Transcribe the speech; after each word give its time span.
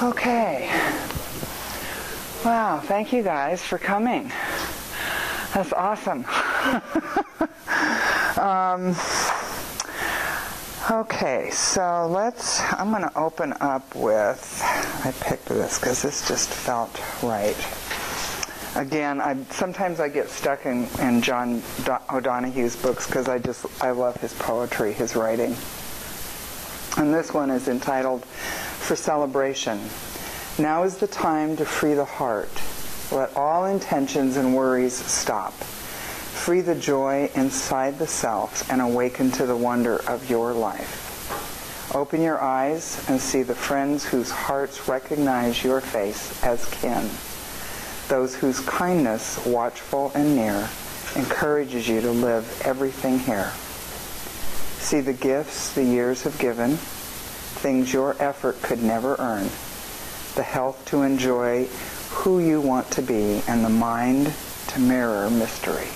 Okay. 0.00 0.68
Wow, 2.44 2.80
thank 2.84 3.12
you 3.12 3.24
guys 3.24 3.64
for 3.64 3.78
coming. 3.78 4.30
That's 5.52 5.72
awesome. 5.72 6.24
um, 8.38 8.94
okay, 10.88 11.50
so 11.50 12.06
let's, 12.12 12.60
I'm 12.74 12.90
going 12.90 13.02
to 13.02 13.18
open 13.18 13.54
up 13.60 13.92
with, 13.96 14.62
I 15.04 15.10
picked 15.20 15.46
this 15.46 15.80
because 15.80 16.00
this 16.00 16.28
just 16.28 16.48
felt 16.48 16.96
right. 17.24 17.56
Again, 18.76 19.20
I, 19.20 19.42
sometimes 19.50 19.98
I 19.98 20.10
get 20.10 20.28
stuck 20.28 20.64
in, 20.64 20.86
in 21.00 21.22
John 21.22 21.60
O'Donohue's 22.08 22.76
books 22.76 23.08
because 23.08 23.28
I 23.28 23.40
just, 23.40 23.66
I 23.82 23.90
love 23.90 24.14
his 24.20 24.32
poetry, 24.34 24.92
his 24.92 25.16
writing. 25.16 25.56
And 26.96 27.12
this 27.12 27.34
one 27.34 27.50
is 27.50 27.66
entitled 27.66 28.24
For 28.88 28.96
Celebration. 28.96 29.78
Now 30.58 30.84
is 30.84 30.96
the 30.96 31.06
time 31.06 31.58
to 31.58 31.66
free 31.66 31.92
the 31.92 32.06
heart. 32.06 32.48
Let 33.12 33.36
all 33.36 33.66
intentions 33.66 34.38
and 34.38 34.56
worries 34.56 34.94
stop. 34.94 35.52
Free 35.52 36.62
the 36.62 36.74
joy 36.74 37.30
inside 37.34 37.98
the 37.98 38.06
self 38.06 38.66
and 38.72 38.80
awaken 38.80 39.30
to 39.32 39.44
the 39.44 39.54
wonder 39.54 40.00
of 40.08 40.30
your 40.30 40.54
life. 40.54 41.94
Open 41.94 42.22
your 42.22 42.40
eyes 42.40 43.04
and 43.10 43.20
see 43.20 43.42
the 43.42 43.54
friends 43.54 44.06
whose 44.06 44.30
hearts 44.30 44.88
recognize 44.88 45.62
your 45.62 45.82
face 45.82 46.42
as 46.42 46.64
kin. 46.70 47.10
Those 48.08 48.34
whose 48.34 48.60
kindness, 48.60 49.44
watchful 49.44 50.12
and 50.14 50.34
near, 50.34 50.66
encourages 51.14 51.86
you 51.86 52.00
to 52.00 52.10
live 52.10 52.62
everything 52.64 53.18
here. 53.18 53.52
See 54.82 55.02
the 55.02 55.12
gifts 55.12 55.74
the 55.74 55.84
years 55.84 56.22
have 56.22 56.38
given, 56.38 56.78
things 57.58 57.92
your 57.92 58.16
effort 58.20 58.60
could 58.62 58.82
never 58.82 59.16
earn, 59.18 59.44
the 60.34 60.42
health 60.42 60.82
to 60.86 61.02
enjoy 61.02 61.66
who 62.10 62.40
you 62.40 62.60
want 62.60 62.90
to 62.92 63.02
be, 63.02 63.42
and 63.48 63.64
the 63.64 63.68
mind 63.68 64.32
to 64.68 64.80
mirror 64.80 65.28
mystery. 65.30 65.88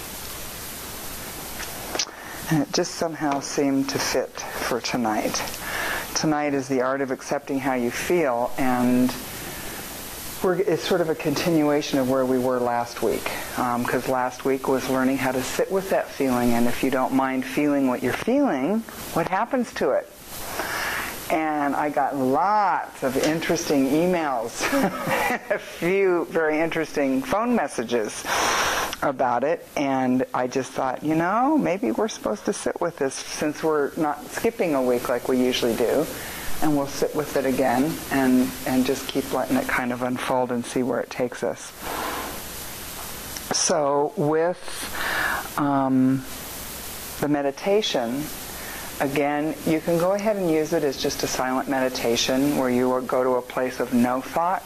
And 2.50 2.62
it 2.62 2.72
just 2.72 2.97
somehow 2.97 3.41
seemed 3.41 3.89
to 3.91 3.98
fit 3.98 4.31
for 4.31 4.81
tonight. 4.81 5.42
Tonight 6.14 6.53
is 6.53 6.69
the 6.69 6.83
art 6.83 7.00
of 7.00 7.11
accepting 7.11 7.59
how 7.59 7.75
you 7.75 7.91
feel, 7.91 8.53
and 8.59 9.15
it's 10.44 10.83
sort 10.83 11.00
of 11.00 11.09
a 11.09 11.15
continuation 11.15 11.98
of 11.98 12.11
where 12.11 12.27
we 12.27 12.39
were 12.39 12.59
last 12.59 13.03
week. 13.03 13.31
Because 13.55 14.06
um, 14.06 14.12
last 14.12 14.44
week 14.44 14.69
was 14.69 14.89
learning 14.91 15.17
how 15.17 15.33
to 15.33 15.42
sit 15.42 15.70
with 15.70 15.89
that 15.91 16.09
feeling, 16.09 16.53
and 16.53 16.67
if 16.67 16.83
you 16.83 16.91
don't 16.91 17.15
mind 17.15 17.44
feeling 17.44 17.87
what 17.87 18.03
you're 18.03 18.12
feeling, 18.12 18.81
what 19.15 19.28
happens 19.28 19.72
to 19.75 19.92
it? 19.92 20.11
And 21.33 21.75
I 21.75 21.88
got 21.88 22.14
lots 22.14 23.02
of 23.02 23.16
interesting 23.16 23.86
emails, 23.86 24.62
a 25.50 25.58
few 25.58 26.27
very 26.27 26.61
interesting 26.61 27.22
phone 27.22 27.56
messages 27.56 28.22
about 29.00 29.42
it. 29.42 29.66
And 29.75 30.27
I 30.34 30.47
just 30.47 30.72
thought, 30.72 31.03
you 31.03 31.14
know, 31.14 31.56
maybe 31.56 31.91
we're 31.91 32.08
supposed 32.08 32.44
to 32.44 32.53
sit 32.53 32.78
with 32.83 32.98
this 32.98 33.14
since 33.14 33.62
we're 33.62 33.92
not 33.97 34.22
skipping 34.27 34.75
a 34.75 34.83
week 34.83 35.08
like 35.08 35.27
we 35.27 35.42
usually 35.42 35.75
do 35.75 36.06
and 36.60 36.77
we'll 36.77 36.86
sit 36.86 37.14
with 37.16 37.36
it 37.36 37.44
again 37.47 37.92
and, 38.10 38.48
and 38.66 38.86
just 38.86 39.08
keep 39.08 39.33
letting 39.33 39.56
it 39.56 39.66
kind 39.66 39.92
of 39.92 40.03
unfold 40.03 40.53
and 40.53 40.64
see 40.64 40.83
where 40.83 41.00
it 41.00 41.10
takes 41.10 41.42
us. 41.42 41.72
So, 43.56 44.12
with 44.16 45.58
um, 45.58 46.25
the 47.20 47.28
meditation, 47.28 48.22
again, 49.01 49.55
you 49.67 49.81
can 49.81 49.98
go 49.98 50.12
ahead 50.12 50.37
and 50.37 50.51
use 50.51 50.73
it 50.73 50.85
as 50.85 51.01
just 51.01 51.23
a 51.23 51.27
silent 51.27 51.69
meditation 51.69 52.57
where 52.57 52.71
you 52.71 53.03
go 53.07 53.23
to 53.23 53.31
a 53.37 53.43
place 53.43 53.81
of 53.81 53.93
no 53.93 54.21
thought, 54.21 54.65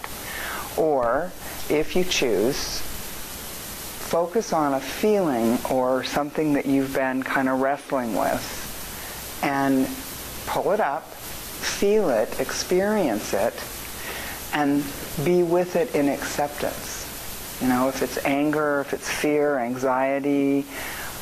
or 0.77 1.33
if 1.69 1.97
you 1.97 2.05
choose, 2.05 2.81
focus 2.81 4.53
on 4.53 4.75
a 4.75 4.81
feeling 4.81 5.59
or 5.71 6.05
something 6.05 6.53
that 6.53 6.67
you've 6.67 6.95
been 6.95 7.23
kind 7.23 7.49
of 7.49 7.61
wrestling 7.61 8.15
with 8.15 9.43
and 9.43 9.89
pull 10.47 10.73
it 10.73 10.81
up 10.81 11.17
feel 11.67 12.09
it, 12.11 12.41
experience 12.41 13.35
it, 13.35 13.53
and 14.55 14.83
be 15.25 15.43
with 15.43 15.77
it 15.77 15.95
in 15.95 16.09
acceptance. 16.09 17.05
You 17.61 17.69
know, 17.69 17.89
if 17.89 18.03
it's 18.03 18.25
anger, 18.25 18.81
if 18.81 18.93
it's 18.93 19.09
fear, 19.09 19.59
anxiety, 19.59 20.65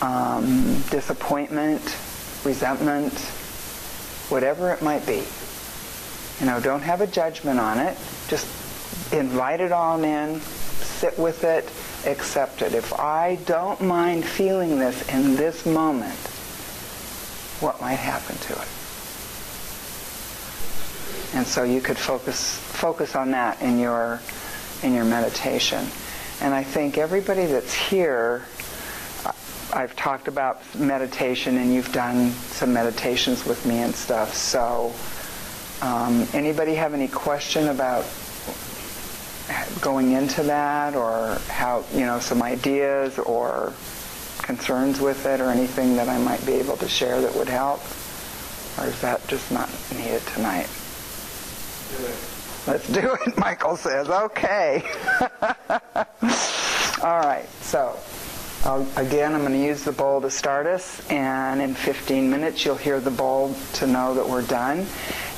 um, 0.02 0.82
disappointment, 0.90 1.82
resentment, 2.44 3.12
whatever 4.30 4.72
it 4.72 4.82
might 4.82 5.06
be. 5.06 5.22
You 6.40 6.46
know, 6.46 6.60
don't 6.60 6.82
have 6.82 7.00
a 7.00 7.06
judgment 7.06 7.60
on 7.60 7.78
it. 7.78 7.96
Just 8.28 8.46
invite 9.12 9.60
it 9.60 9.72
all 9.72 10.02
in, 10.02 10.40
sit 10.40 11.18
with 11.18 11.44
it, 11.44 11.70
accept 12.06 12.62
it. 12.62 12.74
If 12.74 12.92
I 12.92 13.36
don't 13.46 13.80
mind 13.80 14.24
feeling 14.24 14.78
this 14.78 15.08
in 15.08 15.36
this 15.36 15.64
moment, 15.64 16.18
what 17.60 17.80
might 17.80 17.94
happen 17.94 18.36
to 18.36 18.52
it? 18.52 18.68
And 21.34 21.46
so 21.46 21.64
you 21.64 21.80
could 21.80 21.98
focus 21.98 22.58
focus 22.58 23.16
on 23.16 23.32
that 23.32 23.60
in 23.60 23.78
your 23.78 24.20
in 24.82 24.94
your 24.94 25.04
meditation. 25.04 25.86
And 26.40 26.52
I 26.52 26.62
think 26.62 26.98
everybody 26.98 27.46
that's 27.46 27.74
here 27.74 28.44
I've 29.74 29.96
talked 29.96 30.28
about 30.28 30.62
meditation 30.78 31.58
and 31.58 31.74
you've 31.74 31.92
done 31.92 32.30
some 32.30 32.72
meditations 32.72 33.44
with 33.44 33.66
me 33.66 33.78
and 33.78 33.92
stuff. 33.92 34.32
So 34.32 34.92
um, 35.82 36.28
anybody 36.32 36.76
have 36.76 36.94
any 36.94 37.08
question 37.08 37.66
about 37.66 38.04
going 39.80 40.12
into 40.12 40.44
that 40.44 40.94
or 40.94 41.38
how, 41.48 41.84
you 41.92 42.06
know, 42.06 42.20
some 42.20 42.40
ideas 42.40 43.18
or 43.18 43.72
concerns 44.42 45.00
with 45.00 45.26
it 45.26 45.40
or 45.40 45.50
anything 45.50 45.96
that 45.96 46.08
I 46.08 46.18
might 46.18 46.46
be 46.46 46.52
able 46.52 46.76
to 46.76 46.88
share 46.88 47.20
that 47.20 47.34
would 47.34 47.48
help? 47.48 47.80
Or 48.78 48.86
is 48.86 49.00
that 49.00 49.26
just 49.26 49.50
not 49.50 49.68
needed 49.92 50.22
tonight? 50.34 50.68
Let's 52.68 52.88
do 52.88 53.16
it, 53.26 53.36
Michael 53.38 53.76
says. 53.76 54.08
Okay. 54.08 54.84
All 57.02 57.20
right, 57.20 57.46
so 57.60 57.98
I'll, 58.64 58.88
again, 58.96 59.34
I'm 59.34 59.42
going 59.42 59.52
to 59.52 59.58
use 59.58 59.84
the 59.84 59.92
bowl 59.92 60.22
to 60.22 60.30
start 60.30 60.66
us, 60.66 61.06
and 61.10 61.60
in 61.60 61.74
15 61.74 62.30
minutes 62.30 62.64
you'll 62.64 62.76
hear 62.76 62.98
the 62.98 63.10
bowl 63.10 63.54
to 63.74 63.86
know 63.86 64.14
that 64.14 64.26
we're 64.26 64.46
done. 64.46 64.86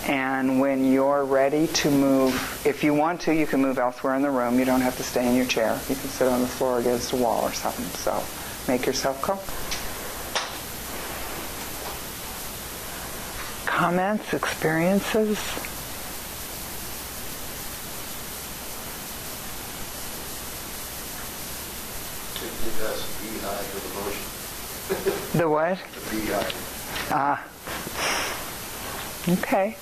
And 0.07 0.61
when 0.61 0.93
you're 0.93 1.25
ready 1.25 1.67
to 1.67 1.91
move, 1.91 2.63
if 2.65 2.85
you 2.85 2.95
want 2.95 3.21
to, 3.23 3.35
you 3.35 3.45
can 3.45 3.61
move 3.61 3.79
elsewhere 3.79 4.15
in 4.15 4.23
the 4.23 4.31
room. 4.31 4.61
You 4.61 4.65
don't 4.65 4.81
have 4.81 4.97
to 4.99 5.03
stay 5.03 5.29
in 5.29 5.35
your 5.35 5.45
chair. 5.45 5.77
You 5.89 5.97
can 5.97 6.09
sit 6.09 6.29
on 6.29 6.41
the 6.41 6.47
floor 6.47 6.79
against 6.79 7.13
a 7.15 7.17
wall 7.17 7.43
or 7.43 7.53
something. 7.53 7.87
So 7.87 8.23
make 8.73 8.87
yourself 8.87 9.21
comfortable. 9.21 9.53
Comments, 13.67 14.33
experiences? 14.33 15.41
The 24.87 25.49
what? 25.49 25.79
The 25.79 26.11
beehive. 26.17 27.09
Ah. 27.11 27.45
Okay. 29.29 29.77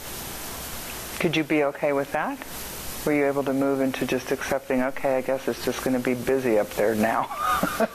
Could 1.20 1.36
you 1.36 1.44
be 1.44 1.64
okay 1.64 1.92
with 1.92 2.10
that? 2.12 2.38
Were 3.04 3.12
you 3.12 3.26
able 3.26 3.44
to 3.44 3.52
move 3.52 3.82
into 3.82 4.06
just 4.06 4.32
accepting, 4.32 4.82
okay, 4.82 5.18
I 5.18 5.20
guess 5.20 5.46
it's 5.46 5.62
just 5.62 5.84
going 5.84 5.94
to 5.94 6.02
be 6.02 6.14
busy 6.14 6.58
up 6.58 6.70
there 6.70 6.94
now, 6.94 7.28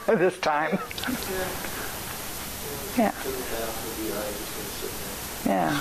this 0.06 0.38
time? 0.38 0.78
Yeah. 2.96 3.12
Yeah. 5.44 5.80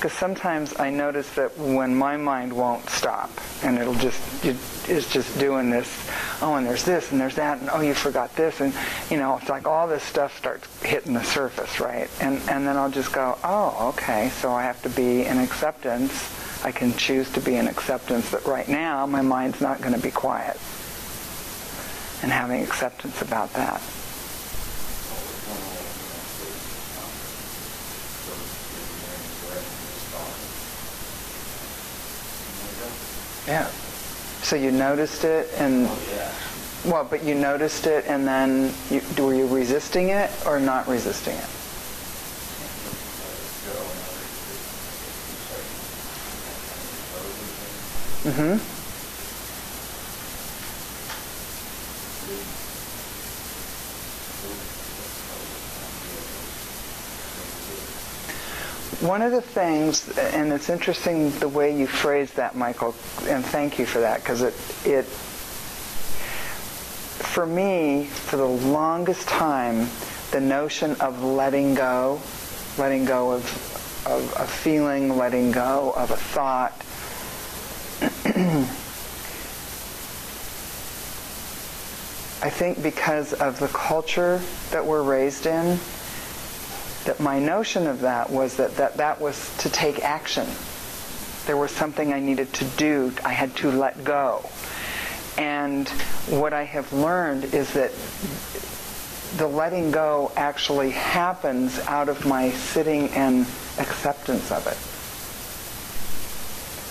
Because 0.00 0.16
sometimes 0.16 0.80
I 0.80 0.88
notice 0.88 1.28
that 1.34 1.58
when 1.58 1.94
my 1.94 2.16
mind 2.16 2.54
won't 2.54 2.88
stop, 2.88 3.30
and 3.62 3.76
it'll 3.76 3.92
just, 3.96 4.18
it, 4.42 4.56
it's 4.88 5.12
just 5.12 5.38
doing 5.38 5.68
this, 5.68 6.08
oh, 6.40 6.54
and 6.54 6.66
there's 6.66 6.84
this, 6.84 7.12
and 7.12 7.20
there's 7.20 7.34
that, 7.34 7.60
and 7.60 7.68
oh, 7.70 7.82
you 7.82 7.92
forgot 7.92 8.34
this, 8.34 8.62
and, 8.62 8.72
you 9.10 9.18
know, 9.18 9.36
it's 9.36 9.50
like 9.50 9.66
all 9.66 9.86
this 9.86 10.02
stuff 10.02 10.34
starts 10.38 10.66
hitting 10.82 11.12
the 11.12 11.22
surface, 11.22 11.80
right? 11.80 12.08
And, 12.18 12.40
and 12.48 12.66
then 12.66 12.78
I'll 12.78 12.90
just 12.90 13.12
go, 13.12 13.36
oh, 13.44 13.90
okay, 13.90 14.30
so 14.30 14.52
I 14.52 14.62
have 14.62 14.80
to 14.84 14.88
be 14.88 15.26
in 15.26 15.36
acceptance. 15.36 16.64
I 16.64 16.72
can 16.72 16.94
choose 16.94 17.30
to 17.32 17.40
be 17.42 17.56
in 17.56 17.68
acceptance 17.68 18.30
that 18.30 18.46
right 18.46 18.70
now 18.70 19.04
my 19.04 19.20
mind's 19.20 19.60
not 19.60 19.82
going 19.82 19.92
to 19.94 20.00
be 20.00 20.10
quiet. 20.10 20.56
And 22.22 22.32
having 22.32 22.62
acceptance 22.62 23.20
about 23.20 23.52
that. 23.52 23.82
Yeah. 33.46 33.66
So 34.42 34.56
you 34.56 34.70
noticed 34.70 35.24
it 35.24 35.48
and 35.58 35.82
yeah. 36.10 36.32
well, 36.84 37.04
but 37.04 37.22
you 37.22 37.34
noticed 37.34 37.86
it 37.86 38.06
and 38.06 38.26
then 38.26 38.72
you, 38.90 39.02
were 39.22 39.34
you 39.34 39.46
resisting 39.46 40.08
it 40.08 40.30
or 40.46 40.58
not 40.60 40.88
resisting 40.88 41.36
it? 41.36 41.44
Mm-hmm. 48.22 48.79
One 59.00 59.22
of 59.22 59.32
the 59.32 59.40
things, 59.40 60.14
and 60.18 60.52
it's 60.52 60.68
interesting 60.68 61.30
the 61.38 61.48
way 61.48 61.74
you 61.74 61.86
phrased 61.86 62.36
that, 62.36 62.54
Michael, 62.54 62.94
and 63.22 63.42
thank 63.42 63.78
you 63.78 63.86
for 63.86 64.00
that, 64.00 64.20
because 64.20 64.42
it, 64.42 64.52
it, 64.84 65.06
for 67.24 67.46
me, 67.46 68.04
for 68.04 68.36
the 68.36 68.44
longest 68.44 69.26
time, 69.26 69.88
the 70.32 70.40
notion 70.40 70.96
of 71.00 71.22
letting 71.22 71.74
go, 71.74 72.20
letting 72.76 73.06
go 73.06 73.32
of, 73.32 73.42
of 74.06 74.34
a 74.36 74.46
feeling, 74.46 75.16
letting 75.16 75.50
go 75.50 75.94
of 75.96 76.10
a 76.10 76.16
thought, 76.16 76.72
I 82.42 82.50
think 82.50 82.82
because 82.82 83.32
of 83.32 83.58
the 83.58 83.68
culture 83.68 84.42
that 84.72 84.84
we're 84.84 85.02
raised 85.02 85.46
in, 85.46 85.78
that 87.04 87.20
my 87.20 87.38
notion 87.38 87.86
of 87.86 88.00
that 88.00 88.30
was 88.30 88.56
that, 88.56 88.76
that 88.76 88.96
that 88.98 89.20
was 89.20 89.56
to 89.58 89.70
take 89.70 90.02
action. 90.02 90.46
There 91.46 91.56
was 91.56 91.70
something 91.70 92.12
I 92.12 92.20
needed 92.20 92.52
to 92.54 92.64
do. 92.76 93.12
I 93.24 93.32
had 93.32 93.56
to 93.56 93.70
let 93.70 94.04
go. 94.04 94.48
And 95.38 95.88
what 96.28 96.52
I 96.52 96.64
have 96.64 96.92
learned 96.92 97.54
is 97.54 97.72
that 97.72 97.92
the 99.38 99.46
letting 99.46 99.90
go 99.90 100.32
actually 100.36 100.90
happens 100.90 101.78
out 101.80 102.08
of 102.08 102.26
my 102.26 102.50
sitting 102.50 103.08
and 103.10 103.46
acceptance 103.78 104.50
of 104.50 104.66
it. 104.66 104.76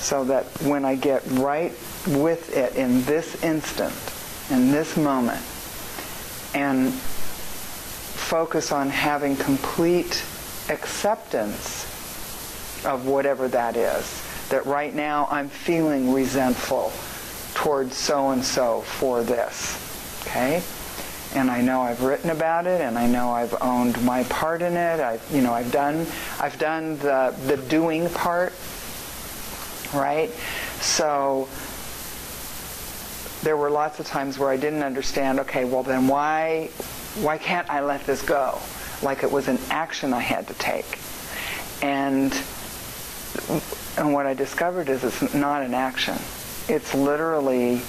So 0.02 0.24
that 0.26 0.46
when 0.64 0.86
I 0.86 0.96
get 0.96 1.24
right 1.32 1.74
with 2.08 2.56
it 2.56 2.76
in 2.76 3.04
this 3.04 3.44
instant, 3.44 3.94
in 4.50 4.72
this 4.72 4.98
moment, 4.98 5.44
and 6.56 6.94
focus 8.30 8.72
on 8.72 8.92
having 8.92 9.36
complete 9.36 10.24
acceptance 10.70 11.86
of 12.86 13.08
whatever 13.08 13.48
that 13.48 13.76
is. 13.76 14.24
That 14.50 14.68
right 14.68 14.94
now 14.94 15.28
I'm 15.32 15.50
feeling 15.50 16.14
resentful 16.14 16.92
towards 17.56 17.98
so 17.98 18.30
and 18.30 18.46
so 18.46 18.82
for 18.82 19.24
this. 19.24 20.22
Okay? 20.28 20.62
And 21.34 21.50
I 21.50 21.62
know 21.62 21.82
I've 21.82 22.04
written 22.04 22.30
about 22.30 22.68
it 22.68 22.82
and 22.82 23.00
I 23.00 23.08
know 23.08 23.32
I've 23.32 23.60
owned 23.64 24.00
my 24.06 24.24
part 24.26 24.62
in 24.62 24.78
it. 24.78 25.00
I've 25.00 25.26
you 25.32 25.42
know 25.42 25.54
I've 25.54 25.72
done 25.72 26.06
I've 26.40 26.60
done 26.60 27.00
the 27.00 27.36
the 27.48 27.58
doing 27.58 28.10
part. 28.10 28.54
Right? 29.92 30.30
So 30.82 31.50
there 33.42 33.58
were 33.58 33.72
lots 33.72 34.00
of 34.00 34.06
times 34.06 34.38
where 34.38 34.50
I 34.50 34.58
didn't 34.58 34.84
understand, 34.84 35.40
okay, 35.40 35.66
well 35.66 35.82
then 35.82 36.08
why 36.08 36.70
why 37.16 37.38
can't 37.38 37.70
I 37.70 37.82
let 37.82 38.06
this 38.06 38.22
go? 38.22 38.60
Like 39.02 39.24
it 39.24 39.32
was 39.32 39.48
an 39.48 39.60
action 39.70 40.14
I 40.14 40.20
had 40.20 40.48
to 40.48 40.54
take. 40.56 41.00
And, 41.82 42.34
and 43.98 44.14
what 44.14 44.26
I 44.26 44.34
discovered 44.34 44.90
is 44.90 45.04
it's 45.04 45.34
not 45.34 45.62
an 45.62 45.74
action. 45.74 46.18
It's 46.68 46.94
literally 46.94 47.82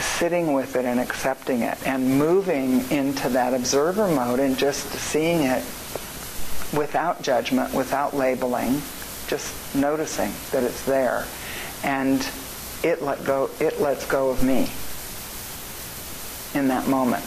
sitting 0.00 0.54
with 0.54 0.74
it 0.76 0.86
and 0.86 0.98
accepting 0.98 1.60
it 1.60 1.76
and 1.86 2.18
moving 2.18 2.90
into 2.90 3.28
that 3.28 3.52
observer 3.52 4.08
mode 4.08 4.40
and 4.40 4.56
just 4.56 4.86
seeing 4.92 5.42
it 5.42 5.62
without 6.76 7.22
judgment, 7.22 7.74
without 7.74 8.14
labeling, 8.14 8.80
just 9.26 9.74
noticing 9.74 10.32
that 10.50 10.64
it's 10.64 10.84
there. 10.84 11.26
And 11.84 12.26
it 12.82 13.02
let 13.02 13.24
go 13.24 13.50
it 13.60 13.80
lets 13.80 14.06
go 14.06 14.30
of 14.30 14.42
me 14.42 14.70
in 16.58 16.68
that 16.68 16.88
moment. 16.88 17.24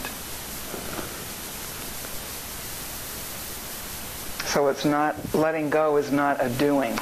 So 4.56 4.70
it's 4.70 4.86
not, 4.86 5.18
letting 5.36 5.70
go 5.70 5.98
is 5.98 6.14
not 6.14 6.38
a 6.40 6.48
doing. 6.48 6.98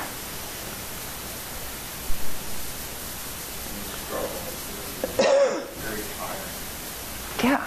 yeah. 7.44 7.64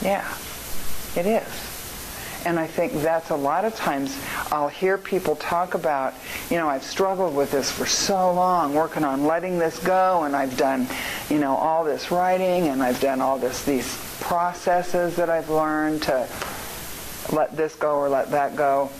Yeah. 0.00 0.34
It 1.14 1.26
is. 1.26 1.44
And 2.46 2.58
I 2.58 2.66
think 2.66 2.94
that's 3.02 3.28
a 3.28 3.36
lot 3.36 3.66
of 3.66 3.76
times 3.76 4.18
I'll 4.50 4.68
hear 4.68 4.96
people 4.96 5.36
talk 5.36 5.74
about, 5.74 6.14
you 6.48 6.56
know, 6.56 6.70
I've 6.70 6.84
struggled 6.84 7.36
with 7.36 7.50
this 7.50 7.70
for 7.70 7.84
so 7.84 8.32
long, 8.32 8.72
working 8.72 9.04
on 9.04 9.26
letting 9.26 9.58
this 9.58 9.78
go, 9.80 10.22
and 10.22 10.34
I've 10.34 10.56
done, 10.56 10.88
you 11.28 11.38
know, 11.38 11.54
all 11.54 11.84
this 11.84 12.10
writing, 12.10 12.68
and 12.68 12.82
I've 12.82 12.98
done 12.98 13.20
all 13.20 13.36
this 13.36 13.62
these 13.66 13.94
processes 14.20 15.16
that 15.16 15.28
I've 15.28 15.50
learned 15.50 16.04
to 16.04 16.26
let 17.32 17.56
this 17.56 17.74
go 17.74 17.96
or 17.96 18.08
let 18.08 18.30
that 18.30 18.56
go. 18.56 18.90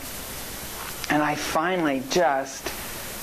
And 1.09 1.21
I 1.23 1.35
finally 1.35 2.03
just 2.09 2.71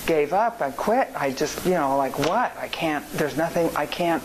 gave 0.07 0.33
up. 0.33 0.61
I 0.61 0.71
quit. 0.71 1.09
I 1.15 1.31
just, 1.33 1.65
you 1.65 1.73
know, 1.73 1.97
like 1.97 2.19
what? 2.19 2.57
I 2.57 2.69
can't, 2.69 3.09
there's 3.13 3.37
nothing, 3.37 3.71
I 3.77 3.87
can't, 3.87 4.23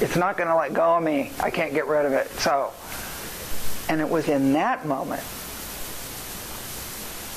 it's 0.00 0.16
not 0.16 0.36
going 0.36 0.48
to 0.48 0.56
let 0.56 0.74
go 0.74 0.96
of 0.96 1.02
me. 1.02 1.32
I 1.40 1.50
can't 1.50 1.72
get 1.72 1.86
rid 1.86 2.04
of 2.04 2.12
it. 2.12 2.28
So, 2.40 2.72
and 3.88 4.00
it 4.00 4.08
was 4.08 4.28
in 4.28 4.54
that 4.54 4.86
moment, 4.86 5.22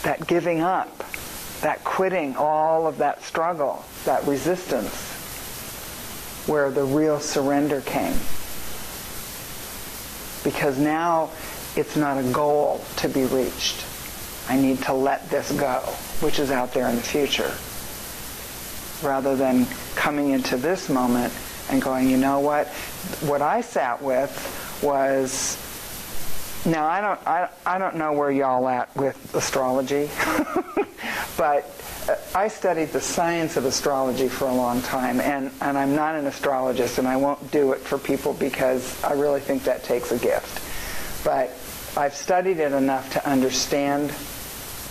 that 0.04 0.28
giving 0.28 0.62
up, 0.62 0.98
that 1.62 1.84
quitting 1.84 2.36
all 2.36 2.88
of 2.88 2.98
that 3.00 3.22
struggle, 3.24 3.84
that 4.06 4.26
resistance, 4.26 5.14
where 6.48 6.72
the 6.72 6.84
real 6.84 7.20
surrender 7.20 7.82
came. 7.82 8.18
Because 10.44 10.78
now 10.78 11.30
it's 11.78 11.96
not 11.96 12.18
a 12.18 12.24
goal 12.32 12.84
to 12.98 13.10
be 13.10 13.26
reached. 13.26 13.86
I 14.50 14.56
need 14.56 14.82
to 14.84 14.94
let 14.94 15.30
this 15.30 15.52
go, 15.52 15.80
which 16.22 16.40
is 16.40 16.52
out 16.52 16.74
there 16.74 16.88
in 16.90 16.96
the 16.96 17.02
future. 17.02 17.54
Rather 19.08 19.36
than 19.36 19.68
coming 19.96 20.32
into 20.32 20.58
this 20.58 20.90
moment 20.90 21.34
and 21.70 21.82
going, 21.82 22.10
you 22.10 22.18
know 22.18 22.40
what? 22.40 22.68
What 23.22 23.42
I 23.42 23.62
sat 23.62 24.02
with 24.02 24.80
was 24.82 25.64
now 26.66 26.86
I 26.86 27.02
don't 27.02 27.28
I, 27.28 27.50
I 27.66 27.78
don't 27.78 27.96
know 27.96 28.14
where 28.14 28.32
y'all 28.32 28.68
at 28.68 28.94
with 28.96 29.36
astrology, 29.36 30.10
but 31.38 31.70
uh, 32.10 32.16
I 32.34 32.48
studied 32.48 32.90
the 32.90 33.02
science 33.02 33.58
of 33.58 33.66
astrology 33.66 34.28
for 34.28 34.46
a 34.46 34.54
long 34.54 34.82
time, 34.82 35.20
and, 35.20 35.52
and 35.62 35.78
I'm 35.78 35.94
not 35.94 36.16
an 36.16 36.26
astrologist, 36.26 37.00
and 37.00 37.08
I 37.08 37.18
won't 37.18 37.52
do 37.52 37.74
it 37.74 37.80
for 37.80 37.98
people 37.98 38.34
because 38.34 39.04
I 39.04 39.14
really 39.14 39.42
think 39.42 39.64
that 39.64 39.84
takes 39.84 40.12
a 40.12 40.18
gift. 40.18 40.64
But 41.26 41.52
I've 41.98 42.16
studied 42.16 42.60
it 42.60 42.74
enough 42.74 43.12
to 43.14 43.28
understand 43.28 44.14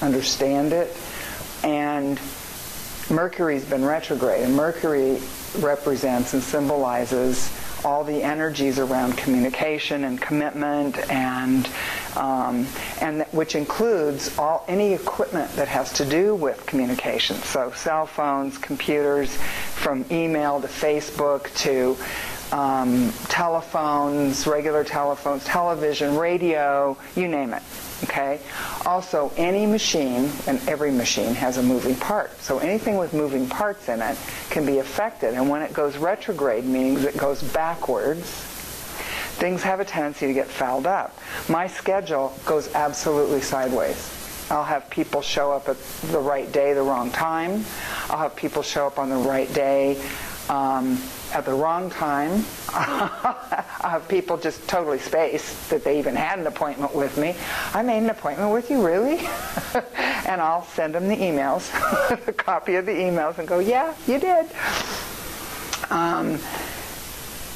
understand 0.02 0.72
it. 0.72 0.96
And 1.62 2.20
Mercury's 3.08 3.64
been 3.64 3.84
retrograde, 3.84 4.42
and 4.42 4.56
Mercury 4.56 5.20
represents 5.60 6.34
and 6.34 6.42
symbolizes 6.42 7.52
all 7.84 8.02
the 8.02 8.22
energies 8.22 8.80
around 8.80 9.16
communication 9.16 10.02
and 10.02 10.20
commitment, 10.20 10.98
and 11.08 11.68
um, 12.16 12.66
and 13.00 13.22
which 13.30 13.54
includes 13.54 14.36
all 14.36 14.64
any 14.66 14.92
equipment 14.92 15.50
that 15.52 15.68
has 15.68 15.92
to 15.92 16.04
do 16.04 16.34
with 16.34 16.66
communication. 16.66 17.36
So 17.36 17.70
cell 17.70 18.06
phones, 18.06 18.58
computers, 18.58 19.36
from 19.36 20.04
email 20.10 20.60
to 20.60 20.66
Facebook 20.66 21.54
to 21.58 21.96
um, 22.52 23.12
telephones, 23.28 24.46
regular 24.46 24.84
telephones, 24.84 25.44
television, 25.44 26.16
radio, 26.16 26.96
you 27.14 27.28
name 27.28 27.52
it. 27.52 27.62
Okay? 28.04 28.40
Also, 28.84 29.32
any 29.36 29.66
machine, 29.66 30.30
and 30.46 30.60
every 30.68 30.90
machine 30.90 31.34
has 31.34 31.56
a 31.56 31.62
moving 31.62 31.96
part. 31.96 32.38
So 32.40 32.58
anything 32.58 32.96
with 32.96 33.14
moving 33.14 33.48
parts 33.48 33.88
in 33.88 34.02
it 34.02 34.18
can 34.50 34.66
be 34.66 34.78
affected. 34.78 35.34
And 35.34 35.48
when 35.48 35.62
it 35.62 35.72
goes 35.72 35.96
retrograde, 35.96 36.64
meaning 36.64 37.02
it 37.02 37.16
goes 37.16 37.42
backwards, 37.42 38.22
things 39.38 39.62
have 39.62 39.80
a 39.80 39.84
tendency 39.84 40.26
to 40.26 40.32
get 40.32 40.46
fouled 40.46 40.86
up. 40.86 41.18
My 41.48 41.66
schedule 41.66 42.34
goes 42.44 42.72
absolutely 42.74 43.40
sideways. 43.40 44.12
I'll 44.50 44.64
have 44.64 44.88
people 44.90 45.22
show 45.22 45.50
up 45.50 45.68
at 45.68 45.76
the 46.12 46.20
right 46.20 46.50
day, 46.52 46.72
the 46.72 46.82
wrong 46.82 47.10
time. 47.10 47.64
I'll 48.08 48.18
have 48.18 48.36
people 48.36 48.62
show 48.62 48.86
up 48.86 48.98
on 48.98 49.10
the 49.10 49.16
right 49.16 49.52
day 49.52 50.00
um, 50.48 50.98
at 51.32 51.44
the 51.44 51.52
wrong 51.52 51.90
time. 51.90 52.44
uh, 52.72 54.00
people 54.08 54.36
just 54.36 54.66
totally 54.68 54.98
spaced 54.98 55.70
that 55.70 55.84
they 55.84 55.98
even 55.98 56.14
had 56.14 56.38
an 56.38 56.46
appointment 56.46 56.94
with 56.94 57.16
me. 57.18 57.34
I 57.74 57.82
made 57.82 57.98
an 57.98 58.10
appointment 58.10 58.52
with 58.52 58.70
you, 58.70 58.84
really? 58.84 59.18
and 60.26 60.40
I'll 60.40 60.64
send 60.64 60.94
them 60.94 61.08
the 61.08 61.16
emails, 61.16 61.70
a 62.28 62.32
copy 62.32 62.76
of 62.76 62.86
the 62.86 62.92
emails, 62.92 63.38
and 63.38 63.46
go, 63.46 63.58
yeah, 63.58 63.94
you 64.06 64.18
did. 64.18 64.46
Um, 65.90 66.38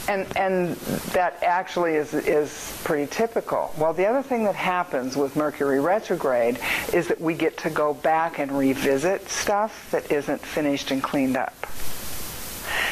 And, 0.08 0.26
and 0.36 0.74
that 1.12 1.40
actually 1.44 1.94
is, 1.94 2.14
is 2.14 2.76
pretty 2.82 3.06
typical. 3.06 3.72
Well, 3.78 3.92
the 3.92 4.06
other 4.06 4.22
thing 4.22 4.42
that 4.42 4.56
happens 4.56 5.16
with 5.16 5.36
Mercury 5.36 5.78
retrograde 5.78 6.58
is 6.92 7.06
that 7.08 7.20
we 7.20 7.34
get 7.34 7.58
to 7.58 7.70
go 7.70 7.94
back 7.94 8.40
and 8.40 8.50
revisit 8.50 9.28
stuff 9.28 9.88
that 9.92 10.10
isn't 10.10 10.40
finished 10.40 10.90
and 10.90 11.00
cleaned 11.00 11.36
up. 11.36 11.54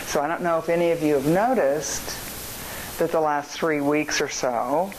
So 0.06 0.20
I 0.20 0.28
don't 0.28 0.42
know 0.42 0.58
if 0.58 0.68
any 0.68 0.90
of 0.90 1.02
you 1.02 1.14
have 1.14 1.26
noticed 1.26 2.98
that 2.98 3.12
the 3.12 3.20
last 3.20 3.50
three 3.50 3.80
weeks 3.80 4.20
or 4.20 4.28
so, 4.28 4.92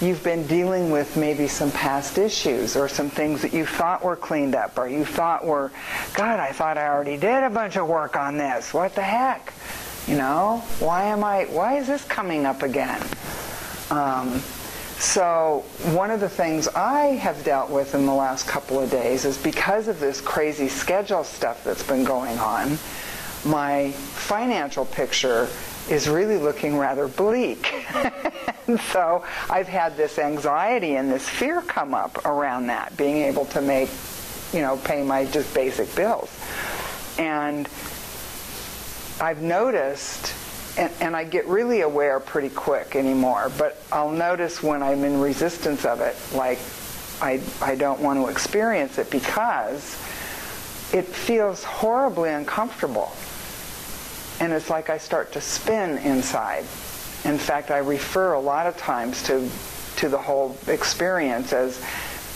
you've 0.00 0.22
been 0.24 0.46
dealing 0.46 0.90
with 0.90 1.16
maybe 1.16 1.46
some 1.46 1.70
past 1.72 2.16
issues 2.18 2.76
or 2.76 2.88
some 2.88 3.10
things 3.10 3.42
that 3.42 3.52
you 3.52 3.66
thought 3.66 4.02
were 4.02 4.16
cleaned 4.16 4.54
up 4.54 4.78
or 4.78 4.88
you 4.88 5.04
thought 5.04 5.44
were, 5.44 5.70
God, 6.14 6.40
I 6.40 6.52
thought 6.52 6.78
I 6.78 6.88
already 6.88 7.16
did 7.16 7.44
a 7.44 7.50
bunch 7.50 7.76
of 7.76 7.86
work 7.86 8.16
on 8.16 8.38
this. 8.38 8.72
What 8.72 8.94
the 8.94 9.02
heck? 9.02 9.52
You 10.06 10.16
know, 10.16 10.62
why 10.78 11.04
am 11.04 11.22
I, 11.22 11.44
why 11.44 11.76
is 11.76 11.86
this 11.86 12.04
coming 12.04 12.46
up 12.46 12.62
again? 12.62 13.00
Um, 13.90 14.40
so 14.98 15.64
one 15.92 16.10
of 16.10 16.20
the 16.20 16.28
things 16.28 16.68
I 16.68 17.16
have 17.16 17.44
dealt 17.44 17.70
with 17.70 17.94
in 17.94 18.06
the 18.06 18.12
last 18.12 18.46
couple 18.46 18.80
of 18.80 18.90
days 18.90 19.24
is 19.24 19.38
because 19.38 19.88
of 19.88 19.98
this 19.98 20.20
crazy 20.20 20.68
schedule 20.68 21.24
stuff 21.24 21.64
that's 21.64 21.82
been 21.82 22.04
going 22.04 22.38
on, 22.38 22.78
my 23.44 23.92
financial 23.92 24.84
picture 24.84 25.48
is 25.88 26.08
really 26.08 26.36
looking 26.36 26.76
rather 26.76 27.08
bleak. 27.08 27.72
and 28.66 28.78
so 28.80 29.24
I've 29.48 29.68
had 29.68 29.96
this 29.96 30.18
anxiety 30.18 30.96
and 30.96 31.10
this 31.10 31.28
fear 31.28 31.62
come 31.62 31.94
up 31.94 32.24
around 32.24 32.68
that, 32.68 32.96
being 32.96 33.18
able 33.18 33.46
to 33.46 33.60
make, 33.60 33.88
you 34.52 34.60
know, 34.60 34.76
pay 34.78 35.02
my 35.02 35.24
just 35.26 35.52
basic 35.54 35.94
bills. 35.96 36.30
And 37.18 37.68
I've 39.20 39.42
noticed, 39.42 40.32
and, 40.78 40.92
and 41.00 41.16
I 41.16 41.24
get 41.24 41.46
really 41.46 41.80
aware 41.80 42.20
pretty 42.20 42.50
quick 42.50 42.94
anymore, 42.94 43.50
but 43.58 43.82
I'll 43.90 44.12
notice 44.12 44.62
when 44.62 44.82
I'm 44.82 45.02
in 45.04 45.20
resistance 45.20 45.84
of 45.84 46.00
it, 46.00 46.16
like 46.34 46.58
I, 47.20 47.40
I 47.60 47.74
don't 47.74 48.00
want 48.00 48.18
to 48.20 48.28
experience 48.28 48.98
it 48.98 49.10
because 49.10 49.96
it 50.92 51.04
feels 51.04 51.64
horribly 51.64 52.30
uncomfortable. 52.30 53.12
And 54.40 54.52
it's 54.52 54.70
like 54.70 54.90
I 54.90 54.98
start 54.98 55.32
to 55.32 55.40
spin 55.40 55.98
inside. 55.98 56.64
In 57.24 57.38
fact, 57.38 57.70
I 57.70 57.78
refer 57.78 58.32
a 58.32 58.40
lot 58.40 58.66
of 58.66 58.76
times 58.76 59.22
to, 59.24 59.48
to 59.96 60.08
the 60.08 60.18
whole 60.18 60.56
experience 60.66 61.52
as 61.52 61.82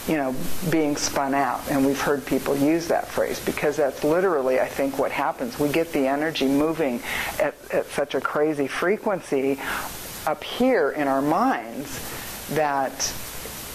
you 0.07 0.17
know, 0.19 0.35
being 0.71 0.97
spun 0.97 1.33
out. 1.33 1.63
And 1.71 1.85
we've 1.85 2.01
heard 2.01 2.27
people 2.27 2.55
use 2.57 2.89
that 2.89 3.09
phrase 3.09 3.41
because 3.41 3.77
that's 3.77 4.05
literally, 4.05 4.61
I 4.61 4.69
think, 4.69 4.99
what 4.99 5.11
happens. 5.11 5.59
We 5.59 5.71
get 5.71 5.93
the 5.93 6.07
energy 6.07 6.47
moving 6.47 7.03
at, 7.41 7.55
at 7.73 7.87
such 7.87 8.15
a 8.15 8.21
crazy 8.21 8.67
frequency 8.67 9.59
up 10.27 10.45
here 10.45 10.91
in 10.91 11.09
our 11.09 11.23
minds 11.23 12.01
that 12.51 13.15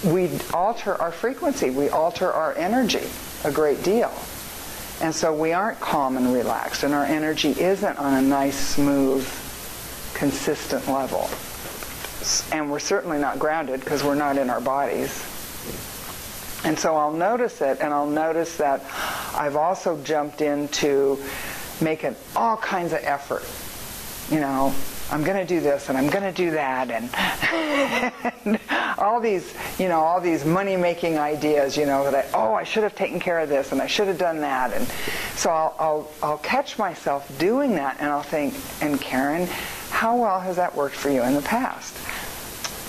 we 0.03 0.29
alter 0.53 0.95
our 0.95 1.11
frequency, 1.11 1.71
we 1.71 1.89
alter 1.89 2.31
our 2.31 2.55
energy 2.55 3.07
a 3.43 3.51
great 3.51 3.83
deal. 3.83 4.11
And 5.01 5.15
so 5.15 5.33
we 5.33 5.53
aren't 5.53 5.79
calm 5.79 6.17
and 6.17 6.33
relaxed, 6.33 6.83
and 6.83 6.93
our 6.93 7.05
energy 7.05 7.51
isn't 7.51 7.97
on 7.97 8.13
a 8.15 8.21
nice, 8.21 8.57
smooth, 8.57 9.25
consistent 10.13 10.87
level. 10.87 11.29
And 12.51 12.69
we're 12.69 12.79
certainly 12.79 13.17
not 13.17 13.39
grounded 13.39 13.79
because 13.79 14.03
we're 14.03 14.15
not 14.15 14.37
in 14.37 14.49
our 14.49 14.59
bodies. 14.59 15.25
And 16.65 16.77
so 16.77 16.97
I'll 16.97 17.13
notice 17.13 17.61
it, 17.61 17.79
and 17.79 17.93
I'll 17.93 18.09
notice 18.09 18.57
that 18.57 18.83
I've 19.33 19.55
also 19.55 20.01
jumped 20.03 20.41
into 20.41 21.17
making 21.79 22.17
all 22.35 22.57
kinds 22.57 22.91
of 22.91 22.99
effort. 23.03 23.45
You 24.33 24.41
know, 24.41 24.75
I'm 25.11 25.23
going 25.23 25.37
to 25.37 25.45
do 25.45 25.59
this 25.59 25.89
and 25.89 25.97
I'm 25.97 26.07
going 26.07 26.23
to 26.23 26.31
do 26.31 26.51
that, 26.51 26.91
and, 26.91 28.23
and 28.45 28.59
all 28.97 29.19
these, 29.19 29.53
you 29.79 29.87
know, 29.87 29.99
all 29.99 30.21
these 30.21 30.45
money-making 30.45 31.17
ideas. 31.17 31.75
You 31.75 31.87
know, 31.87 32.09
that 32.09 32.33
I, 32.33 32.37
oh, 32.37 32.53
I 32.53 32.63
should 32.63 32.83
have 32.83 32.95
taken 32.95 33.19
care 33.19 33.39
of 33.39 33.49
this 33.49 33.71
and 33.71 33.81
I 33.81 33.87
should 33.87 34.07
have 34.07 34.19
done 34.19 34.39
that, 34.41 34.71
and 34.73 34.87
so 35.35 35.49
I'll, 35.49 35.75
I'll, 35.79 36.11
I'll 36.21 36.37
catch 36.37 36.77
myself 36.77 37.37
doing 37.39 37.75
that, 37.75 37.97
and 37.99 38.09
I'll 38.09 38.21
think, 38.21 38.53
and 38.81 39.01
Karen, 39.01 39.47
how 39.89 40.15
well 40.15 40.39
has 40.39 40.57
that 40.57 40.75
worked 40.75 40.95
for 40.95 41.09
you 41.09 41.23
in 41.23 41.33
the 41.33 41.41
past? 41.41 41.95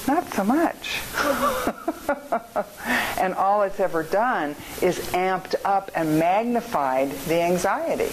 Not 0.06 0.30
so 0.32 0.44
much. 0.44 1.00
and 3.18 3.34
all 3.34 3.62
it's 3.62 3.80
ever 3.80 4.02
done 4.02 4.56
is 4.82 4.98
amped 5.12 5.54
up 5.64 5.90
and 5.94 6.18
magnified 6.18 7.10
the 7.26 7.40
anxiety. 7.40 8.12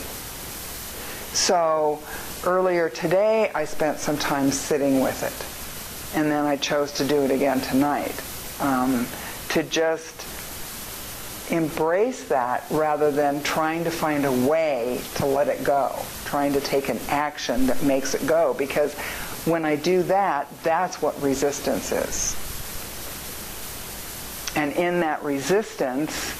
So 1.33 2.01
earlier 2.47 2.89
today, 2.89 3.51
I 3.53 3.65
spent 3.65 3.99
some 3.99 4.17
time 4.17 4.51
sitting 4.51 5.01
with 5.01 5.21
it. 5.21 6.17
And 6.17 6.31
then 6.31 6.45
I 6.45 6.55
chose 6.55 6.93
to 6.93 7.05
do 7.05 7.23
it 7.23 7.31
again 7.31 7.59
tonight. 7.59 8.15
Um, 8.61 9.05
to 9.49 9.63
just 9.63 10.25
embrace 11.51 12.27
that 12.29 12.63
rather 12.71 13.11
than 13.11 13.43
trying 13.43 13.83
to 13.83 13.91
find 13.91 14.25
a 14.25 14.31
way 14.47 15.01
to 15.15 15.25
let 15.25 15.47
it 15.47 15.63
go, 15.63 15.95
trying 16.25 16.53
to 16.53 16.61
take 16.61 16.89
an 16.89 16.99
action 17.09 17.67
that 17.67 17.83
makes 17.83 18.13
it 18.15 18.25
go. 18.25 18.53
Because 18.53 18.95
when 19.45 19.65
I 19.65 19.75
do 19.75 20.03
that, 20.03 20.47
that's 20.63 21.01
what 21.01 21.21
resistance 21.21 21.91
is. 21.91 22.35
And 24.55 24.71
in 24.73 25.01
that 25.01 25.21
resistance, 25.21 26.33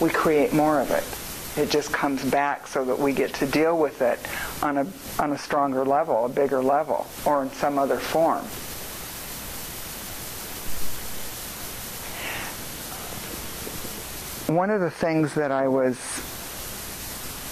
we 0.00 0.10
create 0.10 0.52
more 0.52 0.80
of 0.80 0.90
it. 0.90 1.25
It 1.56 1.70
just 1.70 1.90
comes 1.90 2.22
back 2.24 2.66
so 2.66 2.84
that 2.84 2.98
we 2.98 3.14
get 3.14 3.32
to 3.34 3.46
deal 3.46 3.78
with 3.78 4.02
it 4.02 4.18
on 4.62 4.76
a, 4.76 4.86
on 5.18 5.32
a 5.32 5.38
stronger 5.38 5.86
level, 5.86 6.26
a 6.26 6.28
bigger 6.28 6.62
level, 6.62 7.06
or 7.24 7.42
in 7.42 7.50
some 7.50 7.78
other 7.78 7.96
form. 7.96 8.44
One 14.54 14.70
of 14.70 14.80
the 14.80 14.90
things 14.90 15.34
that 15.34 15.50
I 15.50 15.66
was 15.66 15.98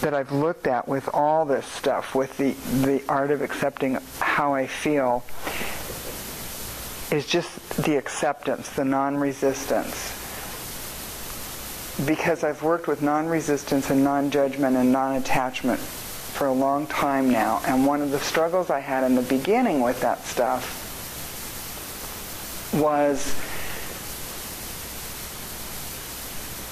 that 0.02 0.12
I've 0.12 0.32
looked 0.32 0.66
at 0.66 0.86
with 0.86 1.08
all 1.14 1.46
this 1.46 1.64
stuff, 1.64 2.14
with 2.14 2.36
the, 2.36 2.52
the 2.86 3.02
art 3.08 3.30
of 3.30 3.40
accepting 3.40 3.98
how 4.20 4.52
I 4.52 4.66
feel, 4.66 5.24
is 7.10 7.26
just 7.26 7.48
the 7.82 7.96
acceptance, 7.96 8.68
the 8.68 8.84
non-resistance. 8.84 10.23
Because 12.02 12.42
I've 12.42 12.62
worked 12.62 12.88
with 12.88 13.02
non-resistance 13.02 13.88
and 13.90 14.02
non-judgment 14.02 14.76
and 14.76 14.90
non-attachment 14.90 15.78
for 15.78 16.48
a 16.48 16.52
long 16.52 16.88
time 16.88 17.30
now, 17.30 17.62
and 17.66 17.86
one 17.86 18.02
of 18.02 18.10
the 18.10 18.18
struggles 18.18 18.68
I 18.68 18.80
had 18.80 19.04
in 19.04 19.14
the 19.14 19.22
beginning 19.22 19.80
with 19.80 20.00
that 20.00 20.24
stuff 20.24 20.82
was, 22.74 23.32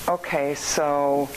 okay, 0.09 0.57
so 0.57 1.29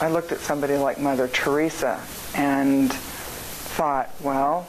I 0.00 0.08
looked 0.08 0.32
at 0.32 0.40
somebody 0.40 0.78
like 0.78 0.98
Mother 0.98 1.28
Teresa 1.28 2.00
and 2.34 2.90
thought, 2.90 4.08
well, 4.22 4.66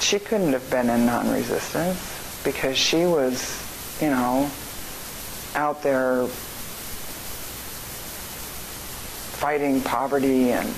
she 0.00 0.18
couldn't 0.18 0.52
have 0.52 0.70
been 0.70 0.90
in 0.90 1.06
non-resistance 1.06 2.15
because 2.46 2.78
she 2.78 3.04
was, 3.04 3.60
you 4.00 4.08
know, 4.08 4.48
out 5.56 5.82
there 5.82 6.26
fighting 9.36 9.80
poverty 9.82 10.52
and 10.52 10.68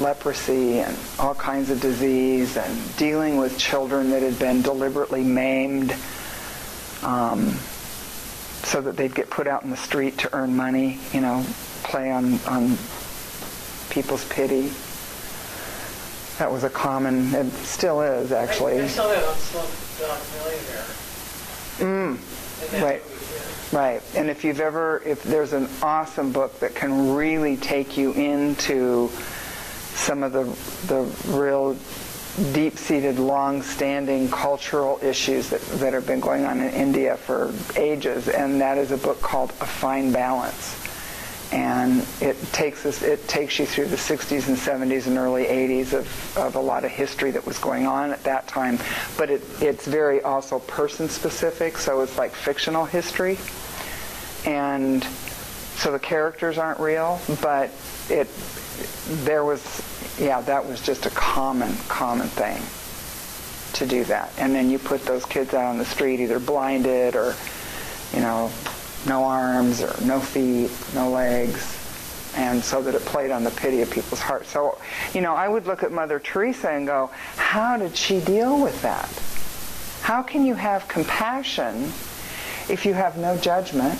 leprosy 0.00 0.80
and 0.80 0.96
all 1.18 1.34
kinds 1.34 1.68
of 1.68 1.78
disease 1.80 2.56
and 2.56 2.96
dealing 2.96 3.36
with 3.36 3.58
children 3.58 4.10
that 4.10 4.22
had 4.22 4.38
been 4.38 4.62
deliberately 4.62 5.22
maimed. 5.22 5.94
Um, 7.02 7.54
so 8.64 8.80
that 8.80 8.96
they'd 8.96 9.14
get 9.14 9.30
put 9.30 9.46
out 9.46 9.62
in 9.62 9.70
the 9.70 9.76
street 9.76 10.18
to 10.18 10.34
earn 10.34 10.56
money, 10.56 10.98
you 11.12 11.20
know, 11.20 11.44
play 11.84 12.10
on, 12.10 12.38
on 12.40 12.76
people's 13.88 14.24
pity. 14.28 14.70
That 16.38 16.52
was 16.52 16.62
a 16.64 16.70
common, 16.70 17.34
it 17.34 17.50
still 17.64 18.00
is 18.00 18.30
actually. 18.30 18.80
I, 18.80 18.84
I 18.84 18.86
saw 18.86 19.08
that 19.08 19.24
on 19.24 19.34
Slumdog 19.34 20.20
Millionaire. 21.78 22.18
Mm, 22.18 22.82
right. 22.82 23.02
Right. 23.72 24.02
And 24.14 24.30
if 24.30 24.44
you've 24.44 24.60
ever, 24.60 25.02
if 25.04 25.22
there's 25.24 25.52
an 25.52 25.68
awesome 25.82 26.32
book 26.32 26.58
that 26.60 26.74
can 26.74 27.14
really 27.14 27.56
take 27.56 27.98
you 27.98 28.12
into 28.12 29.10
some 29.94 30.22
of 30.22 30.32
the, 30.32 30.44
the 30.86 31.02
real 31.36 31.76
deep-seated, 32.52 33.18
long-standing 33.18 34.30
cultural 34.30 34.98
issues 35.02 35.50
that, 35.50 35.60
that 35.80 35.92
have 35.92 36.06
been 36.06 36.20
going 36.20 36.44
on 36.44 36.60
in 36.60 36.72
India 36.72 37.16
for 37.16 37.52
ages, 37.76 38.28
and 38.28 38.60
that 38.60 38.78
is 38.78 38.92
a 38.92 38.96
book 38.96 39.20
called 39.20 39.50
A 39.60 39.66
Fine 39.66 40.12
Balance. 40.12 40.87
And 41.50 42.06
it 42.20 42.36
takes 42.52 42.84
us, 42.84 43.02
it 43.02 43.26
takes 43.26 43.58
you 43.58 43.64
through 43.64 43.86
the 43.86 43.96
60s 43.96 44.48
and 44.48 44.56
70s 44.56 45.06
and 45.06 45.16
early 45.16 45.44
80s 45.44 45.94
of, 45.94 46.36
of 46.36 46.56
a 46.56 46.60
lot 46.60 46.84
of 46.84 46.90
history 46.90 47.30
that 47.30 47.46
was 47.46 47.58
going 47.58 47.86
on 47.86 48.10
at 48.12 48.22
that 48.24 48.46
time. 48.46 48.78
But 49.16 49.30
it, 49.30 49.42
it's 49.60 49.86
very 49.86 50.20
also 50.22 50.58
person-specific, 50.58 51.78
so 51.78 52.02
it's 52.02 52.18
like 52.18 52.32
fictional 52.32 52.84
history. 52.84 53.38
And 54.44 55.02
so 55.78 55.92
the 55.92 55.98
characters 55.98 56.58
aren't 56.58 56.80
real, 56.80 57.20
but 57.40 57.70
it 58.10 58.28
there 59.24 59.44
was 59.44 59.82
yeah, 60.18 60.40
that 60.42 60.66
was 60.66 60.80
just 60.80 61.06
a 61.06 61.10
common 61.10 61.74
common 61.88 62.28
thing 62.28 62.60
to 63.74 63.86
do 63.86 64.04
that. 64.04 64.32
And 64.38 64.54
then 64.54 64.70
you 64.70 64.78
put 64.78 65.04
those 65.04 65.24
kids 65.24 65.54
out 65.54 65.66
on 65.66 65.78
the 65.78 65.84
street 65.84 66.20
either 66.20 66.38
blinded 66.38 67.14
or 67.14 67.34
you 68.12 68.20
know, 68.20 68.50
no 69.06 69.24
arms 69.24 69.82
or 69.82 69.94
no 70.04 70.20
feet, 70.20 70.70
no 70.94 71.10
legs, 71.10 71.74
and 72.36 72.62
so 72.62 72.82
that 72.82 72.94
it 72.94 73.02
played 73.02 73.30
on 73.30 73.44
the 73.44 73.50
pity 73.50 73.80
of 73.82 73.90
people's 73.90 74.20
hearts. 74.20 74.50
So, 74.50 74.78
you 75.14 75.20
know, 75.20 75.34
I 75.34 75.48
would 75.48 75.66
look 75.66 75.82
at 75.82 75.92
Mother 75.92 76.18
Teresa 76.18 76.70
and 76.70 76.86
go, 76.86 77.10
how 77.36 77.76
did 77.76 77.96
she 77.96 78.20
deal 78.20 78.60
with 78.62 78.80
that? 78.82 79.08
How 80.02 80.22
can 80.22 80.44
you 80.44 80.54
have 80.54 80.88
compassion 80.88 81.84
if 82.68 82.84
you 82.84 82.94
have 82.94 83.16
no 83.18 83.36
judgment? 83.36 83.98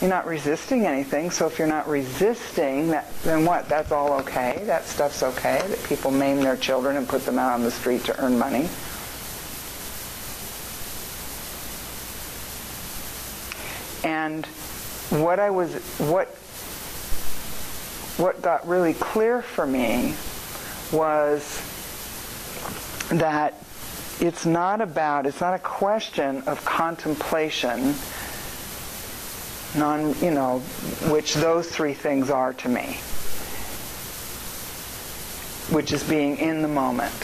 You're 0.00 0.10
not 0.10 0.26
resisting 0.26 0.86
anything, 0.86 1.32
so 1.32 1.46
if 1.46 1.58
you're 1.58 1.66
not 1.66 1.88
resisting, 1.88 2.88
that, 2.90 3.12
then 3.24 3.44
what? 3.44 3.68
That's 3.68 3.90
all 3.90 4.12
okay. 4.20 4.62
That 4.64 4.84
stuff's 4.84 5.24
okay. 5.24 5.60
That 5.66 5.82
people 5.84 6.12
maim 6.12 6.40
their 6.40 6.56
children 6.56 6.96
and 6.96 7.08
put 7.08 7.24
them 7.24 7.36
out 7.36 7.52
on 7.54 7.64
the 7.64 7.70
street 7.72 8.04
to 8.04 8.20
earn 8.22 8.38
money. 8.38 8.68
And 14.04 14.46
what 15.10 15.38
I 15.38 15.50
was, 15.50 15.74
what, 15.98 16.28
what 18.18 18.42
got 18.42 18.66
really 18.66 18.94
clear 18.94 19.42
for 19.42 19.66
me 19.66 20.14
was 20.92 21.62
that 23.10 23.54
it's 24.20 24.44
not 24.44 24.80
about, 24.80 25.26
it's 25.26 25.40
not 25.40 25.54
a 25.54 25.58
question 25.58 26.42
of 26.42 26.64
contemplation, 26.64 27.94
non, 29.76 30.14
you 30.20 30.30
know, 30.30 30.58
which 31.10 31.34
those 31.34 31.68
three 31.68 31.94
things 31.94 32.30
are 32.30 32.52
to 32.54 32.68
me, 32.68 32.98
which 35.74 35.92
is 35.92 36.02
being 36.02 36.36
in 36.38 36.62
the 36.62 36.68
moment. 36.68 37.14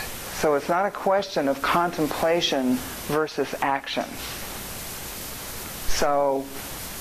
So 0.40 0.54
it's 0.54 0.68
not 0.68 0.86
a 0.86 0.90
question 0.90 1.48
of 1.48 1.62
contemplation 1.62 2.74
versus 3.06 3.54
action. 3.62 4.04
So 5.94 6.44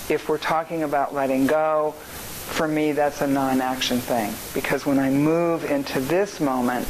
if 0.08 0.30
we're 0.30 0.38
talking 0.38 0.84
about 0.84 1.16
letting 1.16 1.48
go, 1.48 1.92
for 1.92 2.68
me 2.68 2.92
that's 2.92 3.22
a 3.22 3.28
non-action 3.28 4.00
thing. 4.00 4.34
Because 4.54 4.86
when 4.86 5.00
I 5.00 5.10
move 5.10 5.66
into 5.66 6.00
this 6.00 6.40
moment, 6.40 6.88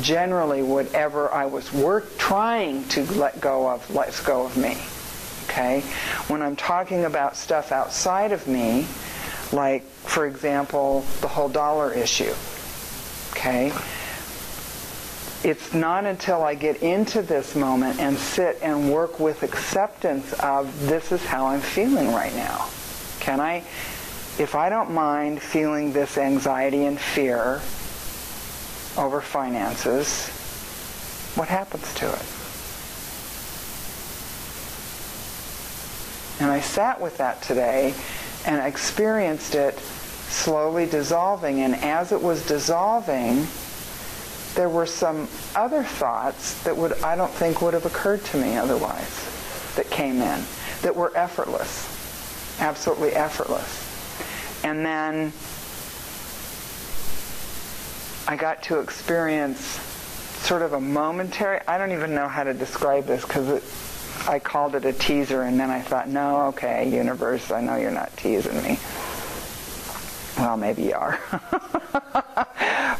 generally 0.00 0.64
whatever 0.64 1.30
I 1.32 1.46
was 1.46 1.72
work 1.72 2.18
trying 2.18 2.86
to 2.88 3.04
let 3.12 3.40
go 3.40 3.70
of 3.70 3.88
lets 3.94 4.20
go 4.20 4.44
of 4.44 4.56
me. 4.56 4.76
Okay? 5.44 5.82
When 6.26 6.42
I'm 6.42 6.56
talking 6.56 7.04
about 7.04 7.36
stuff 7.36 7.70
outside 7.70 8.32
of 8.32 8.48
me, 8.48 8.86
like 9.52 9.84
for 9.84 10.26
example, 10.26 11.04
the 11.20 11.28
whole 11.28 11.48
dollar 11.48 11.92
issue. 11.92 12.34
Okay? 13.30 13.72
It's 15.44 15.72
not 15.72 16.04
until 16.04 16.42
I 16.42 16.54
get 16.54 16.82
into 16.82 17.22
this 17.22 17.54
moment 17.54 18.00
and 18.00 18.16
sit 18.16 18.58
and 18.60 18.92
work 18.92 19.20
with 19.20 19.44
acceptance 19.44 20.32
of 20.40 20.86
this 20.86 21.12
is 21.12 21.24
how 21.24 21.46
I'm 21.46 21.60
feeling 21.60 22.12
right 22.12 22.34
now. 22.34 22.68
Can 23.20 23.38
I, 23.38 23.58
if 24.38 24.56
I 24.56 24.68
don't 24.68 24.90
mind 24.90 25.40
feeling 25.40 25.92
this 25.92 26.18
anxiety 26.18 26.86
and 26.86 26.98
fear 26.98 27.60
over 29.00 29.20
finances, 29.20 30.28
what 31.36 31.46
happens 31.46 31.94
to 31.94 32.06
it? 32.06 32.26
And 36.40 36.50
I 36.50 36.60
sat 36.60 37.00
with 37.00 37.16
that 37.18 37.42
today 37.42 37.94
and 38.44 38.60
experienced 38.66 39.54
it 39.54 39.78
slowly 39.78 40.86
dissolving. 40.86 41.60
And 41.60 41.76
as 41.76 42.10
it 42.10 42.20
was 42.20 42.46
dissolving, 42.46 43.46
there 44.54 44.68
were 44.68 44.86
some 44.86 45.28
other 45.54 45.82
thoughts 45.82 46.62
that 46.64 46.76
would 46.76 46.92
I 47.02 47.16
don't 47.16 47.30
think 47.30 47.62
would 47.62 47.74
have 47.74 47.86
occurred 47.86 48.24
to 48.26 48.36
me 48.36 48.56
otherwise 48.56 49.74
that 49.76 49.90
came 49.90 50.20
in 50.20 50.44
that 50.82 50.94
were 50.94 51.16
effortless, 51.16 52.60
absolutely 52.60 53.10
effortless. 53.10 53.86
And 54.64 54.84
then 54.84 55.32
I 58.26 58.36
got 58.36 58.62
to 58.64 58.80
experience 58.80 59.60
sort 60.40 60.62
of 60.62 60.72
a 60.72 60.80
momentary, 60.80 61.60
I 61.66 61.78
don't 61.78 61.92
even 61.92 62.14
know 62.14 62.28
how 62.28 62.44
to 62.44 62.54
describe 62.54 63.06
this 63.06 63.22
because 63.22 63.62
I 64.28 64.38
called 64.38 64.74
it 64.74 64.84
a 64.84 64.92
teaser 64.92 65.42
and 65.42 65.58
then 65.58 65.70
I 65.70 65.80
thought, 65.80 66.08
no, 66.08 66.46
okay, 66.48 66.88
universe, 66.88 67.50
I 67.50 67.60
know 67.60 67.76
you're 67.76 67.90
not 67.90 68.16
teasing 68.16 68.62
me. 68.62 68.78
Well, 70.38 70.56
maybe 70.56 70.82
you 70.82 70.94
are. 70.94 71.18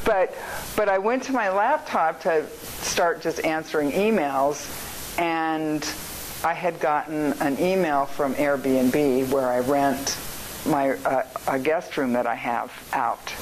but 0.05 0.35
but 0.77 0.89
I 0.89 0.99
went 0.99 1.23
to 1.25 1.33
my 1.33 1.51
laptop 1.51 2.21
to 2.23 2.45
start 2.59 3.23
just 3.23 3.45
answering 3.45 3.93
emails, 3.93 4.67
and 5.21 5.89
I 6.45 6.53
had 6.53 6.81
gotten 6.81 7.33
an 7.35 7.59
email 7.61 8.07
from 8.07 8.35
Airbnb 8.35 9.31
where 9.31 9.49
I 9.49 9.61
rent 9.61 10.19
my 10.67 10.91
uh, 10.91 11.23
a 11.47 11.61
guest 11.61 11.97
room 11.97 12.13
that 12.15 12.27
I 12.27 12.35
have 12.35 12.73
out 12.93 13.33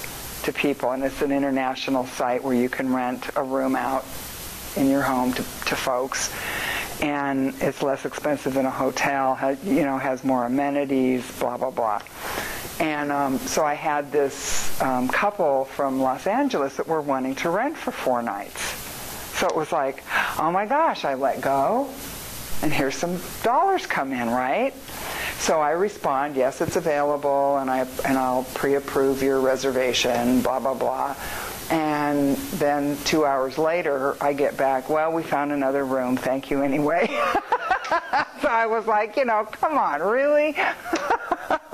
to 0.42 0.52
people, 0.52 0.90
and 0.90 1.02
it's 1.02 1.22
an 1.22 1.32
international 1.32 2.04
site 2.04 2.44
where 2.44 2.54
you 2.54 2.68
can 2.68 2.92
rent 2.92 3.30
a 3.34 3.42
room 3.42 3.74
out 3.74 4.04
in 4.76 4.90
your 4.90 5.02
home 5.02 5.32
to, 5.32 5.42
to 5.42 5.74
folks 5.74 6.30
and 7.00 7.54
it's 7.60 7.82
less 7.82 8.04
expensive 8.04 8.54
than 8.54 8.64
a 8.64 8.70
hotel 8.70 9.38
you 9.64 9.82
know 9.82 9.98
has 9.98 10.24
more 10.24 10.44
amenities 10.44 11.30
blah 11.38 11.56
blah 11.56 11.70
blah 11.70 12.00
and 12.80 13.10
um, 13.10 13.38
so 13.38 13.64
I 13.64 13.74
had 13.74 14.12
this 14.12 14.80
um, 14.82 15.08
couple 15.08 15.64
from 15.64 16.00
Los 16.00 16.26
Angeles 16.26 16.76
that 16.76 16.86
were 16.86 17.00
wanting 17.00 17.34
to 17.36 17.50
rent 17.50 17.76
for 17.76 17.90
four 17.90 18.22
nights. 18.22 18.60
So 19.38 19.46
it 19.46 19.56
was 19.56 19.72
like, 19.72 20.02
oh 20.38 20.50
my 20.50 20.66
gosh, 20.66 21.04
I 21.04 21.14
let 21.14 21.40
go, 21.40 21.90
and 22.62 22.72
here's 22.72 22.94
some 22.94 23.20
dollars 23.42 23.86
come 23.86 24.12
in, 24.12 24.30
right? 24.30 24.74
So 25.38 25.60
I 25.60 25.72
respond, 25.72 26.36
yes, 26.36 26.60
it's 26.60 26.76
available, 26.76 27.58
and 27.58 27.70
I 27.70 27.80
and 28.04 28.16
I'll 28.16 28.44
pre-approve 28.54 29.22
your 29.22 29.40
reservation, 29.40 30.40
blah 30.40 30.58
blah 30.60 30.74
blah. 30.74 31.16
And 31.70 32.36
then 32.36 32.96
two 33.04 33.24
hours 33.24 33.58
later, 33.58 34.16
I 34.20 34.32
get 34.32 34.56
back, 34.56 34.88
well, 34.88 35.12
we 35.12 35.22
found 35.22 35.52
another 35.52 35.84
room. 35.84 36.16
Thank 36.16 36.50
you 36.50 36.62
anyway. 36.62 37.06
so 38.40 38.48
I 38.48 38.66
was 38.66 38.86
like, 38.86 39.16
you 39.16 39.24
know, 39.24 39.44
come 39.50 39.76
on, 39.76 40.00
really? 40.00 40.52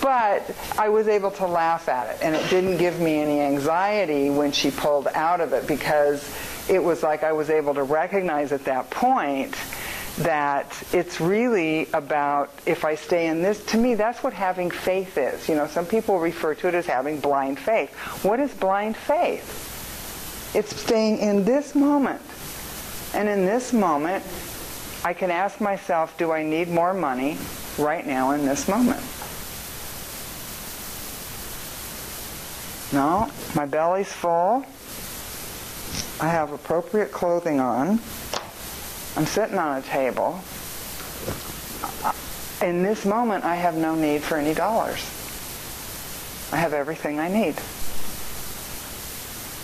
but 0.00 0.54
I 0.78 0.88
was 0.88 1.08
able 1.08 1.30
to 1.32 1.46
laugh 1.46 1.88
at 1.88 2.14
it, 2.14 2.22
and 2.22 2.34
it 2.34 2.48
didn't 2.50 2.76
give 2.76 3.00
me 3.00 3.18
any 3.18 3.40
anxiety 3.40 4.30
when 4.30 4.52
she 4.52 4.70
pulled 4.70 5.08
out 5.08 5.40
of 5.40 5.52
it 5.52 5.66
because 5.66 6.32
it 6.68 6.82
was 6.82 7.02
like 7.02 7.22
I 7.24 7.32
was 7.32 7.50
able 7.50 7.74
to 7.74 7.82
recognize 7.82 8.52
at 8.52 8.64
that 8.64 8.90
point 8.90 9.56
that 10.18 10.80
it's 10.92 11.20
really 11.20 11.88
about 11.92 12.50
if 12.66 12.84
I 12.84 12.94
stay 12.94 13.26
in 13.26 13.42
this, 13.42 13.64
to 13.66 13.76
me, 13.76 13.94
that's 13.94 14.22
what 14.22 14.32
having 14.32 14.70
faith 14.70 15.18
is. 15.18 15.48
You 15.48 15.56
know, 15.56 15.66
some 15.66 15.86
people 15.86 16.20
refer 16.20 16.54
to 16.54 16.68
it 16.68 16.74
as 16.74 16.86
having 16.86 17.18
blind 17.20 17.58
faith. 17.58 17.92
What 18.24 18.38
is 18.38 18.52
blind 18.54 18.96
faith? 18.96 20.52
It's 20.54 20.76
staying 20.76 21.18
in 21.18 21.44
this 21.44 21.74
moment. 21.74 22.22
And 23.12 23.28
in 23.28 23.44
this 23.44 23.72
moment, 23.72 24.24
I 25.04 25.12
can 25.14 25.30
ask 25.30 25.60
myself, 25.60 26.16
do 26.16 26.30
I 26.32 26.44
need 26.44 26.68
more 26.68 26.94
money 26.94 27.36
right 27.76 28.06
now 28.06 28.30
in 28.30 28.46
this 28.46 28.68
moment? 28.68 29.02
No, 32.92 33.28
my 33.56 33.66
belly's 33.66 34.12
full. 34.12 34.64
I 36.20 36.28
have 36.28 36.52
appropriate 36.52 37.10
clothing 37.10 37.58
on. 37.58 37.98
I'm 39.16 39.26
sitting 39.26 39.58
on 39.58 39.78
a 39.78 39.82
table. 39.82 40.40
In 42.62 42.82
this 42.82 43.04
moment, 43.04 43.44
I 43.44 43.54
have 43.54 43.76
no 43.76 43.94
need 43.94 44.22
for 44.22 44.36
any 44.36 44.54
dollars. 44.54 45.00
I 46.52 46.56
have 46.56 46.72
everything 46.72 47.20
I 47.20 47.28
need. 47.28 47.54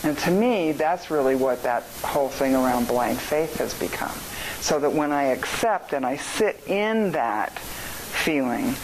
And 0.02 0.16
to 0.18 0.30
me, 0.30 0.72
that's 0.72 1.10
really 1.10 1.34
what 1.34 1.62
that 1.64 1.82
whole 2.02 2.28
thing 2.28 2.54
around 2.54 2.88
blind 2.88 3.18
faith 3.18 3.56
has 3.56 3.74
become. 3.74 4.16
So 4.60 4.78
that 4.80 4.92
when 4.92 5.12
I 5.12 5.24
accept 5.24 5.92
and 5.92 6.06
I 6.06 6.16
sit 6.16 6.60
in 6.66 7.12
that 7.12 7.58
feeling, 7.58 8.74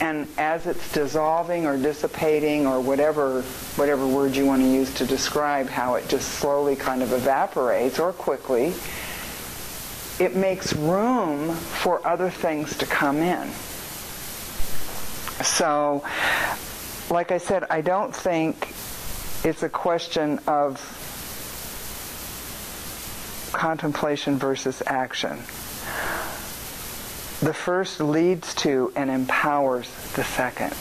and 0.00 0.26
as 0.38 0.66
it's 0.66 0.92
dissolving 0.92 1.66
or 1.66 1.76
dissipating 1.76 2.66
or 2.66 2.80
whatever 2.80 3.42
whatever 3.76 4.06
word 4.06 4.34
you 4.34 4.46
want 4.46 4.62
to 4.62 4.68
use 4.68 4.92
to 4.94 5.06
describe 5.06 5.68
how 5.68 5.94
it 5.94 6.08
just 6.08 6.28
slowly 6.28 6.76
kind 6.76 7.02
of 7.02 7.12
evaporates 7.12 7.98
or 7.98 8.12
quickly, 8.12 8.72
it 10.22 10.36
makes 10.36 10.72
room 10.72 11.52
for 11.52 12.06
other 12.06 12.30
things 12.30 12.76
to 12.78 12.86
come 12.86 13.16
in. 13.16 13.50
So, 15.42 16.04
like 17.10 17.32
I 17.32 17.38
said, 17.38 17.64
I 17.68 17.80
don't 17.80 18.14
think 18.14 18.68
it's 19.44 19.64
a 19.64 19.68
question 19.68 20.38
of 20.46 20.78
contemplation 23.52 24.38
versus 24.38 24.80
action. 24.86 25.38
The 27.40 27.52
first 27.52 27.98
leads 27.98 28.54
to 28.56 28.92
and 28.94 29.10
empowers 29.10 29.90
the 30.14 30.22
second. 30.22 30.76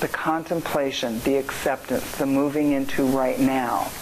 The 0.00 0.08
contemplation, 0.08 1.20
the 1.20 1.36
acceptance, 1.36 2.16
the 2.16 2.26
moving 2.26 2.72
into 2.72 3.06
right 3.06 3.38
now 3.38 3.92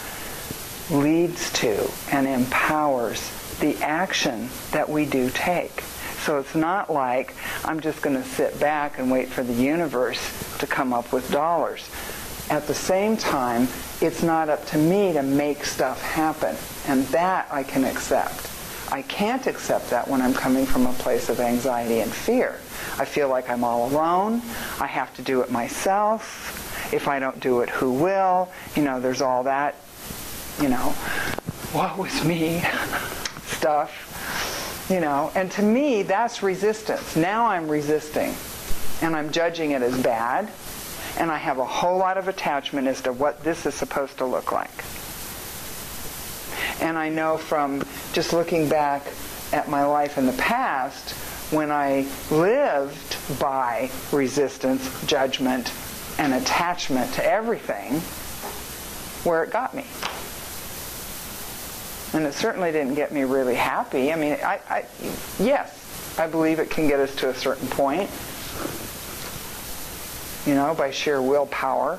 leads 0.90 1.52
to 1.52 1.90
and 2.10 2.26
empowers 2.26 3.41
the 3.62 3.76
action 3.78 4.48
that 4.72 4.88
we 4.88 5.06
do 5.06 5.30
take. 5.30 5.80
So 6.24 6.38
it's 6.38 6.54
not 6.54 6.92
like 6.92 7.34
I'm 7.64 7.80
just 7.80 8.02
going 8.02 8.16
to 8.16 8.28
sit 8.28 8.58
back 8.60 8.98
and 8.98 9.10
wait 9.10 9.28
for 9.28 9.44
the 9.44 9.54
universe 9.54 10.20
to 10.58 10.66
come 10.66 10.92
up 10.92 11.12
with 11.12 11.30
dollars. 11.30 11.88
At 12.50 12.66
the 12.66 12.74
same 12.74 13.16
time, 13.16 13.68
it's 14.00 14.22
not 14.22 14.48
up 14.48 14.66
to 14.66 14.78
me 14.78 15.12
to 15.12 15.22
make 15.22 15.64
stuff 15.64 16.02
happen. 16.02 16.56
And 16.88 17.04
that 17.06 17.46
I 17.50 17.62
can 17.62 17.84
accept. 17.84 18.50
I 18.90 19.02
can't 19.02 19.46
accept 19.46 19.90
that 19.90 20.06
when 20.08 20.20
I'm 20.20 20.34
coming 20.34 20.66
from 20.66 20.86
a 20.86 20.92
place 20.94 21.28
of 21.28 21.38
anxiety 21.38 22.00
and 22.00 22.12
fear. 22.12 22.58
I 22.98 23.04
feel 23.04 23.28
like 23.28 23.48
I'm 23.48 23.62
all 23.62 23.88
alone. 23.88 24.42
I 24.80 24.88
have 24.88 25.14
to 25.16 25.22
do 25.22 25.40
it 25.40 25.52
myself. 25.52 26.92
If 26.92 27.06
I 27.06 27.20
don't 27.20 27.38
do 27.38 27.60
it, 27.60 27.70
who 27.70 27.92
will? 27.92 28.50
You 28.74 28.82
know, 28.82 29.00
there's 29.00 29.22
all 29.22 29.44
that, 29.44 29.76
you 30.60 30.68
know, 30.68 30.94
woe 31.72 32.04
is 32.04 32.24
me 32.24 32.62
stuff. 33.62 34.88
You 34.90 34.98
know, 34.98 35.30
and 35.36 35.52
to 35.52 35.62
me, 35.62 36.02
that's 36.02 36.42
resistance. 36.42 37.14
Now 37.14 37.46
I'm 37.46 37.68
resisting, 37.68 38.34
and 39.00 39.14
I'm 39.14 39.30
judging 39.30 39.70
it 39.70 39.82
as 39.82 40.02
bad, 40.02 40.50
and 41.16 41.30
I 41.30 41.38
have 41.38 41.58
a 41.58 41.64
whole 41.64 41.96
lot 41.96 42.18
of 42.18 42.26
attachment 42.26 42.88
as 42.88 43.00
to 43.02 43.12
what 43.12 43.44
this 43.44 43.64
is 43.64 43.76
supposed 43.76 44.18
to 44.18 44.26
look 44.26 44.50
like. 44.50 44.84
And 46.82 46.98
I 46.98 47.08
know 47.08 47.36
from 47.36 47.84
just 48.12 48.32
looking 48.32 48.68
back 48.68 49.06
at 49.52 49.68
my 49.68 49.84
life 49.84 50.18
in 50.18 50.26
the 50.26 50.32
past, 50.32 51.12
when 51.52 51.70
I 51.70 52.08
lived 52.32 53.38
by 53.38 53.92
resistance, 54.10 55.06
judgment, 55.06 55.72
and 56.18 56.34
attachment 56.34 57.14
to 57.14 57.24
everything, 57.24 58.00
where 59.24 59.44
it 59.44 59.52
got 59.52 59.72
me. 59.72 59.86
And 62.14 62.26
it 62.26 62.34
certainly 62.34 62.72
didn't 62.72 62.94
get 62.94 63.12
me 63.12 63.22
really 63.22 63.54
happy. 63.54 64.12
I 64.12 64.16
mean, 64.16 64.34
I, 64.34 64.60
I, 64.68 64.84
yes, 65.38 66.18
I 66.18 66.26
believe 66.26 66.58
it 66.58 66.68
can 66.68 66.86
get 66.86 67.00
us 67.00 67.14
to 67.16 67.30
a 67.30 67.34
certain 67.34 67.68
point, 67.68 68.10
you 70.46 70.54
know, 70.54 70.74
by 70.74 70.90
sheer 70.90 71.22
willpower. 71.22 71.96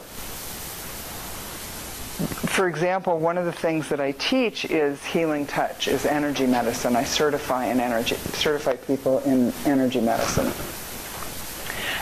For 2.54 2.67
example, 2.67 3.17
one 3.17 3.39
of 3.39 3.45
the 3.45 3.52
things 3.52 3.89
that 3.89 3.99
I 3.99 4.12
teach 4.12 4.65
is 4.65 5.04
healing 5.04 5.47
touch, 5.47 5.88
is 5.88 6.06
energy 6.06 6.45
medicine. 6.45 6.95
I 6.95 7.04
certify 7.04 7.65
in 7.65 7.80
energy, 7.80 8.15
certify 8.15 8.76
people 8.76 9.17
in 9.19 9.52
energy 9.65 9.99
medicine. 9.99 10.52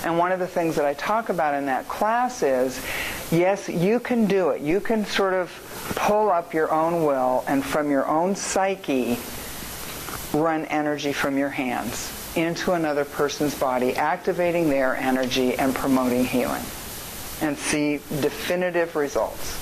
And 0.03 0.17
one 0.17 0.33
of 0.33 0.39
the 0.39 0.47
things 0.47 0.75
that 0.75 0.85
I 0.85 0.95
talk 0.95 1.29
about 1.29 1.53
in 1.53 1.67
that 1.67 1.87
class 1.87 2.43
is, 2.43 2.83
yes, 3.31 3.69
you 3.69 4.01
can 4.01 4.25
do 4.25 4.49
it. 4.49 4.61
You 4.61 4.81
can 4.81 5.05
sort 5.05 5.33
of 5.33 5.49
pull 6.01 6.31
up 6.31 6.51
your 6.51 6.71
own 6.71 7.03
will 7.03 7.43
and 7.47 7.63
from 7.63 7.91
your 7.91 8.07
own 8.07 8.35
psyche 8.35 9.19
run 10.33 10.65
energy 10.65 11.13
from 11.13 11.37
your 11.37 11.49
hands 11.49 12.11
into 12.35 12.71
another 12.71 13.05
person's 13.05 13.57
body, 13.59 13.95
activating 13.95 14.67
their 14.69 14.95
energy 14.95 15.53
and 15.55 15.75
promoting 15.75 16.25
healing, 16.25 16.63
and 17.41 17.55
see 17.55 17.97
definitive 18.21 18.95
results. 18.95 19.57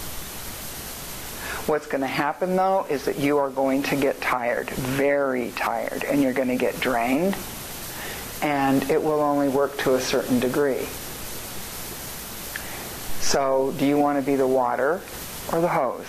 What's 1.68 1.88
going 1.88 2.02
to 2.02 2.08
happen 2.08 2.56
though 2.56 2.86
is 2.90 3.04
that 3.06 3.20
you 3.20 3.38
are 3.38 3.50
going 3.50 3.84
to 3.84 3.98
get 3.98 4.22
tired, 4.22 4.70
very 4.70 5.52
tired, 5.52 6.06
and 6.06 6.22
you're 6.22 6.34
going 6.34 6.48
to 6.48 6.56
get 6.56 6.80
drained, 6.80 7.36
and 8.42 8.90
it 8.90 9.04
will 9.04 9.20
only 9.20 9.50
work 9.50 9.78
to 9.80 9.96
a 9.96 10.00
certain 10.00 10.40
degree. 10.40 10.88
So, 13.20 13.74
do 13.78 13.86
you 13.86 13.98
want 13.98 14.18
to 14.18 14.26
be 14.26 14.38
the 14.38 14.48
water 14.48 15.02
or 15.52 15.62
the 15.62 15.68
hose? 15.68 16.06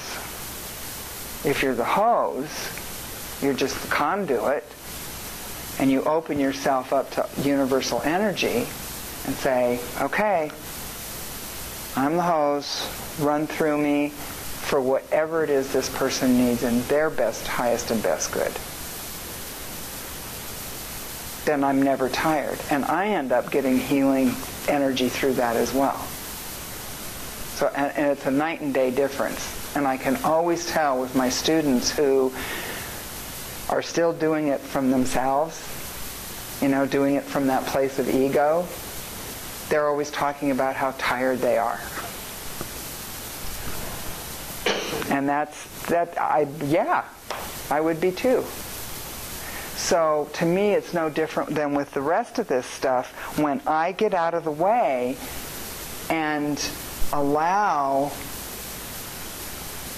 If 1.44 1.62
you're 1.62 1.74
the 1.74 1.84
hose, 1.84 2.68
you're 3.42 3.54
just 3.54 3.80
the 3.82 3.88
conduit, 3.88 4.64
and 5.78 5.90
you 5.90 6.02
open 6.04 6.38
yourself 6.38 6.92
up 6.92 7.10
to 7.12 7.26
universal 7.42 8.02
energy 8.02 8.66
and 9.26 9.34
say, 9.34 9.80
okay, 10.00 10.50
I'm 11.96 12.16
the 12.16 12.22
hose, 12.22 12.86
run 13.18 13.46
through 13.46 13.78
me 13.78 14.10
for 14.10 14.80
whatever 14.80 15.42
it 15.42 15.50
is 15.50 15.72
this 15.72 15.88
person 15.88 16.36
needs 16.36 16.62
in 16.62 16.82
their 16.82 17.10
best, 17.10 17.46
highest, 17.46 17.90
and 17.90 18.02
best 18.02 18.30
good. 18.32 18.52
Then 21.46 21.64
I'm 21.64 21.82
never 21.82 22.08
tired. 22.08 22.58
And 22.70 22.84
I 22.84 23.08
end 23.08 23.32
up 23.32 23.50
getting 23.50 23.78
healing 23.78 24.34
energy 24.68 25.08
through 25.08 25.34
that 25.34 25.56
as 25.56 25.72
well. 25.72 26.06
So, 27.60 27.70
and, 27.76 27.94
and 27.94 28.06
it's 28.10 28.24
a 28.24 28.30
night 28.30 28.62
and 28.62 28.72
day 28.72 28.90
difference. 28.90 29.76
And 29.76 29.86
I 29.86 29.98
can 29.98 30.16
always 30.24 30.66
tell 30.66 30.98
with 30.98 31.14
my 31.14 31.28
students 31.28 31.90
who 31.90 32.32
are 33.68 33.82
still 33.82 34.14
doing 34.14 34.48
it 34.48 34.60
from 34.60 34.90
themselves, 34.90 35.60
you 36.62 36.68
know, 36.68 36.86
doing 36.86 37.16
it 37.16 37.22
from 37.22 37.48
that 37.48 37.66
place 37.66 37.98
of 37.98 38.08
ego, 38.08 38.66
they're 39.68 39.86
always 39.86 40.10
talking 40.10 40.52
about 40.52 40.74
how 40.74 40.94
tired 40.96 41.40
they 41.40 41.58
are. 41.58 41.78
And 45.10 45.28
that's, 45.28 45.86
that, 45.88 46.18
I, 46.18 46.48
yeah, 46.64 47.04
I 47.70 47.82
would 47.82 48.00
be 48.00 48.10
too. 48.10 48.42
So 49.76 50.30
to 50.32 50.46
me, 50.46 50.72
it's 50.72 50.94
no 50.94 51.10
different 51.10 51.50
than 51.50 51.74
with 51.74 51.90
the 51.90 52.00
rest 52.00 52.38
of 52.38 52.48
this 52.48 52.64
stuff. 52.64 53.38
When 53.38 53.60
I 53.66 53.92
get 53.92 54.14
out 54.14 54.32
of 54.32 54.44
the 54.44 54.50
way 54.50 55.18
and 56.08 56.58
allow 57.12 58.12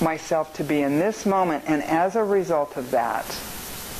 myself 0.01 0.53
to 0.55 0.64
be 0.64 0.83
in 0.83 0.98
this 0.98 1.25
moment, 1.25 1.64
and 1.66 1.83
as 1.83 2.16
a 2.16 2.25
result 2.25 2.77
of 2.77 2.90
that, 2.90 3.27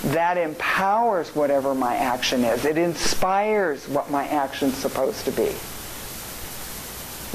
that 0.05 0.37
empowers 0.37 1.35
whatever 1.35 1.75
my 1.75 1.95
action 1.95 2.43
is. 2.43 2.65
It 2.65 2.77
inspires 2.77 3.89
what 3.89 4.11
my 4.11 4.27
action's 4.27 4.77
supposed 4.77 5.25
to 5.27 5.31
be. 5.31 5.55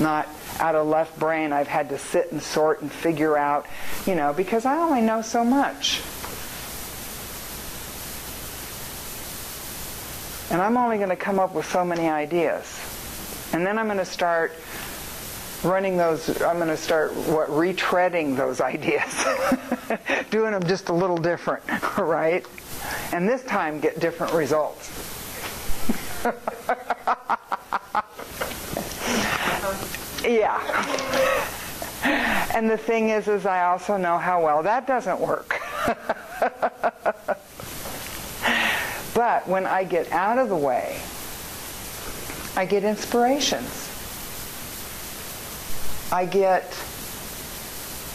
Not 0.02 0.28
out 0.60 0.76
of 0.76 0.88
left 0.88 1.18
brain, 1.18 1.54
I've 1.54 1.68
had 1.68 1.90
to 1.90 1.98
sit 1.98 2.32
and 2.32 2.42
sort 2.42 2.82
and 2.82 2.92
figure 2.92 3.38
out, 3.38 3.66
you 4.06 4.16
know, 4.16 4.34
because 4.34 4.66
I 4.66 4.78
only 4.78 5.02
know 5.02 5.22
so 5.22 5.46
much. 5.46 6.02
And 10.50 10.62
I'm 10.62 10.78
only 10.78 10.98
going 10.98 11.10
to 11.10 11.16
come 11.16 11.40
up 11.40 11.54
with 11.54 11.70
so 11.70 11.86
many 11.86 12.08
ideas. 12.10 12.66
And 13.54 13.66
then 13.66 13.78
I'm 13.78 13.86
going 13.86 13.98
to 13.98 14.06
start 14.06 14.54
running 15.64 15.98
those, 15.98 16.42
I'm 16.42 16.58
going 16.58 16.70
to 16.70 16.78
start 16.78 17.14
what, 17.14 17.50
retreading 17.50 18.36
those 18.36 18.62
ideas, 18.74 19.26
doing 20.30 20.52
them 20.52 20.64
just 20.64 20.90
a 20.90 20.94
little 20.94 21.18
different, 21.18 21.64
right? 21.98 22.46
And 23.12 23.28
this 23.28 23.44
time 23.44 23.80
get 23.80 24.00
different 24.00 24.34
results. 24.34 24.92
yeah. 30.24 30.62
And 32.54 32.70
the 32.70 32.78
thing 32.78 33.10
is, 33.10 33.28
is 33.28 33.46
I 33.46 33.66
also 33.66 33.98
know 33.98 34.18
how 34.18 34.44
well 34.44 34.64
that 34.64 34.88
doesn't 34.88 35.20
work. 35.20 35.60
but 39.14 39.48
when 39.48 39.66
I 39.66 39.84
get 39.84 40.12
out 40.12 40.38
of 40.38 40.50
the 40.50 40.56
way, 40.56 41.00
I 42.56 42.66
get 42.66 42.84
inspirations. 42.84 43.87
I 46.12 46.26
get 46.26 46.64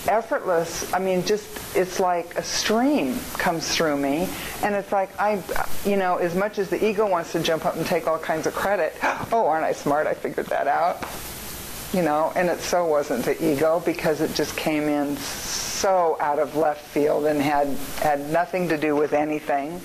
effortless, 0.09 0.93
I 0.93 0.99
mean, 0.99 1.25
just, 1.25 1.47
it's 1.77 2.01
like 2.01 2.37
a 2.37 2.43
stream 2.43 3.19
comes 3.35 3.75
through 3.75 3.97
me. 3.97 4.29
And 4.63 4.75
it's 4.75 4.93
like, 4.93 5.11
I, 5.21 5.43
you 5.85 5.97
know, 5.97 6.17
as 6.17 6.35
much 6.35 6.59
as 6.59 6.69
the 6.69 6.85
ego 6.85 7.09
wants 7.09 7.33
to 7.33 7.43
jump 7.43 7.65
up 7.65 7.77
and 7.77 7.87
take 7.87 8.07
all 8.07 8.19
kinds 8.19 8.47
of 8.47 8.55
credit, 8.55 8.95
oh, 9.33 9.47
aren't 9.47 9.65
I 9.65 9.73
smart? 9.73 10.07
I 10.07 10.15
figured 10.15 10.47
that 10.47 10.67
out. 10.67 11.07
You 11.93 12.03
know, 12.03 12.33
and 12.37 12.49
it 12.49 12.61
so 12.61 12.87
wasn't 12.87 13.25
the 13.27 13.53
ego 13.53 13.83
because 13.85 14.23
it 14.23 14.35
just 14.35 14.57
came 14.57 14.85
in 14.85 15.17
so 15.19 16.17
out 16.21 16.39
of 16.39 16.57
left 16.57 16.87
field 16.87 17.27
and 17.27 17.41
had, 17.41 17.69
had 18.01 18.31
nothing 18.31 18.69
to 18.71 18.79
do 18.79 18.97
with 18.97 19.13
anything. 19.13 19.81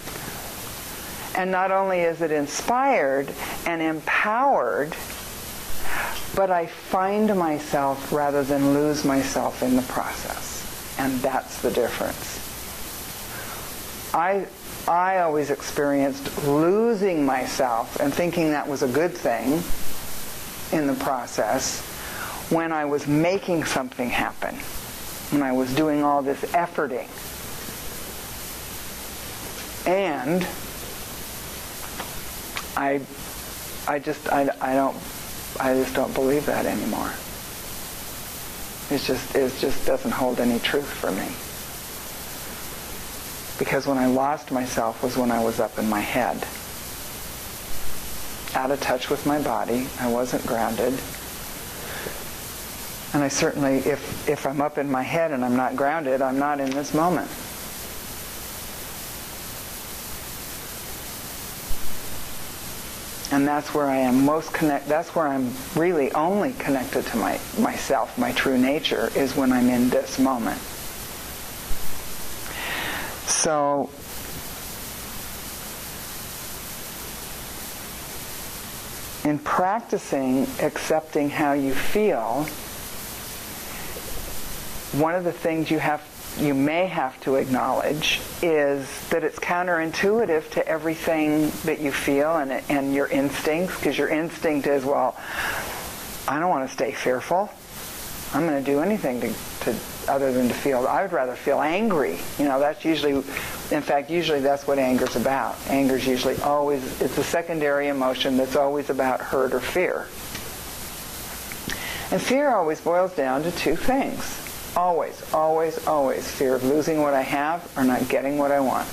And 1.35 1.51
not 1.51 1.71
only 1.71 1.99
is 1.99 2.21
it 2.21 2.31
inspired 2.31 3.31
and 3.65 3.81
empowered, 3.81 4.95
but 6.35 6.51
I 6.51 6.65
find 6.67 7.35
myself 7.35 8.11
rather 8.11 8.43
than 8.43 8.73
lose 8.73 9.03
myself 9.03 9.63
in 9.63 9.75
the 9.75 9.81
process. 9.83 10.95
And 10.99 11.19
that's 11.21 11.61
the 11.61 11.71
difference. 11.71 12.43
I, 14.13 14.47
I 14.87 15.19
always 15.19 15.49
experienced 15.49 16.45
losing 16.45 17.25
myself 17.25 17.99
and 17.99 18.13
thinking 18.13 18.51
that 18.51 18.67
was 18.67 18.83
a 18.83 18.87
good 18.87 19.11
thing 19.11 19.61
in 20.71 20.87
the 20.87 20.93
process 21.03 21.81
when 22.49 22.71
I 22.71 22.85
was 22.85 23.07
making 23.07 23.65
something 23.65 24.09
happen, 24.09 24.55
when 25.31 25.43
I 25.43 25.51
was 25.51 25.73
doing 25.75 26.03
all 26.03 26.21
this 26.21 26.41
efforting. 26.53 27.07
And 29.85 30.47
I, 32.77 33.01
I 33.87 33.99
just, 33.99 34.31
I, 34.31 34.49
I 34.61 34.73
don't, 34.73 34.95
I 35.59 35.73
just 35.73 35.95
don't 35.95 36.13
believe 36.13 36.45
that 36.45 36.65
anymore. 36.65 37.11
It's 38.89 39.05
just, 39.05 39.35
it 39.35 39.51
just 39.59 39.85
doesn't 39.85 40.11
hold 40.11 40.39
any 40.39 40.59
truth 40.59 40.89
for 40.89 41.11
me. 41.11 41.27
Because 43.59 43.87
when 43.87 43.97
I 43.97 44.05
lost 44.05 44.51
myself 44.51 45.03
was 45.03 45.17
when 45.17 45.31
I 45.31 45.43
was 45.43 45.59
up 45.59 45.77
in 45.77 45.89
my 45.89 45.99
head. 45.99 46.45
Out 48.55 48.71
of 48.71 48.79
touch 48.79 49.09
with 49.09 49.25
my 49.25 49.41
body. 49.41 49.87
I 49.99 50.09
wasn't 50.09 50.45
grounded. 50.45 50.93
And 53.13 53.23
I 53.23 53.29
certainly, 53.29 53.77
if, 53.77 54.29
if 54.29 54.45
I'm 54.45 54.61
up 54.61 54.77
in 54.77 54.89
my 54.89 55.01
head 55.01 55.31
and 55.31 55.43
I'm 55.43 55.55
not 55.55 55.75
grounded, 55.75 56.21
I'm 56.21 56.39
not 56.39 56.59
in 56.59 56.69
this 56.69 56.93
moment. 56.93 57.29
And 63.31 63.47
that's 63.47 63.73
where 63.73 63.87
I 63.87 63.97
am 63.97 64.25
most 64.25 64.53
connect. 64.53 64.87
That's 64.87 65.13
where 65.13 65.27
I'm 65.27 65.51
really 65.75 66.11
only 66.13 66.53
connected 66.53 67.05
to 67.07 67.17
my 67.17 67.39
myself, 67.59 68.17
my 68.17 68.31
true 68.31 68.57
nature, 68.57 69.11
is 69.15 69.35
when 69.35 69.51
I'm 69.51 69.69
in 69.69 69.89
this 69.89 70.17
moment. 70.19 70.59
So. 73.27 73.89
In 79.25 79.39
practicing 79.39 80.47
accepting 80.61 81.29
how 81.29 81.51
you 81.51 81.73
feel, 81.73 82.45
one 85.01 85.15
of 85.15 85.25
the 85.25 85.33
things 85.33 85.69
you 85.69 85.79
have 85.79 86.01
you 86.39 86.53
may 86.53 86.85
have 86.87 87.19
to 87.21 87.35
acknowledge 87.35 88.21
is 88.41 88.87
that 89.09 89.23
it's 89.23 89.39
counterintuitive 89.39 90.49
to 90.51 90.67
everything 90.67 91.51
that 91.65 91.79
you 91.79 91.91
feel 91.91 92.37
and, 92.37 92.51
and 92.69 92.93
your 92.93 93.07
instincts, 93.07 93.75
because 93.77 93.97
your 93.97 94.09
instinct 94.09 94.67
is, 94.67 94.85
well, 94.85 95.15
I 96.27 96.39
don't 96.39 96.49
want 96.49 96.67
to 96.67 96.73
stay 96.73 96.91
fearful. 96.91 97.49
I'm 98.33 98.45
going 98.45 98.63
to 98.63 98.71
do 98.71 98.81
anything 98.81 99.21
to, 99.21 99.33
to 99.61 99.75
other 100.07 100.31
than 100.31 100.47
to 100.47 100.53
feel. 100.53 100.85
I 100.87 101.01
would 101.01 101.13
rather 101.13 101.35
feel 101.35 101.61
angry. 101.61 102.17
You 102.37 102.45
know, 102.45 102.59
that's 102.59 102.85
usually, 102.85 103.13
in 103.13 103.81
fact, 103.81 104.09
usually 104.09 104.39
that's 104.39 104.67
what 104.67 104.79
anger's 104.79 105.15
about. 105.15 105.55
Anger's 105.69 106.05
usually 106.05 106.35
always, 106.41 107.01
it's 107.01 107.17
a 107.17 107.23
secondary 107.23 107.87
emotion 107.87 108.37
that's 108.37 108.55
always 108.55 108.89
about 108.89 109.21
hurt 109.21 109.53
or 109.53 109.59
fear. 109.59 110.07
And 112.09 112.21
fear 112.21 112.49
always 112.55 112.79
boils 112.79 113.15
down 113.15 113.43
to 113.43 113.51
two 113.51 113.75
things 113.75 114.46
Always, 114.77 115.33
always, 115.33 115.87
always 115.87 116.29
fear 116.29 116.53
of 116.53 116.63
losing 116.63 117.01
what 117.01 117.15
I 117.15 117.23
have 117.23 117.67
or 117.75 117.83
not 117.83 118.07
getting 118.09 118.37
what 118.37 118.51
I 118.51 118.59
want. 118.59 118.87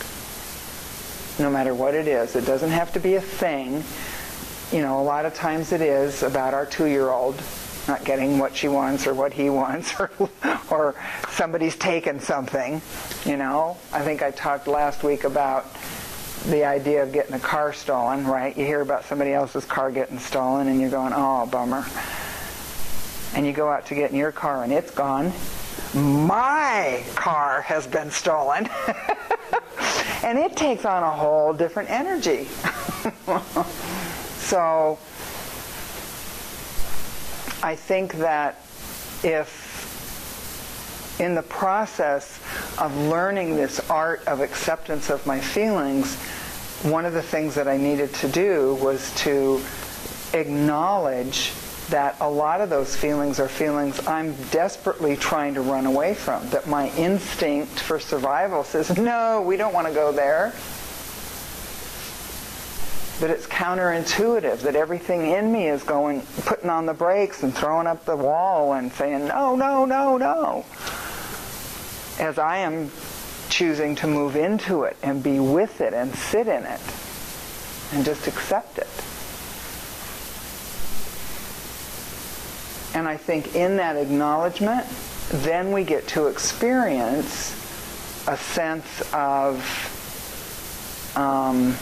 No 1.38 1.50
matter 1.50 1.74
what 1.74 1.94
it 1.94 2.08
is. 2.08 2.36
It 2.36 2.46
doesn't 2.46 2.70
have 2.70 2.94
to 2.94 3.00
be 3.00 3.16
a 3.16 3.20
thing. 3.20 3.84
You 4.72 4.80
know, 4.80 4.98
a 4.98 5.04
lot 5.04 5.26
of 5.26 5.34
times 5.34 5.72
it 5.72 5.82
is 5.82 6.22
about 6.22 6.54
our 6.54 6.64
two-year-old 6.64 7.38
not 7.86 8.02
getting 8.02 8.38
what 8.38 8.56
she 8.56 8.66
wants 8.66 9.06
or 9.06 9.12
what 9.12 9.34
he 9.34 9.50
wants 9.60 9.92
or, 10.00 10.10
or 10.70 10.94
somebody's 11.28 11.76
taken 11.76 12.18
something. 12.18 12.80
You 13.26 13.36
know, 13.36 13.76
I 13.92 14.00
think 14.00 14.22
I 14.22 14.30
talked 14.30 14.66
last 14.66 15.02
week 15.02 15.24
about 15.24 15.66
the 16.46 16.64
idea 16.64 17.02
of 17.02 17.12
getting 17.12 17.34
a 17.34 17.38
car 17.38 17.74
stolen, 17.74 18.26
right? 18.26 18.56
You 18.56 18.64
hear 18.64 18.80
about 18.80 19.04
somebody 19.04 19.34
else's 19.34 19.66
car 19.66 19.90
getting 19.90 20.18
stolen 20.18 20.68
and 20.68 20.80
you're 20.80 20.88
going, 20.88 21.12
oh, 21.14 21.44
bummer. 21.44 21.84
And 23.34 23.44
you 23.44 23.52
go 23.52 23.68
out 23.68 23.84
to 23.88 23.94
get 23.94 24.12
in 24.12 24.16
your 24.16 24.32
car 24.32 24.64
and 24.64 24.72
it's 24.72 24.90
gone 24.90 25.30
my 25.94 27.04
car 27.14 27.60
has 27.62 27.86
been 27.86 28.10
stolen. 28.10 28.68
and 30.22 30.38
it 30.38 30.56
takes 30.56 30.84
on 30.84 31.02
a 31.02 31.10
whole 31.10 31.52
different 31.52 31.90
energy. 31.90 32.44
so 34.38 34.98
I 37.62 37.76
think 37.76 38.14
that 38.14 38.60
if 39.22 39.72
in 41.20 41.34
the 41.34 41.42
process 41.42 42.40
of 42.78 42.96
learning 42.96 43.54
this 43.54 43.78
art 43.88 44.26
of 44.26 44.40
acceptance 44.40 45.10
of 45.10 45.24
my 45.26 45.40
feelings, 45.40 46.16
one 46.82 47.04
of 47.04 47.12
the 47.12 47.22
things 47.22 47.54
that 47.54 47.68
I 47.68 47.76
needed 47.76 48.12
to 48.14 48.28
do 48.28 48.74
was 48.82 49.14
to 49.22 49.62
acknowledge 50.32 51.52
that 51.90 52.16
a 52.20 52.28
lot 52.28 52.60
of 52.60 52.70
those 52.70 52.96
feelings 52.96 53.38
are 53.38 53.48
feelings 53.48 54.06
I'm 54.06 54.34
desperately 54.50 55.16
trying 55.16 55.54
to 55.54 55.60
run 55.60 55.86
away 55.86 56.14
from, 56.14 56.48
that 56.50 56.66
my 56.66 56.90
instinct 56.96 57.80
for 57.80 58.00
survival 58.00 58.64
says, 58.64 58.96
no, 58.96 59.42
we 59.42 59.56
don't 59.56 59.74
want 59.74 59.86
to 59.86 59.92
go 59.92 60.12
there. 60.12 60.54
That 63.20 63.30
it's 63.30 63.46
counterintuitive, 63.46 64.60
that 64.62 64.74
everything 64.74 65.30
in 65.30 65.52
me 65.52 65.68
is 65.68 65.82
going, 65.82 66.22
putting 66.46 66.70
on 66.70 66.86
the 66.86 66.94
brakes 66.94 67.42
and 67.42 67.54
throwing 67.54 67.86
up 67.86 68.04
the 68.04 68.16
wall 68.16 68.72
and 68.72 68.90
saying, 68.92 69.28
no, 69.28 69.54
no, 69.54 69.84
no, 69.84 70.16
no. 70.16 70.64
As 72.18 72.38
I 72.38 72.58
am 72.58 72.90
choosing 73.50 73.94
to 73.96 74.06
move 74.06 74.36
into 74.36 74.84
it 74.84 74.96
and 75.02 75.22
be 75.22 75.38
with 75.38 75.80
it 75.80 75.92
and 75.94 76.14
sit 76.14 76.48
in 76.48 76.64
it 76.64 76.80
and 77.92 78.04
just 78.04 78.26
accept 78.26 78.78
it. 78.78 78.88
And 82.94 83.08
I 83.08 83.16
think 83.16 83.56
in 83.56 83.76
that 83.76 83.96
acknowledgement, 83.96 84.86
then 85.30 85.72
we 85.72 85.84
get 85.84 86.06
to 86.08 86.28
experience 86.28 87.52
a 88.28 88.36
sense 88.36 89.02
of 89.12 89.60
um, 91.16 91.74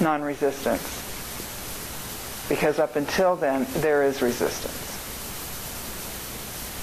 non-resistance. 0.00 1.00
Because 2.48 2.78
up 2.78 2.96
until 2.96 3.36
then, 3.36 3.66
there 3.76 4.02
is 4.04 4.22
resistance. 4.22 4.78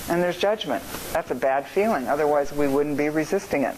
And 0.10 0.22
there's 0.22 0.38
judgment. 0.38 0.84
That's 1.14 1.32
a 1.32 1.36
bad 1.36 1.68
feeling. 1.68 2.08
Otherwise, 2.08 2.52
we 2.52 2.68
wouldn't 2.68 2.98
be 2.98 3.10
resisting 3.10 3.64
it. 3.64 3.76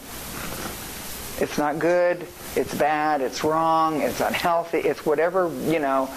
It's 1.40 1.58
not 1.58 1.80
good. 1.80 2.26
It's 2.56 2.74
bad. 2.74 3.22
It's 3.22 3.44
wrong. 3.44 4.02
It's 4.02 4.22
unhealthy. 4.22 4.80
It's 4.80 5.06
whatever, 5.06 5.52
you 5.66 5.80
know, 5.80 6.10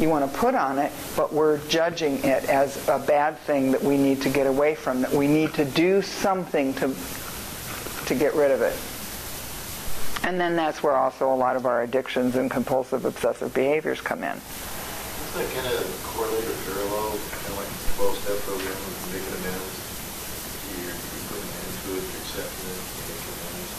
you 0.00 0.08
want 0.08 0.30
to 0.30 0.38
put 0.38 0.54
on 0.54 0.78
it, 0.78 0.92
but 1.16 1.32
we're 1.32 1.58
judging 1.68 2.18
it 2.24 2.44
as 2.48 2.76
a 2.88 2.98
bad 2.98 3.38
thing 3.38 3.72
that 3.72 3.82
we 3.82 3.96
need 3.96 4.22
to 4.22 4.30
get 4.30 4.46
away 4.46 4.74
from, 4.74 5.02
that 5.02 5.12
we 5.12 5.28
need 5.28 5.52
to 5.54 5.64
do 5.64 6.02
something 6.02 6.72
to, 6.74 6.94
to 8.06 8.14
get 8.14 8.34
rid 8.34 8.50
of 8.50 8.62
it. 8.62 8.76
And 10.24 10.40
then 10.40 10.54
that's 10.54 10.82
where 10.82 10.96
also 10.96 11.32
a 11.32 11.34
lot 11.34 11.56
of 11.56 11.66
our 11.66 11.82
addictions 11.82 12.36
and 12.36 12.50
compulsive 12.50 13.04
obsessive 13.04 13.52
behaviors 13.52 14.00
come 14.00 14.22
in. 14.22 14.38
Isn't 14.38 15.34
that 15.34 15.50
kind 15.50 15.66
of 15.66 15.82
correlate 16.14 16.46
or 16.46 16.56
parallel, 16.62 17.18
kind 17.18 17.52
of 17.52 17.58
like 17.58 17.72
the 17.72 17.88
12-step 17.98 18.38
program 18.46 18.78
with 18.86 19.02
making 19.10 19.34
amends? 19.34 19.82
You're, 20.78 20.94
you're 20.94 21.26
putting 21.26 21.42
an 21.42 21.58
end 21.58 21.74
to 21.74 21.90
it, 21.98 22.04
you're 22.06 22.22
accepting 22.22 22.68
it, 22.70 22.80
you 22.80 23.02
make 23.02 23.22
amends, 23.32 23.72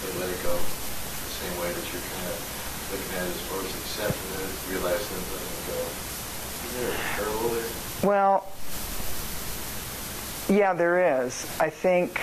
so 0.00 0.04
let 0.16 0.30
it 0.32 0.40
go. 0.42 0.54
The 0.56 1.32
same 1.38 1.54
way 1.60 1.70
that 1.76 1.86
you're 1.92 2.06
kind 2.06 2.26
of 2.32 2.38
looking 2.90 3.12
at 3.20 3.26
it 3.28 3.36
as 3.36 3.44
far 4.80 4.90
as 4.90 5.00
accepting 5.00 5.20
it, 5.20 5.20
realizing 5.20 5.20
it, 5.20 5.28
letting 5.30 5.52
it 5.52 5.66
go. 5.68 5.78
Is 6.66 6.72
there 6.76 6.90
a 6.90 6.98
parallel 7.14 7.48
there? 7.54 7.68
Well, 8.08 8.46
yeah, 10.48 10.72
there 10.74 11.24
is. 11.24 11.46
I 11.60 11.70
think 11.70 12.18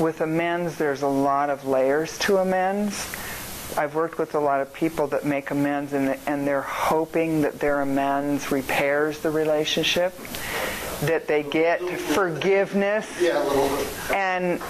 with 0.00 0.20
amends, 0.20 0.76
there's 0.76 1.02
a 1.02 1.08
lot 1.08 1.48
of 1.50 1.64
layers 1.66 2.18
to 2.18 2.38
amends. 2.38 3.06
I've 3.76 3.94
worked 3.94 4.18
with 4.18 4.34
a 4.34 4.40
lot 4.40 4.60
of 4.60 4.72
people 4.74 5.06
that 5.08 5.24
make 5.24 5.50
amends 5.50 5.92
and, 5.94 6.18
and 6.26 6.46
they're 6.46 6.60
hoping 6.60 7.40
that 7.42 7.58
their 7.58 7.80
amends 7.80 8.52
repairs 8.52 9.20
the 9.20 9.30
relationship, 9.30 10.14
that 11.02 11.26
they 11.26 11.42
get 11.42 11.80
forgiveness. 11.80 13.08
Yeah, 13.20 13.42
a 13.42 13.44
little 13.48 13.68
bit. 13.76 13.88
And 14.12 14.60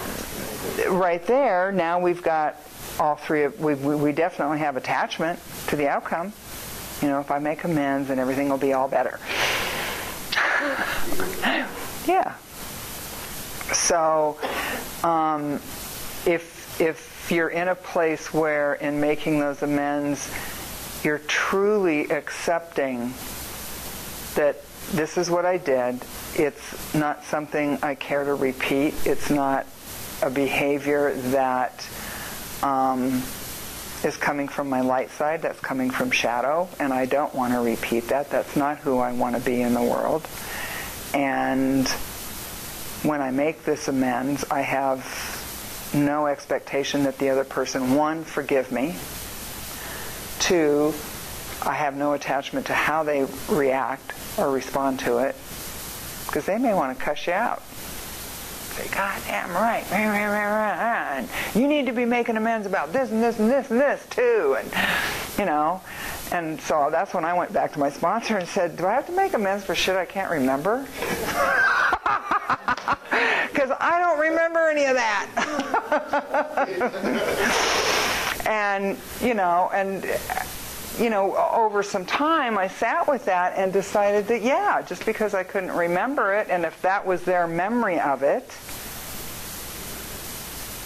right 0.88 1.26
there, 1.26 1.72
now 1.72 1.98
we've 1.98 2.22
got 2.22 2.56
all 3.00 3.16
three 3.16 3.44
of, 3.44 3.58
we, 3.58 3.74
we 3.74 4.12
definitely 4.12 4.58
have 4.60 4.76
attachment 4.76 5.40
to 5.68 5.76
the 5.76 5.88
outcome. 5.88 6.32
You 7.02 7.08
know, 7.08 7.20
if 7.20 7.30
I 7.30 7.38
make 7.40 7.64
amends 7.64 8.10
and 8.10 8.20
everything 8.20 8.48
will 8.48 8.58
be 8.58 8.72
all 8.72 8.88
better. 8.88 9.18
yeah. 12.06 12.34
So, 13.72 14.38
um, 15.02 15.54
if 16.26 16.80
if 16.80 17.30
you're 17.30 17.48
in 17.48 17.68
a 17.68 17.74
place 17.74 18.32
where, 18.32 18.74
in 18.74 19.00
making 19.00 19.40
those 19.40 19.62
amends, 19.62 20.30
you're 21.04 21.18
truly 21.18 22.08
accepting 22.10 23.12
that 24.34 24.62
this 24.92 25.18
is 25.18 25.30
what 25.30 25.44
I 25.44 25.58
did. 25.58 26.00
It's 26.34 26.94
not 26.94 27.24
something 27.24 27.78
I 27.82 27.94
care 27.94 28.24
to 28.24 28.34
repeat. 28.34 28.94
It's 29.04 29.30
not 29.30 29.66
a 30.22 30.30
behavior 30.30 31.12
that 31.14 31.86
um, 32.62 33.22
is 34.04 34.16
coming 34.16 34.48
from 34.48 34.68
my 34.68 34.80
light 34.80 35.10
side, 35.10 35.42
that's 35.42 35.60
coming 35.60 35.90
from 35.90 36.10
shadow, 36.10 36.68
and 36.78 36.92
I 36.92 37.06
don't 37.06 37.34
want 37.34 37.52
to 37.52 37.60
repeat 37.60 38.08
that. 38.08 38.30
That's 38.30 38.56
not 38.56 38.78
who 38.78 38.98
I 38.98 39.12
want 39.12 39.36
to 39.36 39.42
be 39.42 39.62
in 39.62 39.74
the 39.74 39.82
world. 39.82 40.26
And 41.14 41.88
when 43.02 43.20
I 43.20 43.30
make 43.30 43.64
this 43.64 43.88
amends, 43.88 44.44
I 44.50 44.62
have 44.62 45.90
no 45.94 46.26
expectation 46.26 47.04
that 47.04 47.18
the 47.18 47.30
other 47.30 47.44
person, 47.44 47.94
one, 47.94 48.24
forgive 48.24 48.72
me, 48.72 48.96
Two, 50.42 50.92
I 51.62 51.74
have 51.74 51.96
no 51.96 52.14
attachment 52.14 52.66
to 52.66 52.74
how 52.74 53.04
they 53.04 53.28
react 53.48 54.12
or 54.36 54.50
respond 54.50 54.98
to 55.00 55.18
it 55.18 55.36
because 56.26 56.46
they 56.46 56.58
may 56.58 56.74
want 56.74 56.98
to 56.98 57.04
cuss 57.04 57.28
you 57.28 57.32
out. 57.32 57.62
Say, 58.72 58.88
God 58.88 59.22
damn 59.26 59.50
right. 59.50 59.84
And 59.92 61.28
you 61.54 61.68
need 61.68 61.86
to 61.86 61.92
be 61.92 62.04
making 62.04 62.36
amends 62.36 62.66
about 62.66 62.92
this 62.92 63.10
and 63.10 63.22
this 63.22 63.38
and 63.38 63.50
this 63.50 63.70
and 63.70 63.80
this 63.80 64.06
too. 64.10 64.56
And, 64.58 64.72
you 65.38 65.44
know, 65.44 65.80
and 66.32 66.60
so 66.60 66.88
that's 66.90 67.12
when 67.12 67.24
I 67.24 67.34
went 67.34 67.52
back 67.52 67.72
to 67.74 67.78
my 67.78 67.90
sponsor 67.90 68.38
and 68.38 68.48
said, 68.48 68.76
do 68.76 68.86
I 68.86 68.94
have 68.94 69.06
to 69.06 69.12
make 69.12 69.34
amends 69.34 69.64
for 69.64 69.74
shit 69.74 69.96
I 69.96 70.06
can't 70.06 70.30
remember? 70.30 70.86
Because 73.52 73.70
I 73.80 74.00
don't 74.00 74.18
remember 74.18 74.68
any 74.70 74.86
of 74.86 74.94
that. 74.96 75.28
and, 78.46 78.98
you 79.20 79.34
know, 79.34 79.70
and 79.74 80.04
you 80.98 81.10
know, 81.10 81.36
over 81.36 81.82
some 81.82 82.04
time, 82.04 82.58
I 82.58 82.68
sat 82.68 83.08
with 83.08 83.24
that 83.24 83.56
and 83.56 83.72
decided 83.72 84.26
that, 84.28 84.42
yeah, 84.42 84.82
just 84.82 85.06
because 85.06 85.34
I 85.34 85.42
couldn't 85.42 85.72
remember 85.72 86.34
it, 86.34 86.48
and 86.50 86.64
if 86.64 86.80
that 86.82 87.06
was 87.06 87.22
their 87.22 87.46
memory 87.46 87.98
of 87.98 88.22
it, 88.22 88.44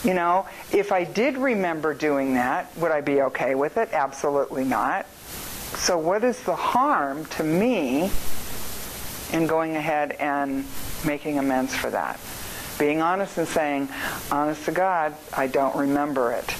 you 0.05 0.15
know, 0.15 0.47
if 0.73 0.93
I 0.93 1.05
did 1.05 1.37
remember 1.37 1.93
doing 1.93 2.35
that, 2.35 2.71
would 2.77 2.93
I 2.93 3.01
be 3.01 3.23
okay 3.23 3.55
with 3.57 3.77
it? 3.77 3.93
Absolutely 3.93 4.65
not. 4.65 5.07
So, 5.75 5.99
what 5.99 6.23
is 6.23 6.41
the 6.43 6.55
harm 6.55 7.25
to 7.27 7.43
me 7.43 8.11
in 9.33 9.47
going 9.49 9.75
ahead 9.75 10.13
and 10.13 10.65
making 11.05 11.39
amends 11.39 11.75
for 11.75 11.91
that? 11.91 12.21
Being 12.79 13.01
honest 13.01 13.37
and 13.39 13.49
saying, 13.49 13.89
honest 14.31 14.65
to 14.67 14.73
God, 14.73 15.17
I 15.37 15.49
don't 15.49 15.75
remember 15.75 16.33
it. 16.33 16.55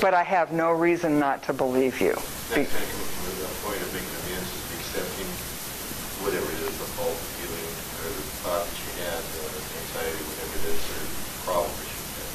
But 0.00 0.12
I 0.12 0.22
have 0.22 0.52
no 0.52 0.72
reason 0.72 1.18
not 1.18 1.42
to 1.44 1.52
believe 1.52 2.00
you. 2.00 2.12
That 2.52 2.68
kind 2.68 2.68
of 2.68 2.92
comes 2.92 3.12
from 3.16 3.32
the 3.40 3.48
point 3.64 3.80
of 3.80 3.88
making 3.96 4.12
amends 4.12 4.52
is 4.52 4.68
accepting 4.76 5.28
whatever 6.20 6.44
it 6.44 6.60
is, 6.68 6.74
the 6.76 6.88
fault, 7.00 7.16
the 7.16 7.28
feeling, 7.40 7.68
or 8.04 8.12
the 8.12 8.24
thought 8.44 8.68
that 8.68 8.76
you 8.76 8.92
had, 9.00 9.20
the 9.24 9.40
uh, 9.40 9.80
anxiety, 9.80 10.20
whatever 10.20 10.52
it 10.60 10.68
is, 10.68 10.84
or 10.84 11.00
problem 11.48 11.72
that 11.72 11.88
you 11.88 11.96
had. 12.12 12.28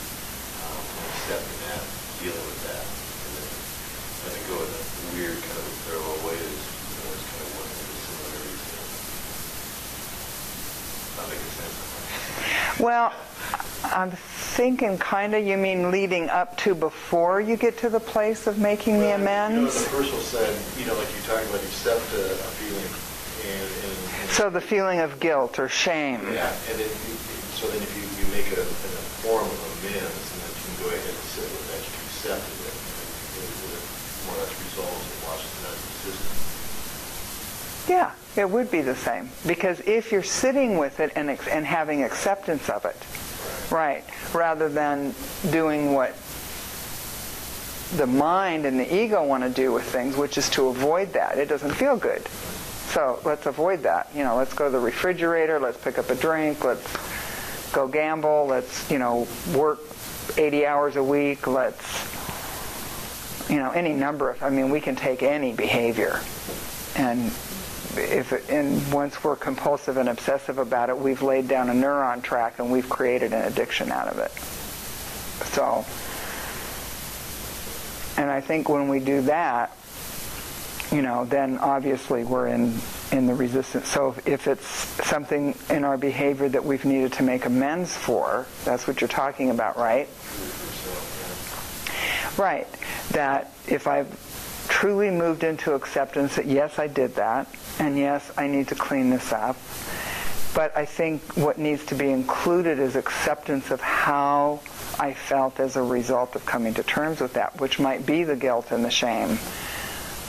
Um, 0.65 0.81
and 0.81 1.05
accepting 1.05 1.59
that, 1.69 1.85
dealing 2.17 2.45
with 2.49 2.61
that, 2.65 2.81
and 2.81 3.31
then 3.37 3.49
letting 4.25 4.45
go 4.49 4.57
in 4.65 4.69
a 4.73 4.81
weird 5.13 5.37
kind 5.37 5.61
of 5.61 5.73
parallel 5.85 6.17
way 6.25 6.37
is, 6.41 6.49
you 6.49 6.97
know, 6.97 7.13
is 7.13 7.23
kind 7.29 7.45
of 7.45 7.51
one 7.61 7.69
of 7.69 7.77
the 7.77 7.93
similarities 7.93 8.65
there. 8.73 8.89
Not 11.13 11.29
making 11.29 11.53
sense. 11.61 11.77
Well, 12.81 13.13
I'm 13.93 14.11
thinking 14.11 14.97
kind 14.97 15.35
of 15.35 15.45
you 15.45 15.57
mean 15.57 15.91
leading 15.91 16.29
up 16.29 16.57
to 16.59 16.73
before 16.75 17.41
you 17.41 17.57
get 17.57 17.77
to 17.79 17.89
the 17.89 17.99
place 17.99 18.47
of 18.47 18.57
making 18.57 18.99
the 18.99 19.07
Well, 19.11 19.19
You 19.19 19.25
know, 19.25 19.31
amends? 19.59 19.73
the 19.85 20.03
said, 20.21 20.55
you 20.79 20.85
know, 20.87 20.95
like 20.97 21.07
you're 21.13 21.27
talking 21.27 21.49
about, 21.49 21.61
accept 21.63 22.01
a, 22.13 22.31
a 22.33 22.49
feeling, 22.57 22.89
and, 23.51 23.67
and, 23.85 24.21
and 24.21 24.29
So 24.31 24.49
the 24.49 24.61
feeling 24.61 24.99
of 24.99 25.19
guilt 25.19 25.59
or 25.59 25.69
shame. 25.69 26.21
Yeah, 26.33 26.49
and 26.69 26.79
then, 26.79 26.87
you- 26.89 27.21
so 27.55 27.67
then 27.67 27.81
if 27.81 27.91
you, 27.95 28.03
you 28.19 28.25
make 28.35 28.47
a, 28.57 28.61
a 28.61 28.65
form 29.23 29.45
of 29.47 29.59
amends, 29.79 30.03
and 30.33 30.39
then 30.43 30.51
you 30.55 30.63
can 30.65 30.75
go 30.83 30.87
ahead 30.91 31.07
and 31.07 31.23
sit 31.31 31.47
with 31.47 31.65
that, 31.71 31.81
you 31.83 31.93
accepted 32.09 32.57
it, 32.67 32.75
and 32.75 33.43
it, 33.43 33.49
it 33.75 33.83
more 34.27 34.35
or 34.35 34.39
less 34.43 34.53
resolves 34.59 35.03
and 35.07 35.19
washes 35.29 35.51
it 35.55 35.63
out 35.67 35.75
of 35.75 35.83
the 35.83 35.95
system. 36.09 36.31
Yeah, 37.87 38.11
it 38.35 38.49
would 38.49 38.71
be 38.71 38.81
the 38.81 38.95
same. 38.95 39.29
Because 39.45 39.79
if 39.81 40.11
you're 40.11 40.23
sitting 40.23 40.77
with 40.77 40.99
it 40.99 41.11
and, 41.15 41.29
and 41.29 41.65
having 41.65 42.03
acceptance 42.03 42.67
of 42.69 42.83
it, 42.85 42.97
right, 43.71 44.03
rather 44.33 44.69
than 44.69 45.13
doing 45.51 45.93
what 45.93 46.15
the 47.97 48.07
mind 48.07 48.65
and 48.65 48.79
the 48.79 48.95
ego 48.95 49.23
want 49.23 49.43
to 49.43 49.49
do 49.49 49.71
with 49.71 49.83
things, 49.83 50.17
which 50.17 50.37
is 50.37 50.49
to 50.51 50.67
avoid 50.67 51.13
that. 51.13 51.37
It 51.37 51.47
doesn't 51.47 51.73
feel 51.73 51.97
good. 51.97 52.27
So 52.89 53.19
let's 53.23 53.45
avoid 53.45 53.83
that. 53.83 54.09
You 54.15 54.23
know, 54.23 54.35
let's 54.35 54.53
go 54.53 54.65
to 54.65 54.71
the 54.71 54.79
refrigerator, 54.79 55.59
let's 55.59 55.77
pick 55.77 55.97
up 55.97 56.09
a 56.09 56.15
drink, 56.15 56.63
let's 56.63 56.85
go 57.71 57.87
gamble, 57.87 58.47
let's, 58.47 58.89
you 58.89 58.99
know, 58.99 59.27
work 59.55 59.79
80 60.37 60.65
hours 60.65 60.95
a 60.95 61.03
week, 61.03 61.45
let's, 61.47 62.09
you 63.49 63.57
know, 63.57 63.71
any 63.71 63.93
number 63.93 64.29
of, 64.29 64.41
I 64.41 64.49
mean, 64.49 64.69
we 64.69 64.81
can 64.81 64.95
take 64.95 65.23
any 65.23 65.53
behavior. 65.53 66.21
And 66.95 67.31
if 67.97 68.49
and 68.49 68.91
once 68.91 69.23
we're 69.23 69.35
compulsive 69.35 69.97
and 69.97 70.09
obsessive 70.09 70.57
about 70.57 70.89
it, 70.89 70.97
we've 70.97 71.21
laid 71.21 71.47
down 71.47 71.69
a 71.69 71.73
neuron 71.73 72.21
track 72.21 72.59
and 72.59 72.71
we've 72.71 72.89
created 72.89 73.33
an 73.33 73.43
addiction 73.43 73.91
out 73.91 74.07
of 74.07 74.19
it. 74.19 74.31
So, 75.53 75.85
and 78.21 78.29
I 78.29 78.41
think 78.41 78.69
when 78.69 78.87
we 78.87 78.99
do 78.99 79.21
that, 79.23 79.75
you 80.91 81.01
know, 81.01 81.25
then 81.25 81.57
obviously 81.57 82.23
we're 82.23 82.47
in 82.47 82.79
in 83.11 83.27
the 83.27 83.35
resistance. 83.35 83.87
So 83.87 84.09
if, 84.09 84.27
if 84.27 84.47
it's 84.47 84.67
something 85.07 85.55
in 85.69 85.83
our 85.83 85.97
behavior 85.97 86.49
that 86.49 86.63
we've 86.63 86.85
needed 86.85 87.13
to 87.13 87.23
make 87.23 87.45
amends 87.45 87.95
for, 87.95 88.45
that's 88.63 88.87
what 88.87 89.01
you're 89.01 89.07
talking 89.07 89.51
about, 89.51 89.77
right? 89.77 90.09
Right. 92.37 92.67
That 93.11 93.53
if 93.67 93.87
I've 93.87 94.07
truly 94.67 95.09
moved 95.09 95.43
into 95.43 95.73
acceptance 95.73 96.35
that 96.35 96.45
yes, 96.45 96.79
I 96.79 96.87
did 96.87 97.15
that, 97.15 97.47
and 97.79 97.97
yes, 97.97 98.31
I 98.37 98.47
need 98.47 98.67
to 98.69 98.75
clean 98.75 99.09
this 99.09 99.31
up. 99.31 99.57
But 100.53 100.75
I 100.77 100.85
think 100.85 101.21
what 101.35 101.57
needs 101.57 101.85
to 101.87 101.95
be 101.95 102.09
included 102.09 102.79
is 102.79 102.95
acceptance 102.95 103.71
of 103.71 103.81
how 103.81 104.61
I 104.97 105.13
felt 105.13 105.59
as 105.59 105.75
a 105.75 105.83
result 105.83 106.35
of 106.35 106.45
coming 106.45 106.73
to 106.75 106.83
terms 106.83 107.19
with 107.19 107.33
that, 107.33 107.59
which 107.59 107.79
might 107.79 108.05
be 108.05 108.23
the 108.23 108.37
guilt 108.37 108.71
and 108.71 108.83
the 108.83 108.89
shame 108.89 109.37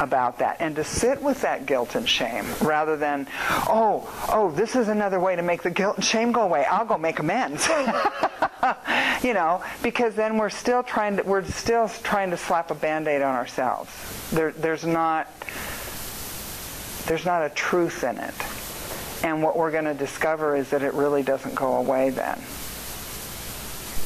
about 0.01 0.39
that. 0.39 0.57
And 0.61 0.77
to 0.77 0.85
sit 0.85 1.23
with 1.23 1.43
that 1.43 1.67
guilt 1.67 1.95
and 1.95 2.09
shame 2.09 2.45
rather 2.61 2.97
than 2.97 3.29
oh 3.69 4.09
oh 4.29 4.51
this 4.51 4.77
is 4.77 4.89
another 4.89 5.19
way 5.21 5.37
to 5.37 5.43
make 5.43 5.63
the 5.63 5.71
guilt 5.71 5.97
and 5.97 6.05
shame 6.05 6.33
go 6.33 6.43
away. 6.43 6.65
I'll 6.65 6.85
go 6.85 6.99
make 6.99 7.19
amends 7.19 7.69
you 9.23 9.35
know 9.35 9.63
because 9.83 10.15
then 10.15 10.39
we're 10.39 10.51
still 10.51 10.83
trying 10.83 11.17
to 11.17 11.23
we're 11.23 11.45
still 11.45 11.89
trying 11.89 12.31
to 12.31 12.37
slap 12.37 12.71
a 12.71 12.75
band-aid 12.75 13.23
on 13.23 13.35
ourselves. 13.35 13.91
There, 14.31 14.53
there's 14.53 14.85
not 14.85 15.29
there's 17.07 17.25
not 17.25 17.43
a 17.43 17.51
truth 17.51 18.03
in 18.05 18.19
it. 18.19 18.35
And 19.25 19.43
what 19.43 19.57
we're 19.57 19.71
going 19.71 19.85
to 19.85 19.95
discover 19.95 20.57
is 20.57 20.71
that 20.71 20.83
it 20.83 20.93
really 20.95 21.23
doesn't 21.23 21.55
go 21.55 21.77
away 21.77 22.11
then. 22.11 22.41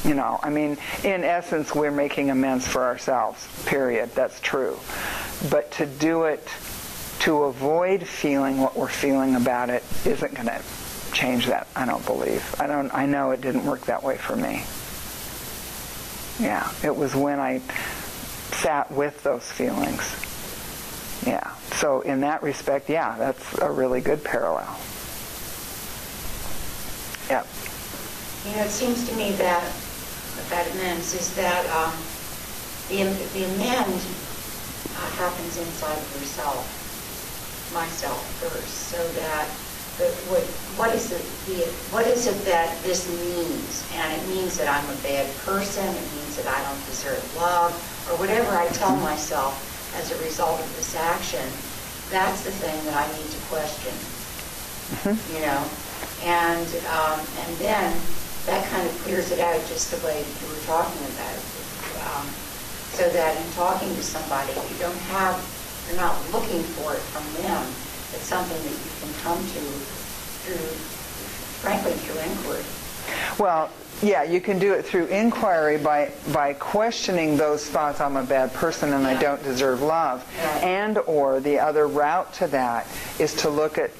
You 0.03 0.15
know 0.15 0.39
i 0.41 0.49
mean 0.49 0.77
in 1.03 1.23
essence 1.23 1.75
we're 1.75 1.91
making 1.91 2.31
amends 2.31 2.67
for 2.67 2.83
ourselves 2.83 3.47
period. 3.65 4.13
That's 4.15 4.39
true. 4.39 4.79
But 5.49 5.71
to 5.73 5.85
do 5.85 6.23
it 6.23 6.47
to 7.19 7.43
avoid 7.43 8.07
feeling 8.07 8.57
what 8.57 8.75
we're 8.75 8.87
feeling 8.87 9.35
about 9.35 9.69
it 9.69 9.83
isn't 10.05 10.33
going 10.33 10.47
to 10.47 10.55
change 11.11 11.47
that 11.47 11.67
i 11.75 11.85
don't 11.85 12.05
believe. 12.05 12.55
I 12.59 12.67
don't 12.67 12.93
i 12.93 13.05
know 13.05 13.31
it 13.31 13.41
didn't 13.41 13.65
work 13.65 13.81
that 13.85 14.03
way 14.03 14.17
for 14.17 14.35
me. 14.35 14.63
Yeah 16.39 16.71
it 16.83 16.95
was 16.95 17.15
when 17.15 17.39
i 17.39 17.59
sat 18.51 18.91
with 18.91 19.21
those 19.23 19.49
feelings. 19.51 20.15
Yeah 21.25 21.55
so 21.73 22.01
in 22.01 22.21
that 22.21 22.43
respect 22.43 22.89
yeah 22.89 23.17
that's 23.17 23.57
a 23.59 23.71
really 23.71 24.01
good 24.01 24.23
parallel. 24.23 24.77
Yep. 27.29 27.47
You 28.43 28.55
know, 28.57 28.63
it 28.65 28.71
seems 28.71 29.07
to 29.07 29.15
me 29.15 29.31
that, 29.39 29.63
that 30.49 30.67
amends 30.73 31.13
is 31.13 31.33
that 31.35 31.63
um, 31.71 31.95
the, 32.89 33.07
the 33.31 33.45
amend 33.55 34.01
uh, 34.99 35.09
happens 35.15 35.55
inside 35.57 35.95
of 35.95 36.11
yourself, 36.19 36.67
myself 37.73 38.19
first, 38.41 38.91
so 38.91 38.97
that 39.21 39.47
what, 40.31 40.43
what 40.79 40.95
is 40.95 41.11
it, 41.11 41.21
the, 41.45 41.67
what 41.91 42.07
is 42.07 42.27
it 42.27 42.37
that 42.45 42.71
this 42.83 43.07
means? 43.09 43.83
And 43.93 44.07
it 44.13 44.23
means 44.29 44.57
that 44.57 44.67
I'm 44.67 44.87
a 44.89 44.97
bad 45.03 45.27
person, 45.43 45.85
it 45.85 46.07
means 46.15 46.37
that 46.37 46.47
I 46.47 46.61
don't 46.63 46.85
deserve 46.85 47.21
love, 47.35 47.71
or 48.09 48.17
whatever 48.17 48.51
I 48.55 48.67
tell 48.69 48.95
myself 48.97 49.53
as 49.95 50.11
a 50.11 50.17
result 50.23 50.59
of 50.59 50.69
this 50.77 50.95
action, 50.95 51.43
that's 52.09 52.43
the 52.43 52.51
thing 52.51 52.75
that 52.85 52.95
I 52.95 53.07
need 53.17 53.29
to 53.29 53.39
question. 53.51 53.93
You 55.31 55.39
know, 55.47 55.61
and 56.27 56.67
um, 56.91 57.19
and 57.19 57.51
then 57.63 57.95
that 58.45 58.67
kind 58.67 58.83
of 58.83 58.91
clears 59.03 59.31
it 59.31 59.39
out 59.39 59.55
just 59.71 59.91
the 59.91 59.99
way 60.05 60.19
you 60.19 60.47
were 60.51 60.63
talking 60.67 60.99
about, 61.15 61.39
um, 62.11 62.27
so 62.91 63.07
that 63.07 63.37
in 63.39 63.47
talking 63.53 63.87
to 63.95 64.03
somebody, 64.03 64.51
you 64.51 64.77
don't 64.79 64.97
have, 65.15 65.39
you're 65.87 65.95
not 65.95 66.15
looking 66.33 66.59
for 66.75 66.95
it 66.95 67.03
from 67.15 67.23
them. 67.43 67.63
It's 68.13 68.23
something 68.23 68.57
that 68.57 68.71
you 68.71 68.91
can 69.01 69.13
come 69.21 69.37
to 69.37 69.59
through, 70.43 70.55
frankly, 71.61 71.93
through 71.93 72.19
inquiry. 72.19 72.63
Well, 73.39 73.69
yeah, 74.01 74.23
you 74.23 74.41
can 74.41 74.59
do 74.59 74.73
it 74.73 74.83
through 74.83 75.05
inquiry 75.07 75.77
by 75.77 76.11
by 76.33 76.53
questioning 76.53 77.37
those 77.37 77.65
thoughts. 77.65 78.01
I'm 78.01 78.17
a 78.17 78.23
bad 78.23 78.53
person 78.53 78.93
and 78.93 79.05
I 79.05 79.19
don't 79.19 79.41
deserve 79.43 79.81
love. 79.81 80.25
Right. 80.37 80.63
And 80.63 80.97
or 80.99 81.39
the 81.39 81.59
other 81.59 81.87
route 81.87 82.33
to 82.35 82.47
that 82.47 82.87
is 83.19 83.33
to 83.37 83.49
look 83.49 83.77
at 83.77 83.91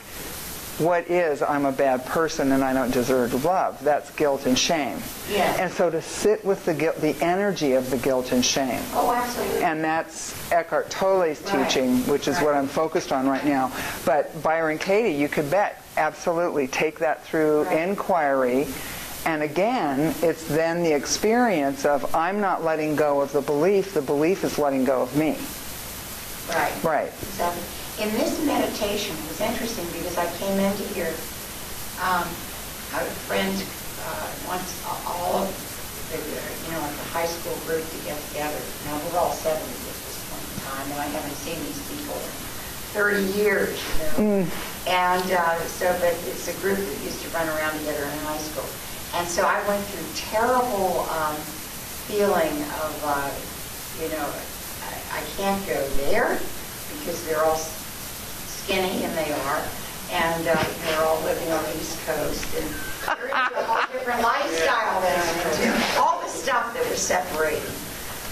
what 0.78 1.10
is 1.10 1.42
I'm 1.42 1.66
a 1.66 1.72
bad 1.72 2.06
person 2.06 2.52
and 2.52 2.64
I 2.64 2.74
don't 2.74 2.92
deserve 2.92 3.46
love? 3.46 3.84
That's 3.84 4.10
guilt 4.12 4.46
and 4.46 4.58
shame. 4.58 4.98
Yes. 5.30 5.60
And 5.60 5.72
so 5.72 5.90
to 5.90 6.02
sit 6.02 6.44
with 6.44 6.66
the 6.66 6.74
guilt, 6.74 6.98
the 7.02 7.16
energy 7.22 7.74
of 7.74 7.90
the 7.90 7.98
guilt 7.98 8.32
and 8.32 8.44
shame. 8.44 8.82
Oh, 8.94 9.14
absolutely. 9.14 9.64
And 9.64 9.84
that's 9.84 10.52
Eckhart 10.52 10.90
Tolle's 10.90 11.42
Right. 11.42 11.68
teaching, 11.68 11.98
which 12.08 12.28
is 12.28 12.40
what 12.40 12.56
I'm 12.56 12.68
focused 12.68 13.12
on 13.12 13.28
right 13.28 13.46
now. 13.46 13.72
But 14.06 14.42
Byron 14.42 14.78
Katie, 14.80 15.12
you 15.12 15.28
could 15.28 15.52
bet, 15.52 15.82
absolutely 15.98 16.68
take 16.68 17.00
that 17.00 17.24
through 17.26 17.64
Right. 17.64 17.80
inquiry. 17.80 18.68
And 19.26 19.44
again, 19.44 20.16
it's 20.24 20.48
then 20.48 20.84
the 20.84 20.94
experience 20.94 21.86
of 21.86 22.16
I'm 22.16 22.42
not 22.42 22.64
letting 22.64 22.96
go 22.96 23.22
of 23.22 23.32
the 23.34 23.42
belief, 23.42 23.94
the 23.94 24.02
belief 24.02 24.44
is 24.44 24.58
letting 24.58 24.84
go 24.84 25.02
of 25.02 25.16
me. 25.16 25.38
Right. 26.50 26.72
Right. 26.84 27.12
Exactly. 27.22 27.62
In 28.02 28.10
this 28.18 28.44
meditation, 28.44 29.14
it 29.14 29.28
was 29.30 29.42
interesting 29.42 29.86
because 29.94 30.18
I 30.18 30.26
came 30.42 30.58
into 30.58 30.82
here, 30.98 31.14
um, 32.02 32.26
I 32.90 32.98
had 32.98 33.06
a 33.06 33.18
friend, 33.30 33.54
uh, 33.54 34.26
once 34.50 34.74
all 35.06 35.46
of 35.46 35.54
the, 36.10 36.18
you 36.18 36.74
know, 36.74 36.82
like 36.82 36.98
the 36.98 37.10
high 37.14 37.30
school 37.30 37.54
group 37.70 37.86
to 37.86 37.98
get 38.02 38.18
together. 38.34 38.58
Now, 38.90 38.98
we're 39.06 39.22
all 39.22 39.38
70 39.38 39.54
at 39.54 39.70
this 40.02 40.18
point 40.34 40.42
in 40.42 40.58
time, 40.66 40.88
and 40.90 40.98
I 40.98 41.14
haven't 41.14 41.38
seen 41.46 41.62
these 41.62 41.78
people 41.94 42.18
in 42.18 42.34
30 42.98 43.38
years, 43.38 43.78
you 43.78 44.02
know. 44.02 44.50
And 44.90 45.28
uh, 45.38 45.62
so, 45.70 45.94
but 46.02 46.18
it's 46.26 46.50
a 46.50 46.58
group 46.58 46.82
that 46.82 46.98
used 47.06 47.22
to 47.22 47.30
run 47.38 47.46
around 47.54 47.78
together 47.86 48.02
in 48.02 48.18
high 48.26 48.42
school. 48.42 48.66
And 49.14 49.30
so 49.30 49.46
I 49.46 49.62
went 49.70 49.86
through 49.86 50.10
terrible 50.18 51.06
um, 51.14 51.38
feeling 52.10 52.66
of, 52.82 52.98
uh, 53.06 53.30
you 54.02 54.10
know, 54.10 54.26
I, 54.90 55.22
I 55.22 55.24
can't 55.38 55.62
go 55.70 55.78
there 56.10 56.42
because 56.98 57.24
they're 57.30 57.46
all 57.46 57.62
skinny, 58.64 59.04
and 59.04 59.14
they 59.18 59.32
are, 59.48 59.62
and 60.12 60.48
uh, 60.48 60.54
they're 60.86 61.06
all 61.06 61.20
living 61.22 61.52
on 61.52 61.64
the 61.64 61.74
East 61.78 61.98
Coast, 62.06 62.46
and 62.58 62.68
they're 63.18 63.34
into 63.34 63.58
a 63.58 63.64
whole 63.66 63.82
different 63.92 64.22
lifestyle 64.22 65.02
than 65.02 65.18
I'm 65.18 65.38
into. 65.50 65.66
All 65.98 66.22
the 66.22 66.30
stuff 66.30 66.74
that 66.74 66.86
was 66.90 67.02
separating, 67.02 67.74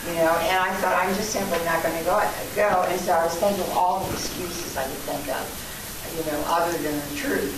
you 0.08 0.16
know, 0.22 0.32
and 0.46 0.58
I 0.62 0.70
thought, 0.80 0.94
I'm 0.94 1.14
just 1.16 1.32
simply 1.32 1.58
not 1.66 1.82
going 1.82 1.98
to 1.98 2.06
go, 2.06 2.22
go, 2.56 2.86
and 2.88 3.00
so 3.02 3.14
I 3.14 3.26
was 3.26 3.36
thinking 3.36 3.64
of 3.64 3.74
all 3.74 4.06
the 4.06 4.14
excuses 4.14 4.78
I 4.78 4.84
could 4.84 5.04
think 5.10 5.28
of, 5.34 5.44
you 6.14 6.24
know, 6.32 6.40
other 6.48 6.78
than 6.78 6.94
the 6.94 7.16
truth. 7.16 7.54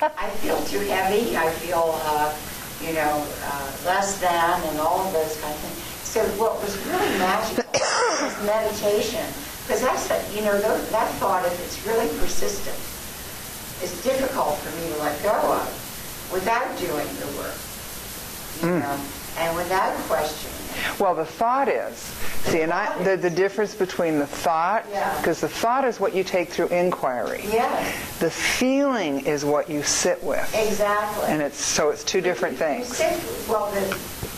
I 0.00 0.30
feel 0.40 0.60
too 0.64 0.80
heavy, 0.80 1.36
I 1.36 1.50
feel, 1.60 2.00
uh, 2.04 2.32
you 2.80 2.94
know, 2.94 3.26
uh, 3.44 3.72
less 3.84 4.20
than, 4.20 4.62
and 4.72 4.78
all 4.78 5.06
of 5.06 5.12
those 5.12 5.36
kind 5.40 5.52
of 5.52 5.60
things. 5.60 5.78
So 6.08 6.24
what 6.40 6.60
was 6.62 6.76
really 6.86 7.18
magical 7.18 7.64
was 7.72 8.34
meditation, 8.46 9.26
because 9.68 9.82
that's, 9.82 10.08
the- 10.08 10.34
you 10.34 10.42
know, 10.42 10.58
tho- 10.58 10.80
that 10.90 11.10
thought, 11.20 11.44
if 11.44 11.52
it's 11.62 11.86
really 11.86 12.08
persistent, 12.18 12.74
is 13.84 14.02
difficult 14.02 14.56
for 14.56 14.74
me 14.80 14.90
to 14.94 14.98
let 15.02 15.22
go 15.22 15.52
of 15.52 16.30
without 16.32 16.66
doing 16.78 17.06
the 17.20 17.26
work, 17.36 17.54
you 18.62 18.68
hmm. 18.72 18.80
know, 18.80 18.98
and 19.36 19.54
without 19.56 19.94
questioning. 20.08 20.54
Well, 20.98 21.14
the 21.14 21.26
thought 21.26 21.68
is, 21.68 21.96
see, 22.50 22.62
and 22.62 22.72
I, 22.72 22.96
the, 23.02 23.18
the 23.18 23.28
difference 23.30 23.74
between 23.74 24.18
the 24.18 24.26
thought, 24.26 24.86
Yeah. 24.90 25.14
because 25.18 25.40
the 25.42 25.48
thought 25.50 25.84
is 25.84 26.00
what 26.00 26.14
you 26.14 26.24
take 26.24 26.48
through 26.48 26.68
inquiry. 26.68 27.42
Yes, 27.44 28.18
The 28.20 28.30
feeling 28.30 29.26
is 29.26 29.44
what 29.44 29.68
you 29.68 29.82
sit 29.82 30.22
with. 30.24 30.50
exactly. 30.56 31.26
And 31.28 31.42
it's, 31.42 31.62
so 31.62 31.90
it's 31.90 32.04
two 32.04 32.22
different 32.22 32.54
You 32.54 32.58
things. 32.58 32.96
said- 32.96 33.20
Well, 33.46 33.70
the, 33.72 33.80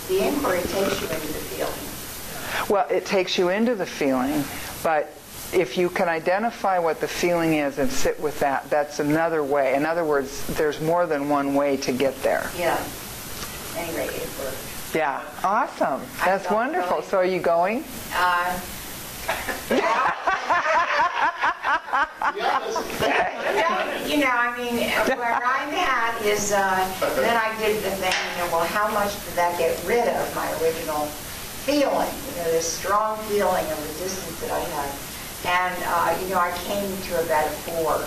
the 0.09 0.26
inquiry 0.26 0.59
takes 0.62 1.01
you 1.01 1.07
into 1.09 1.26
the 1.28 1.41
feeling. 1.55 2.68
Well, 2.68 2.87
it 2.91 3.07
takes 3.07 3.39
you 3.39 3.49
into 3.51 3.76
the 3.76 3.87
feeling, 3.87 4.45
but 4.83 5.12
if 5.53 5.76
you 5.76 5.90
can 5.90 6.09
identify 6.09 6.78
what 6.78 7.01
the 7.01 7.09
feeling 7.09 7.55
is 7.55 7.78
and 7.78 7.90
sit 7.90 8.18
with 8.20 8.38
that, 8.40 8.68
that's 8.70 9.01
another 9.01 9.42
way. 9.42 9.74
In 9.74 9.84
other 9.86 10.05
words, 10.05 10.46
there's 10.57 10.80
more 10.80 11.07
than 11.07 11.28
one 11.28 11.55
way 11.55 11.76
to 11.78 11.92
get 11.92 12.20
there. 12.22 12.48
Yeah. 12.57 12.80
Anyway, 13.76 14.07
it 14.07 14.28
worked. 14.38 14.57
Yeah, 14.94 15.22
awesome. 15.44 16.01
That's 16.24 16.51
wonderful. 16.51 16.98
really- 16.98 17.09
So 17.09 17.18
are 17.18 17.24
you 17.24 17.40
going? 17.40 17.84
Uh, 18.14 18.59
well, 19.70 19.78
you 24.09 24.18
know, 24.18 24.30
I 24.30 24.55
mean, 24.57 24.88
where 25.18 25.34
I'm 25.34 25.74
at 25.74 26.20
is, 26.24 26.53
uh, 26.53 26.88
then 27.16 27.36
I 27.36 27.57
did 27.61 27.82
the 27.84 27.90
thing, 27.90 28.12
you 28.32 28.38
know, 28.44 28.51
well, 28.57 28.64
how 28.66 28.88
much 28.92 29.12
did 29.24 29.34
that 29.34 29.59
get 29.59 29.78
rid 29.86 30.09
of 30.09 30.34
my 30.34 30.51
original 30.61 31.07
feeling? 31.66 32.09
You 32.30 32.36
know, 32.42 32.51
this 32.51 32.72
strong 32.72 33.18
feeling 33.28 33.64
of 33.66 33.78
resistance 33.88 34.40
that 34.40 34.51
I 34.51 34.61
had. 34.61 34.90
And, 35.47 35.74
uh, 35.86 36.18
you 36.20 36.28
know, 36.28 36.38
I 36.38 36.53
came 36.68 36.84
to 37.09 37.24
about 37.24 37.47
a 37.47 37.55
four, 37.64 38.05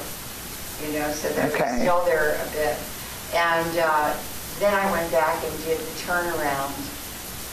you 0.86 1.00
know, 1.00 1.10
so 1.12 1.30
that 1.34 1.52
was 1.52 1.56
Okay. 1.62 1.80
still 1.82 2.06
there 2.06 2.36
a 2.38 2.48
bit. 2.52 2.78
And 3.34 3.74
uh, 3.80 4.14
then 4.60 4.74
I 4.74 4.92
went 4.92 5.12
back 5.12 5.44
and 5.44 5.54
did 5.66 5.80
the 5.80 5.96
turnaround 6.06 6.74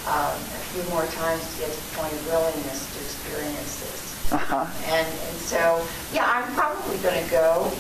um, 0.06 0.36
a 0.36 0.60
few 0.72 0.82
more 0.92 1.06
times 1.16 1.40
to 1.54 1.60
get 1.64 1.72
to 1.72 1.80
the 1.80 1.96
point 1.96 2.12
of 2.12 2.26
willingness 2.28 2.92
to 2.92 2.98
experience 3.00 3.80
this. 3.80 4.32
Uh-huh. 4.32 4.66
And, 4.84 5.06
and 5.08 5.36
so, 5.38 5.80
yeah, 6.12 6.28
I'm 6.28 6.52
probably 6.54 6.98
going 6.98 7.24
to 7.24 7.30
go. 7.30 7.72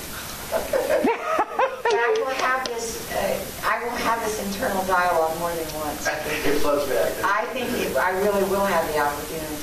But 0.50 1.94
I 1.94 2.14
will 2.18 2.34
have 2.42 2.64
this, 2.66 3.06
uh, 3.12 3.38
I 3.66 3.82
will 3.84 3.90
have 4.08 4.18
this 4.24 4.40
internal 4.46 4.82
dialogue 4.86 5.38
more 5.38 5.52
than 5.54 5.68
once. 5.74 6.06
I 6.08 6.14
think 6.24 6.46
it 6.46 6.58
flows 6.60 6.88
back. 6.88 7.12
I 7.24 7.44
think 7.52 7.70
it- 7.76 7.96
I 7.96 8.10
really 8.20 8.42
will 8.48 8.64
have 8.64 8.86
the 8.92 8.98
opportunity 8.98 9.59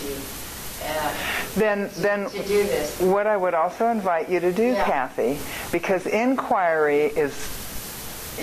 Then, 1.56 1.90
then 1.98 2.30
to 2.30 2.38
do 2.44 2.64
this. 2.64 3.00
what 3.00 3.26
I 3.28 3.36
would 3.36 3.54
also 3.54 3.88
invite 3.88 4.30
you 4.30 4.40
to 4.40 4.52
do, 4.52 4.74
Yeah. 4.74 4.86
Kathy, 4.86 5.40
because 5.72 6.06
inquiry 6.06 7.06
is, 7.06 7.34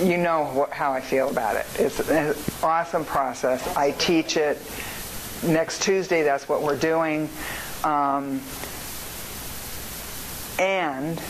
you 0.01 0.17
know 0.17 0.45
what, 0.53 0.71
how 0.71 0.91
I 0.91 0.99
feel 1.01 1.29
about 1.29 1.55
it. 1.55 1.65
It's 1.79 1.99
an 2.09 2.35
awesome 2.61 3.05
process. 3.05 3.65
I 3.75 3.91
teach 3.91 4.35
it. 4.37 4.59
Next 5.43 5.81
Tuesday, 5.83 6.23
that's 6.23 6.49
what 6.49 6.61
we're 6.61 6.77
doing. 6.77 7.29
Um, 7.83 8.41
and 10.59 11.21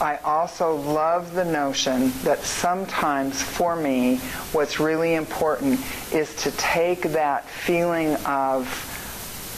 I 0.00 0.16
also 0.24 0.76
love 0.76 1.34
the 1.34 1.44
notion 1.44 2.12
that 2.22 2.40
sometimes 2.42 3.42
for 3.42 3.74
me, 3.74 4.18
what's 4.52 4.78
really 4.78 5.14
important 5.14 5.80
is 6.12 6.34
to 6.36 6.50
take 6.52 7.02
that 7.02 7.48
feeling 7.48 8.14
of 8.26 8.92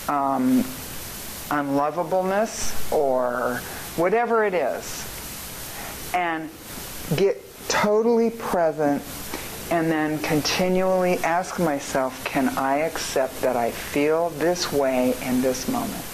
um, 0.09 0.65
unlovableness 1.51 2.93
or 2.93 3.61
whatever 3.97 4.45
it 4.45 4.55
is 4.55 5.05
and 6.15 6.51
get 7.17 7.43
totally 7.69 8.31
present 8.31 9.03
and 9.71 9.91
then 9.91 10.19
continually 10.21 11.19
ask 11.19 11.59
myself, 11.59 12.25
can 12.25 12.49
I 12.57 12.79
accept 12.79 13.43
that 13.43 13.57
I 13.57 13.71
feel 13.71 14.31
this 14.31 14.73
way 14.73 15.15
in 15.23 15.43
this 15.43 15.69
moment? 15.69 16.05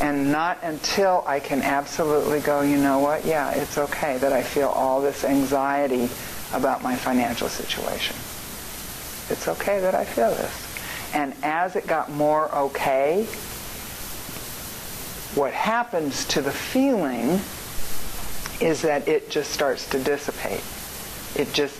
And 0.00 0.32
not 0.32 0.58
until 0.62 1.22
I 1.26 1.38
can 1.38 1.62
absolutely 1.62 2.40
go, 2.40 2.62
you 2.62 2.76
know 2.76 2.98
what, 2.98 3.24
yeah, 3.24 3.52
it's 3.52 3.78
okay 3.78 4.18
that 4.18 4.32
I 4.32 4.42
feel 4.42 4.68
all 4.68 5.00
this 5.00 5.24
anxiety 5.24 6.08
about 6.52 6.82
my 6.82 6.96
financial 6.96 7.48
situation. 7.48 8.16
It's 9.30 9.46
okay 9.46 9.78
that 9.80 9.94
I 9.94 10.04
feel 10.04 10.30
this. 10.30 10.71
And 11.14 11.34
as 11.42 11.76
it 11.76 11.86
got 11.86 12.10
more 12.10 12.54
okay, 12.54 13.24
what 15.34 15.52
happens 15.52 16.26
to 16.26 16.42
the 16.42 16.50
feeling 16.50 17.40
is 18.60 18.82
that 18.82 19.08
it 19.08 19.30
just 19.30 19.50
starts 19.50 19.88
to 19.90 20.02
dissipate. 20.02 20.62
It 21.34 21.52
just, 21.52 21.76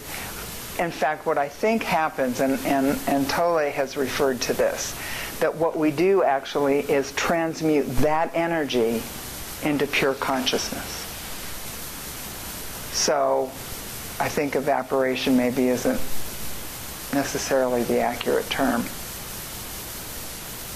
in 0.78 0.90
fact, 0.90 1.26
what 1.26 1.38
I 1.38 1.48
think 1.48 1.82
happens, 1.82 2.40
and, 2.40 2.58
and, 2.66 2.98
and 3.06 3.28
Tolle 3.28 3.70
has 3.70 3.96
referred 3.96 4.40
to 4.42 4.52
this, 4.52 4.96
that 5.40 5.54
what 5.54 5.78
we 5.78 5.90
do 5.90 6.22
actually 6.22 6.80
is 6.80 7.12
transmute 7.12 7.86
that 7.96 8.30
energy 8.34 9.02
into 9.62 9.86
pure 9.86 10.14
consciousness. 10.14 10.98
So 12.92 13.44
I 14.18 14.28
think 14.28 14.56
evaporation 14.56 15.36
maybe 15.36 15.68
isn't 15.68 16.00
necessarily 17.12 17.82
the 17.84 18.00
accurate 18.00 18.48
term 18.48 18.84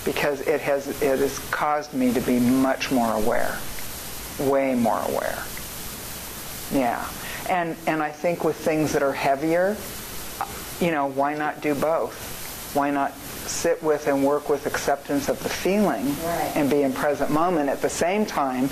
because 0.06 0.40
it 0.42 0.60
has 0.62 0.88
it 1.02 1.18
has 1.18 1.38
caused 1.50 1.92
me 1.92 2.14
to 2.14 2.20
be 2.22 2.40
much 2.40 2.90
more 2.90 3.12
aware 3.12 3.58
way 4.38 4.74
more 4.74 5.00
aware. 5.08 5.42
Yeah. 6.72 7.06
And 7.50 7.76
and 7.86 8.02
i 8.02 8.10
think 8.10 8.42
with 8.44 8.56
things 8.56 8.92
that 8.92 9.02
are 9.02 9.12
heavier 9.12 9.76
you 10.80 10.90
know 10.90 11.06
why 11.06 11.34
not 11.34 11.60
do 11.60 11.74
both? 11.74 12.72
Why 12.74 12.90
not 12.90 13.14
sit 13.14 13.82
with 13.82 14.06
and 14.08 14.24
work 14.24 14.48
with 14.48 14.66
acceptance 14.66 15.28
of 15.28 15.40
the 15.42 15.48
feeling 15.48 16.06
Right. 16.24 16.52
and 16.56 16.68
be 16.70 16.82
in 16.82 16.92
present 16.92 17.30
moment 17.30 17.68
at 17.68 17.80
the 17.82 17.88
same 17.88 18.26
time 18.26 18.68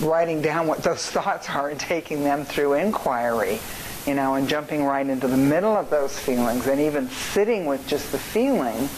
writing 0.00 0.40
down 0.42 0.66
what 0.66 0.82
those 0.82 1.06
thoughts 1.16 1.48
are 1.50 1.68
and 1.70 1.78
taking 1.80 2.24
them 2.24 2.44
through 2.44 2.74
inquiry 2.74 3.58
you 4.06 4.14
know 4.14 4.34
and 4.34 4.48
jumping 4.48 4.84
right 4.84 5.06
into 5.08 5.28
the 5.28 5.36
middle 5.36 5.76
of 5.76 5.88
those 5.90 6.18
feelings 6.18 6.66
and 6.66 6.80
even 6.80 7.08
sitting 7.10 7.64
with 7.66 7.86
just 7.86 8.10
the 8.12 8.18
feeling 8.18 8.88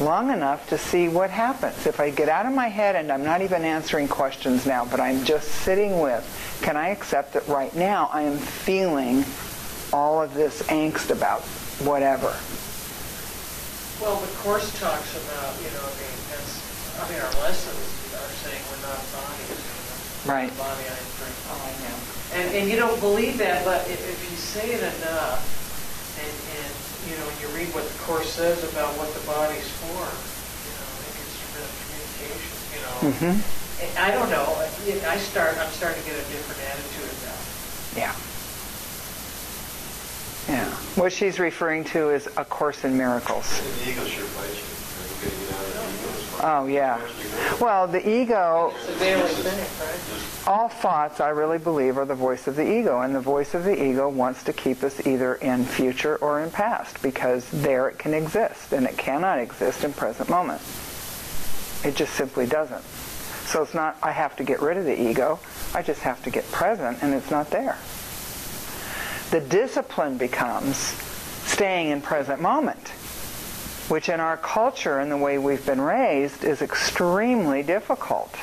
long 0.00 0.30
enough 0.30 0.68
to 0.68 0.78
see 0.78 1.08
what 1.08 1.30
happens. 1.30 1.86
If 1.86 2.00
I 2.00 2.10
get 2.10 2.28
out 2.28 2.46
of 2.46 2.52
my 2.52 2.68
head 2.68 2.96
and 2.96 3.10
I'm 3.10 3.24
not 3.24 3.42
even 3.42 3.64
answering 3.64 4.08
questions 4.08 4.66
now, 4.66 4.84
but 4.84 5.00
I'm 5.00 5.24
just 5.24 5.48
sitting 5.48 6.00
with, 6.00 6.24
can 6.62 6.76
I 6.76 6.88
accept 6.88 7.32
that 7.34 7.46
right 7.48 7.74
now 7.74 8.08
I 8.12 8.22
am 8.22 8.38
feeling 8.38 9.24
all 9.92 10.22
of 10.22 10.34
this 10.34 10.62
angst 10.64 11.10
about 11.10 11.42
whatever? 11.86 12.34
Well, 14.00 14.20
the 14.20 14.32
course 14.38 14.70
talks 14.78 15.16
about, 15.26 15.58
you 15.58 15.70
know, 15.74 15.82
I 15.82 15.94
mean, 15.98 16.18
that's, 16.30 17.02
I 17.02 17.10
mean, 17.10 17.18
our 17.18 17.34
lessons 17.42 17.82
are 18.14 18.30
saying 18.46 18.62
we're 18.70 18.82
not 18.86 19.02
bodies. 19.10 19.50
you 19.50 19.58
know. 19.58 20.34
Right. 20.34 20.52
Body, 20.56 20.86
I 20.86 20.98
drink. 21.18 21.34
Oh, 21.50 21.58
I 21.58 21.74
know. 21.82 21.98
And, 22.38 22.54
and 22.54 22.70
you 22.70 22.76
don't 22.76 23.00
believe 23.00 23.38
that, 23.38 23.64
but 23.64 23.88
if, 23.88 23.98
if 23.98 24.30
you 24.30 24.36
say 24.36 24.70
it 24.70 24.82
enough, 25.02 25.57
you 27.08 27.16
know, 27.16 27.28
you 27.40 27.48
read 27.56 27.72
what 27.74 27.84
the 27.88 27.98
Course 28.04 28.30
says 28.30 28.62
about 28.72 28.92
what 29.00 29.08
the 29.16 29.24
body's 29.26 29.66
for, 29.80 30.04
you 30.04 30.74
know, 30.76 30.88
an 31.00 31.12
instrument 31.16 31.64
of 31.64 31.72
communication, 31.80 32.56
you 32.76 32.80
know. 32.84 32.96
hmm 33.16 33.40
And 33.80 33.90
I 33.98 34.10
don't 34.12 34.28
know, 34.30 34.44
I- 34.58 34.68
I 35.08 35.16
start, 35.18 35.56
I'm 35.58 35.70
starting 35.72 36.02
to 36.02 36.08
get 36.08 36.18
a 36.18 36.26
different 36.28 36.60
attitude 36.68 37.10
about 37.22 37.38
it. 37.40 37.96
Yeah. 37.96 38.14
Yeah. 40.48 40.64
What 40.96 41.12
she's 41.12 41.38
referring 41.38 41.84
to 41.92 42.10
is 42.10 42.26
A 42.36 42.44
Course 42.44 42.84
in 42.84 42.96
Miracles. 42.96 43.46
The 43.84 43.90
ego 43.90 44.04
sure 44.04 44.24
bites 44.36 44.56
you. 44.56 44.64
You're 44.64 45.30
getting 45.30 45.54
out 45.54 45.60
of 45.60 45.72
the 45.76 45.80
ego 45.92 46.08
is 46.18 46.24
fine. 46.24 46.27
Oh, 46.40 46.66
yeah. 46.66 47.00
Well, 47.60 47.88
the 47.88 48.08
ego, 48.08 48.72
all 50.46 50.68
thoughts, 50.68 51.20
I 51.20 51.30
really 51.30 51.58
believe, 51.58 51.98
are 51.98 52.04
the 52.04 52.14
voice 52.14 52.46
of 52.46 52.54
the 52.54 52.78
ego. 52.78 53.00
And 53.00 53.14
the 53.14 53.20
voice 53.20 53.54
of 53.54 53.64
the 53.64 53.82
ego 53.82 54.08
wants 54.08 54.44
to 54.44 54.52
keep 54.52 54.82
us 54.84 55.04
either 55.06 55.34
in 55.36 55.64
future 55.64 56.16
or 56.16 56.40
in 56.40 56.50
past 56.50 57.02
because 57.02 57.48
there 57.50 57.88
it 57.88 57.98
can 57.98 58.14
exist 58.14 58.72
and 58.72 58.86
it 58.86 58.96
cannot 58.96 59.40
exist 59.40 59.82
in 59.82 59.92
present 59.92 60.28
moment. 60.28 60.62
It 61.84 61.96
just 61.96 62.14
simply 62.14 62.46
doesn't. 62.46 62.84
So 63.46 63.62
it's 63.62 63.74
not, 63.74 63.96
I 64.02 64.12
have 64.12 64.36
to 64.36 64.44
get 64.44 64.60
rid 64.60 64.76
of 64.76 64.84
the 64.84 65.00
ego. 65.00 65.40
I 65.74 65.82
just 65.82 66.02
have 66.02 66.22
to 66.24 66.30
get 66.30 66.50
present 66.52 67.02
and 67.02 67.14
it's 67.14 67.30
not 67.30 67.50
there. 67.50 67.78
The 69.30 69.40
discipline 69.40 70.18
becomes 70.18 70.76
staying 71.48 71.88
in 71.90 72.00
present 72.00 72.40
moment, 72.40 72.92
which 73.88 74.08
in 74.08 74.20
our 74.20 74.36
culture 74.36 74.98
and 74.98 75.10
the 75.10 75.16
way 75.16 75.38
we've 75.38 75.64
been 75.64 75.80
raised 75.80 76.44
is 76.44 76.62
extremely 76.62 77.62
difficult. 77.62 78.34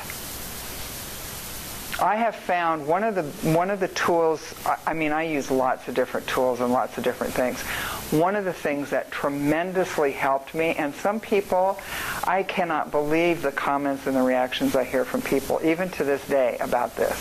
I 1.98 2.16
have 2.16 2.36
found 2.36 2.86
one 2.86 3.04
of 3.04 3.14
the 3.14 3.22
one 3.54 3.70
of 3.70 3.80
the 3.80 3.88
tools. 3.88 4.54
I- 4.66 4.76
I 4.88 4.92
mean, 4.92 5.12
I 5.12 5.22
use 5.22 5.50
lots 5.50 5.88
of 5.88 5.94
different 5.94 6.26
tools 6.26 6.60
and 6.60 6.70
lots 6.70 6.98
of 6.98 7.04
different 7.04 7.32
things. 7.32 7.62
One 8.10 8.36
of 8.36 8.44
the 8.44 8.52
things 8.52 8.90
that 8.90 9.10
tremendously 9.10 10.12
helped 10.12 10.54
me, 10.54 10.74
and 10.76 10.94
some 10.94 11.20
people, 11.20 11.80
I 12.24 12.42
cannot 12.42 12.90
believe 12.90 13.40
the 13.40 13.50
comments 13.50 14.06
and 14.06 14.14
the 14.14 14.22
reactions 14.22 14.76
I 14.76 14.84
hear 14.84 15.06
from 15.06 15.22
people, 15.22 15.58
even 15.64 15.88
to 15.90 16.04
this 16.04 16.22
day, 16.26 16.58
about 16.60 16.96
this. 16.96 17.18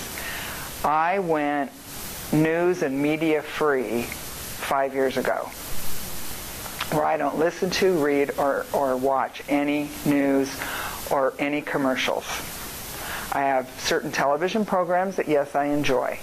I 0.84 1.20
went 1.20 1.72
news 2.34 2.84
and 2.84 3.02
media 3.02 3.42
free 3.42 4.04
five 4.04 4.94
years 4.94 5.16
ago, 5.16 5.50
where 6.92 7.06
I 7.06 7.18
don't 7.18 7.38
listen 7.38 7.70
to, 7.72 8.04
read, 8.04 8.32
or, 8.38 8.66
or 8.74 8.96
watch 8.96 9.42
any 9.50 9.90
news 10.06 10.56
or 11.12 11.34
any 11.40 11.62
commercials. 11.62 12.26
I 13.32 13.42
have 13.42 13.70
certain 13.80 14.12
television 14.12 14.66
programs 14.66 15.18
that, 15.18 15.28
yes, 15.28 15.56
I 15.56 15.66
enjoy. 15.66 16.20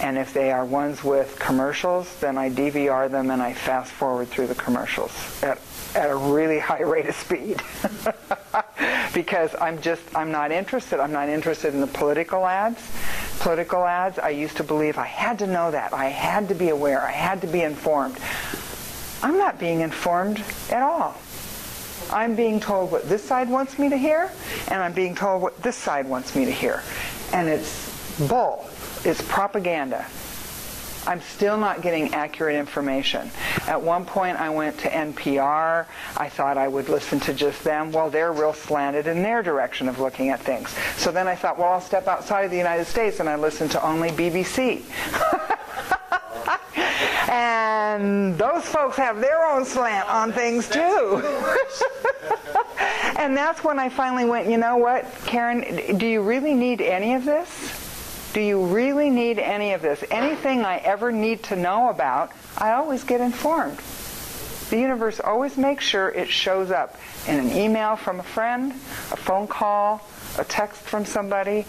And 0.00 0.18
if 0.18 0.34
they 0.34 0.50
are 0.50 0.64
ones 0.64 1.04
with 1.04 1.38
commercials, 1.38 2.14
then 2.20 2.36
I 2.36 2.50
DVR 2.50 3.10
them 3.10 3.30
and 3.30 3.40
I 3.40 3.52
fast 3.52 3.92
forward 3.92 4.28
through 4.28 4.48
the 4.48 4.54
commercials 4.54 5.12
at, 5.42 5.58
at 5.94 6.10
a 6.10 6.16
really 6.16 6.58
high 6.70 6.82
rate 6.82 7.06
of 7.06 7.14
speed. 7.14 7.62
because 9.14 9.54
I'm 9.60 9.80
just, 9.80 10.02
I'm 10.14 10.30
not 10.30 10.50
interested. 10.50 11.00
I'm 11.00 11.12
not 11.12 11.28
interested 11.28 11.74
in 11.74 11.80
the 11.80 11.86
political 11.86 12.46
ads. 12.46 12.80
Political 13.40 13.84
ads, 13.84 14.18
I 14.18 14.30
used 14.30 14.56
to 14.58 14.64
believe 14.64 14.98
I 14.98 15.06
had 15.06 15.38
to 15.40 15.46
know 15.46 15.70
that. 15.70 15.92
I 15.92 16.06
had 16.06 16.48
to 16.48 16.54
be 16.54 16.68
aware. 16.68 17.00
I 17.00 17.12
had 17.12 17.40
to 17.42 17.46
be 17.46 17.62
informed. 17.62 18.18
I'm 19.22 19.38
not 19.38 19.58
being 19.58 19.80
informed 19.80 20.42
at 20.70 20.82
all. 20.82 21.16
I'm 22.10 22.34
being 22.34 22.60
told 22.60 22.90
what 22.90 23.08
this 23.08 23.22
side 23.22 23.48
wants 23.48 23.78
me 23.78 23.88
to 23.88 23.96
hear, 23.96 24.30
and 24.68 24.82
I'm 24.82 24.92
being 24.92 25.14
told 25.14 25.40
what 25.42 25.62
this 25.62 25.76
side 25.76 26.06
wants 26.06 26.34
me 26.34 26.44
to 26.44 26.50
hear. 26.50 26.82
And 27.32 27.48
it's 27.48 28.18
bull. 28.28 28.68
It's 29.04 29.22
propaganda. 29.22 30.06
I'm 31.06 31.20
still 31.20 31.56
not 31.56 31.82
getting 31.82 32.14
accurate 32.14 32.54
information. 32.54 33.30
At 33.66 33.80
one 33.80 34.04
point, 34.04 34.40
I 34.40 34.50
went 34.50 34.78
to 34.80 34.88
NPR. 34.88 35.86
I 36.16 36.28
thought 36.28 36.56
I 36.56 36.68
would 36.68 36.88
listen 36.88 37.18
to 37.20 37.34
just 37.34 37.64
them. 37.64 37.90
Well, 37.90 38.08
they're 38.08 38.32
real 38.32 38.52
slanted 38.52 39.08
in 39.08 39.22
their 39.22 39.42
direction 39.42 39.88
of 39.88 39.98
looking 39.98 40.28
at 40.28 40.40
things. 40.40 40.72
So 40.96 41.10
then 41.10 41.26
I 41.26 41.34
thought, 41.34 41.58
well, 41.58 41.72
I'll 41.72 41.80
step 41.80 42.06
outside 42.06 42.42
of 42.42 42.50
the 42.52 42.56
United 42.56 42.84
States 42.84 43.18
and 43.18 43.28
I 43.28 43.34
listen 43.34 43.68
to 43.70 43.84
only 43.84 44.10
BBC. 44.10 44.82
and 47.28 48.36
those 48.38 48.64
folks 48.64 48.96
have 48.96 49.20
their 49.20 49.44
own 49.44 49.64
slant 49.64 50.08
on 50.08 50.32
things 50.32 50.68
too. 50.68 51.22
and 53.18 53.36
that's 53.36 53.62
when 53.64 53.78
I 53.78 53.88
finally 53.88 54.24
went, 54.24 54.48
you 54.48 54.58
know 54.58 54.76
what, 54.76 55.06
Karen, 55.26 55.98
do 55.98 56.06
you 56.06 56.22
really 56.22 56.54
need 56.54 56.80
any 56.80 57.14
of 57.14 57.24
this? 57.24 57.78
Do 58.32 58.40
you 58.40 58.64
really 58.64 59.10
need 59.10 59.38
any 59.38 59.72
of 59.72 59.82
this? 59.82 60.02
Anything 60.10 60.64
I 60.64 60.78
ever 60.78 61.12
need 61.12 61.42
to 61.44 61.56
know 61.56 61.90
about, 61.90 62.32
I 62.56 62.72
always 62.72 63.04
get 63.04 63.20
informed. 63.20 63.78
The 64.70 64.78
universe 64.78 65.20
always 65.20 65.58
makes 65.58 65.84
sure 65.84 66.08
it 66.08 66.30
shows 66.30 66.70
up 66.70 66.96
in 67.28 67.38
an 67.38 67.52
email 67.52 67.94
from 67.94 68.20
a 68.20 68.22
friend, 68.22 68.72
a 68.72 69.16
phone 69.16 69.46
call, 69.46 70.00
a 70.38 70.44
text 70.44 70.80
from 70.80 71.04
somebody. 71.04 71.66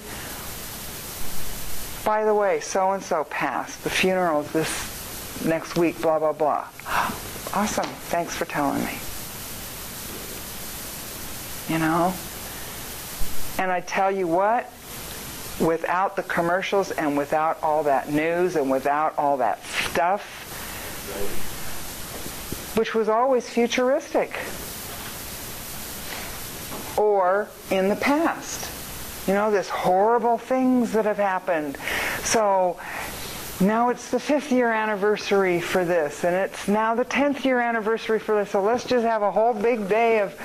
By 2.04 2.26
the 2.26 2.34
way, 2.34 2.60
so 2.60 2.91
and 2.91 3.01
so 3.01 3.24
passed. 3.26 3.84
The 3.84 3.89
funeral 3.89 4.41
is 4.41 4.51
this 4.51 5.45
next 5.45 5.78
week, 5.78 6.01
blah, 6.01 6.20
blah, 6.20 6.34
blah. 6.34 6.68
Awesome. 7.56 7.86
Thanks 7.86 8.36
for 8.36 8.45
telling 8.45 8.84
me. 8.84 8.97
You 11.72 11.78
know? 11.78 12.12
And 13.60 13.72
I 13.72 13.82
tell 13.82 14.10
you 14.10 14.26
what, 14.26 14.72
without 15.60 16.16
the 16.16 16.24
commercials 16.24 16.89
and 16.89 17.16
without 17.16 17.62
all 17.62 17.84
that 17.84 18.10
news 18.10 18.56
and 18.56 18.72
without 18.72 19.16
all 19.20 19.38
that 19.38 19.64
stuff, 19.66 20.24
which 22.76 22.95
was 22.95 23.08
always 23.08 23.47
futuristic 23.47 24.39
or 26.97 27.47
in 27.70 27.88
the 27.88 27.95
past. 27.95 28.72
You 29.28 29.34
know, 29.34 29.51
there's 29.51 29.69
horrible 29.69 30.38
things 30.38 30.91
that 30.93 31.05
have 31.05 31.17
happened. 31.17 31.78
So 32.24 32.78
now 33.61 33.89
it's 33.89 34.11
the 34.11 34.19
fifth 34.19 34.51
year 34.51 34.71
anniversary 34.71 35.61
for 35.61 35.86
this, 35.86 36.26
and 36.26 36.36
it's 36.36 36.67
now 36.67 36.95
the 36.95 37.05
tenth 37.05 37.45
year 37.45 37.61
anniversary 37.61 38.19
for 38.19 38.36
this. 38.36 38.51
So 38.51 38.61
let's 38.61 38.84
just 38.84 39.05
have 39.05 39.21
a 39.21 39.32
whole 39.32 39.53
big 39.53 39.88
day 39.88 40.19
of 40.19 40.38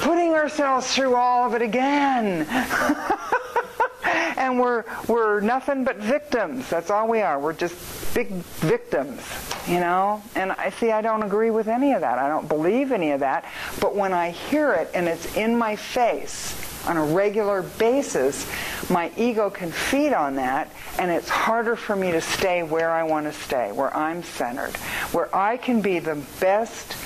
putting 0.00 0.34
ourselves 0.34 0.94
through 0.94 1.16
all 1.16 1.46
of 1.46 1.54
it 1.54 1.62
again. 1.62 2.46
and 4.36 4.60
we're 4.60 4.84
we're 5.08 5.40
nothing 5.40 5.82
but 5.82 5.96
victims. 5.96 6.70
That's 6.70 6.90
all 6.90 7.08
we 7.08 7.22
are. 7.22 7.40
We're 7.40 7.54
just 7.54 8.14
big 8.14 8.28
victims, 8.28 9.20
you 9.66 9.80
know. 9.80 10.22
And 10.36 10.52
I 10.52 10.70
see. 10.70 10.92
I 10.92 11.02
don't 11.02 11.24
agree 11.24 11.50
with 11.50 11.66
any 11.66 11.92
of 11.92 12.02
that. 12.02 12.18
I 12.18 12.28
don't 12.28 12.48
believe 12.48 12.92
any 12.92 13.10
of 13.10 13.20
that. 13.20 13.44
But 13.80 13.96
when 13.96 14.12
I 14.12 14.30
hear 14.30 14.72
it 14.74 14.90
and 14.94 15.08
it's 15.08 15.36
in 15.36 15.58
my 15.58 15.74
face 15.74 16.65
on 16.86 16.96
a 16.96 17.04
regular 17.04 17.62
basis, 17.62 18.46
my 18.90 19.10
ego 19.16 19.50
can 19.50 19.70
feed 19.70 20.12
on 20.12 20.36
that, 20.36 20.70
and 20.98 21.10
it's 21.10 21.28
harder 21.28 21.76
for 21.76 21.96
me 21.96 22.12
to 22.12 22.20
stay 22.20 22.62
where 22.62 22.90
I 22.90 23.02
want 23.02 23.26
to 23.26 23.32
stay, 23.32 23.72
where 23.72 23.94
I'm 23.96 24.22
centered, 24.22 24.76
where 25.12 25.34
I 25.34 25.56
can 25.56 25.80
be 25.80 25.98
the 25.98 26.22
best 26.40 26.96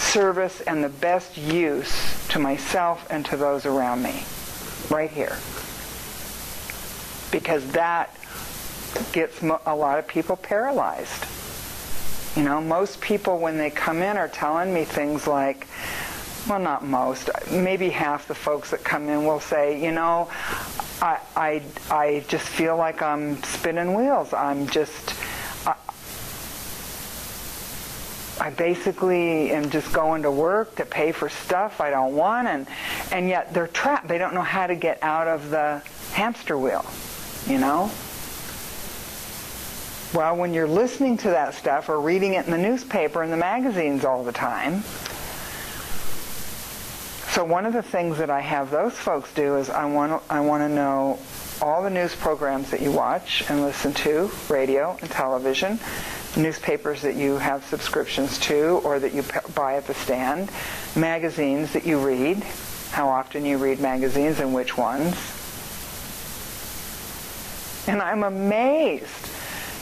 service 0.00 0.60
and 0.62 0.82
the 0.82 0.88
best 0.88 1.36
use 1.36 2.28
to 2.28 2.38
myself 2.38 3.06
and 3.10 3.24
to 3.26 3.36
those 3.36 3.66
around 3.66 4.02
me, 4.02 4.24
right 4.90 5.10
here 5.10 5.36
because 7.32 7.66
that 7.72 8.14
gets 9.10 9.42
a 9.42 9.74
lot 9.74 9.98
of 9.98 10.06
people 10.06 10.36
paralyzed. 10.36 11.24
You 12.36 12.44
know, 12.44 12.60
most 12.60 13.00
people 13.00 13.38
when 13.38 13.58
they 13.58 13.70
come 13.70 14.02
in 14.02 14.16
are 14.16 14.28
telling 14.28 14.72
me 14.72 14.84
things 14.84 15.26
like, 15.26 15.66
well, 16.48 16.58
not 16.58 16.84
most, 16.84 17.30
maybe 17.50 17.90
half 17.90 18.28
the 18.28 18.34
folks 18.34 18.70
that 18.70 18.84
come 18.84 19.08
in 19.08 19.24
will 19.24 19.40
say, 19.40 19.82
you 19.82 19.92
know, 19.92 20.28
I, 21.00 21.20
I, 21.36 21.62
I 21.90 22.24
just 22.28 22.46
feel 22.46 22.76
like 22.76 23.02
I'm 23.02 23.42
spinning 23.42 23.94
wheels. 23.94 24.32
I'm 24.32 24.66
just, 24.66 25.14
I, 25.66 25.74
I 28.40 28.50
basically 28.50 29.50
am 29.52 29.70
just 29.70 29.92
going 29.92 30.22
to 30.22 30.30
work 30.30 30.76
to 30.76 30.86
pay 30.86 31.12
for 31.12 31.28
stuff 31.28 31.80
I 31.80 31.90
don't 31.90 32.14
want, 32.14 32.48
and, 32.48 32.66
and 33.10 33.28
yet 33.28 33.54
they're 33.54 33.68
trapped. 33.68 34.08
They 34.08 34.18
don't 34.18 34.34
know 34.34 34.42
how 34.42 34.66
to 34.66 34.74
get 34.74 35.02
out 35.02 35.28
of 35.28 35.50
the 35.50 35.82
hamster 36.12 36.58
wheel 36.58 36.84
you 37.46 37.58
know? 37.58 37.90
Well, 40.14 40.36
when 40.36 40.52
you're 40.52 40.68
listening 40.68 41.16
to 41.18 41.30
that 41.30 41.54
stuff 41.54 41.88
or 41.88 42.00
reading 42.00 42.34
it 42.34 42.44
in 42.44 42.50
the 42.50 42.58
newspaper 42.58 43.22
and 43.22 43.32
the 43.32 43.36
magazines 43.36 44.04
all 44.04 44.24
the 44.24 44.32
time, 44.32 44.84
So 47.32 47.42
one 47.44 47.64
of 47.64 47.72
the 47.72 47.82
things 47.82 48.18
that 48.18 48.28
I 48.28 48.40
have 48.42 48.70
those 48.70 48.92
folks 48.92 49.32
do 49.32 49.56
is 49.56 49.70
I 49.70 49.86
want 49.86 50.22
I 50.28 50.40
want 50.40 50.64
to 50.64 50.68
know 50.68 51.18
all 51.62 51.82
the 51.82 51.88
news 51.88 52.14
programs 52.14 52.70
that 52.72 52.82
you 52.82 52.92
watch 52.92 53.42
and 53.48 53.62
listen 53.62 53.94
to, 53.94 54.30
radio 54.50 54.98
and 55.00 55.10
television, 55.10 55.80
newspapers 56.36 57.00
that 57.00 57.16
you 57.16 57.38
have 57.38 57.64
subscriptions 57.64 58.38
to 58.40 58.82
or 58.84 58.98
that 58.98 59.14
you 59.14 59.24
buy 59.54 59.76
at 59.76 59.86
the 59.86 59.94
stand, 59.94 60.50
magazines 60.94 61.72
that 61.72 61.86
you 61.86 62.06
read, 62.06 62.44
how 62.90 63.08
often 63.08 63.46
you 63.46 63.56
read 63.56 63.80
magazines 63.80 64.38
and 64.38 64.52
which 64.52 64.76
ones. 64.76 65.16
And 67.88 68.02
I'm 68.02 68.24
amazed. 68.24 69.30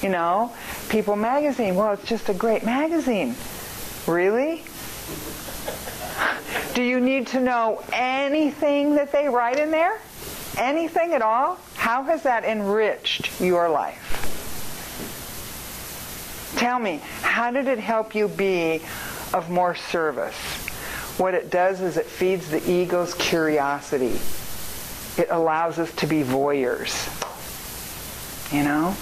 You 0.04 0.10
know, 0.10 0.52
People 0.88 1.16
Magazine, 1.16 1.74
well, 1.74 1.94
it's 1.94 2.04
just 2.04 2.28
a 2.28 2.34
great 2.34 2.64
magazine. 2.64 3.34
Really? 4.06 4.62
Do 6.74 6.82
you 6.82 7.00
need 7.00 7.26
to 7.28 7.40
know 7.40 7.82
anything 7.92 8.94
that 8.94 9.10
they 9.12 9.28
write 9.28 9.58
in 9.58 9.70
there? 9.70 9.98
Anything 10.56 11.14
at 11.14 11.22
all? 11.22 11.58
How 11.74 12.02
has 12.04 12.22
that 12.22 12.44
enriched 12.44 13.40
your 13.40 13.68
life? 13.68 14.16
Tell 16.56 16.78
me, 16.78 17.00
how 17.22 17.50
did 17.50 17.66
it 17.66 17.78
help 17.78 18.14
you 18.14 18.28
be 18.28 18.82
of 19.32 19.50
more 19.50 19.74
service? 19.74 20.36
What 21.18 21.34
it 21.34 21.50
does 21.50 21.80
is 21.80 21.96
it 21.96 22.06
feeds 22.06 22.50
the 22.50 22.70
ego's 22.70 23.14
curiosity. 23.14 24.18
It 25.20 25.28
allows 25.30 25.78
us 25.78 25.92
to 25.96 26.06
be 26.06 26.22
voyeurs. 26.22 27.08
You 28.52 28.64
know? 28.64 28.96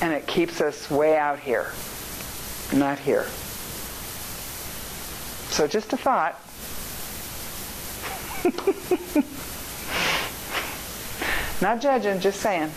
And 0.00 0.12
it 0.12 0.26
keeps 0.26 0.60
us 0.60 0.90
way 0.90 1.16
out 1.16 1.40
here, 1.40 1.72
not 2.72 2.98
here. 2.98 3.26
So 5.50 5.66
just 5.66 5.92
a 5.92 5.96
thought. 5.96 6.36
Not 11.60 11.80
judging, 11.80 12.20
just 12.20 12.40
saying. 12.40 12.70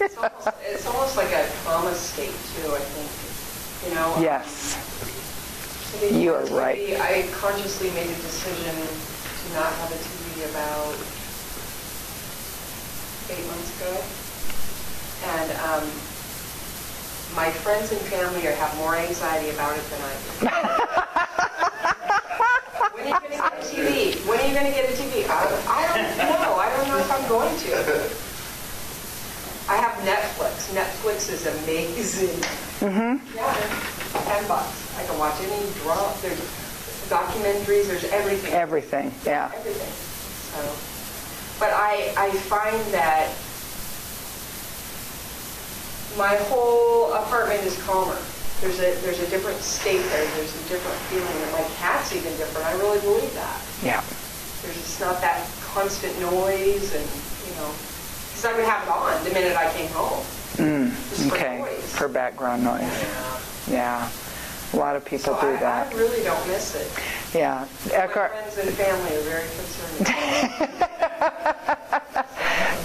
It's 0.00 0.16
almost, 0.18 0.48
it's 0.66 0.86
almost 0.86 1.16
like 1.16 1.32
a 1.32 1.48
trauma 1.62 1.94
state 1.94 2.34
too, 2.52 2.70
I 2.74 2.80
think, 2.80 3.08
you 3.88 3.94
know? 3.96 4.12
um, 4.14 4.22
Yes. 4.22 4.76
maybe 6.02 6.18
You 6.18 6.34
are 6.34 6.44
right. 6.46 7.00
I 7.00 7.26
consciously 7.32 7.88
made 7.90 8.10
a 8.10 8.14
decision 8.20 8.74
to 8.76 9.54
not 9.54 9.72
have 9.72 9.90
a 9.92 9.96
TV 9.96 10.44
about 10.50 10.94
eight 13.32 13.46
months 13.46 13.72
ago. 13.80 13.96
And 15.32 15.48
um, 15.64 15.88
my 17.34 17.50
friends 17.50 17.90
and 17.92 18.00
family 18.02 18.46
are- 18.46 18.52
have 18.54 18.76
more 18.76 18.96
anxiety 18.96 19.50
about 19.50 19.76
it 19.76 19.84
than 19.90 20.00
I 20.02 20.12
do. 20.12 20.46
When 22.92 23.04
are 23.04 23.08
you 23.08 23.14
going 23.20 23.32
to 23.32 23.38
get 23.38 23.52
a 23.52 23.64
TV? 23.64 24.28
When 24.28 24.38
are 24.38 24.46
you 24.46 24.54
going 24.54 24.66
to 24.66 24.72
get 24.72 24.84
a 24.90 24.92
TV? 24.92 25.26
I 25.28 25.32
I 25.66 25.86
don't 25.88 26.42
know. 26.42 26.54
I 26.56 26.68
don't 26.76 26.88
know 26.88 26.98
if 26.98 27.10
I'm 27.10 27.26
going 27.28 27.56
to. 27.66 27.72
I 29.72 29.76
have 29.76 29.94
Netflix. 30.04 30.70
Netflix 30.74 31.30
is 31.32 31.46
amazing. 31.46 32.36
Mm-hmm. 32.80 33.36
Yeah, 33.36 34.24
ten 34.28 34.46
bucks. 34.46 34.96
I 34.98 35.04
can 35.06 35.18
watch 35.18 35.40
any 35.40 35.70
drama. 35.82 36.12
There's 36.20 36.38
documentaries. 37.08 37.86
There's 37.88 38.04
everything. 38.04 38.52
Everything, 38.52 39.12
yeah. 39.24 39.50
Everything. 39.54 39.92
So, 40.52 40.60
but 41.58 41.70
I 41.72 42.12
I 42.16 42.30
find 42.46 42.78
that 42.92 43.30
my 46.16 46.36
whole 46.48 47.12
apartment 47.12 47.64
is 47.64 47.80
calmer. 47.82 48.18
There's 48.60 48.78
a 48.78 48.94
there's 49.02 49.20
a 49.20 49.28
different 49.28 49.58
state 49.60 50.02
there. 50.10 50.24
There's 50.36 50.54
a 50.54 50.68
different 50.68 50.98
feeling. 51.10 51.42
And 51.42 51.52
my 51.52 51.64
cat's 51.76 52.14
even 52.14 52.36
different. 52.36 52.66
I 52.66 52.72
really 52.74 53.00
believe 53.00 53.32
that. 53.34 53.60
Yeah. 53.82 54.04
There's 54.62 54.76
just 54.76 55.00
not 55.00 55.20
that 55.20 55.48
constant 55.62 56.18
noise 56.20 56.94
and 56.94 57.06
you 57.48 57.54
know. 57.56 57.72
Because 58.28 58.44
I 58.44 58.56
would 58.56 58.64
have 58.64 58.86
it 58.86 58.90
on 58.90 59.24
the 59.24 59.30
minute 59.30 59.56
I 59.56 59.72
came 59.72 59.90
home. 59.90 60.22
Mm, 60.56 60.90
Just 61.10 61.28
for 61.28 61.34
okay. 61.34 61.58
noise. 61.58 61.96
For 61.96 62.08
background 62.08 62.62
noise. 62.62 62.82
Yeah. 62.82 63.40
yeah. 63.70 64.10
A 64.72 64.76
lot 64.76 64.96
of 64.96 65.04
people 65.04 65.34
So 65.34 65.40
do 65.40 65.48
I, 65.48 65.56
that. 65.56 65.92
I 65.92 65.96
really 65.96 66.22
don't 66.22 66.46
miss 66.46 66.74
it. 66.74 67.36
Yeah. 67.36 67.66
My 67.88 67.94
Eckhart, 67.94 68.32
friends 68.32 68.58
and 68.58 68.70
family 68.70 69.16
are 69.16 69.22
very 69.22 69.48
concerned. 69.48 70.06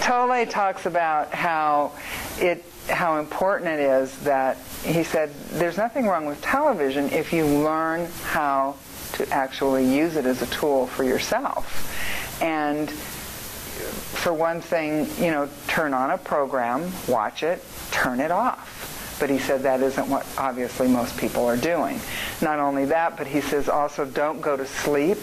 Tolle 0.02 0.46
talks 0.46 0.86
about 0.86 1.32
how 1.34 1.92
it 2.38 2.64
how 2.88 3.18
important 3.18 3.68
it 3.68 3.80
is 3.80 4.16
that 4.20 4.56
he 4.84 5.02
said 5.02 5.32
there's 5.50 5.76
nothing 5.76 6.06
wrong 6.06 6.26
with 6.26 6.40
television 6.40 7.10
if 7.10 7.32
you 7.32 7.44
learn 7.46 8.06
how 8.24 8.76
to 9.12 9.28
actually 9.30 9.84
use 9.94 10.16
it 10.16 10.26
as 10.26 10.42
a 10.42 10.46
tool 10.46 10.86
for 10.86 11.04
yourself. 11.04 12.42
And 12.42 12.90
for 12.90 14.32
one 14.32 14.60
thing, 14.60 15.08
you 15.18 15.30
know, 15.30 15.48
turn 15.66 15.94
on 15.94 16.10
a 16.10 16.18
program, 16.18 16.90
watch 17.06 17.42
it, 17.42 17.62
turn 17.90 18.20
it 18.20 18.30
off. 18.30 19.16
But 19.20 19.30
he 19.30 19.38
said 19.38 19.62
that 19.62 19.80
isn't 19.80 20.08
what 20.08 20.26
obviously 20.38 20.86
most 20.86 21.16
people 21.18 21.44
are 21.46 21.56
doing. 21.56 22.00
Not 22.40 22.60
only 22.60 22.84
that, 22.86 23.16
but 23.16 23.26
he 23.26 23.40
says 23.40 23.68
also 23.68 24.04
don't 24.04 24.40
go 24.40 24.56
to 24.56 24.66
sleep 24.66 25.18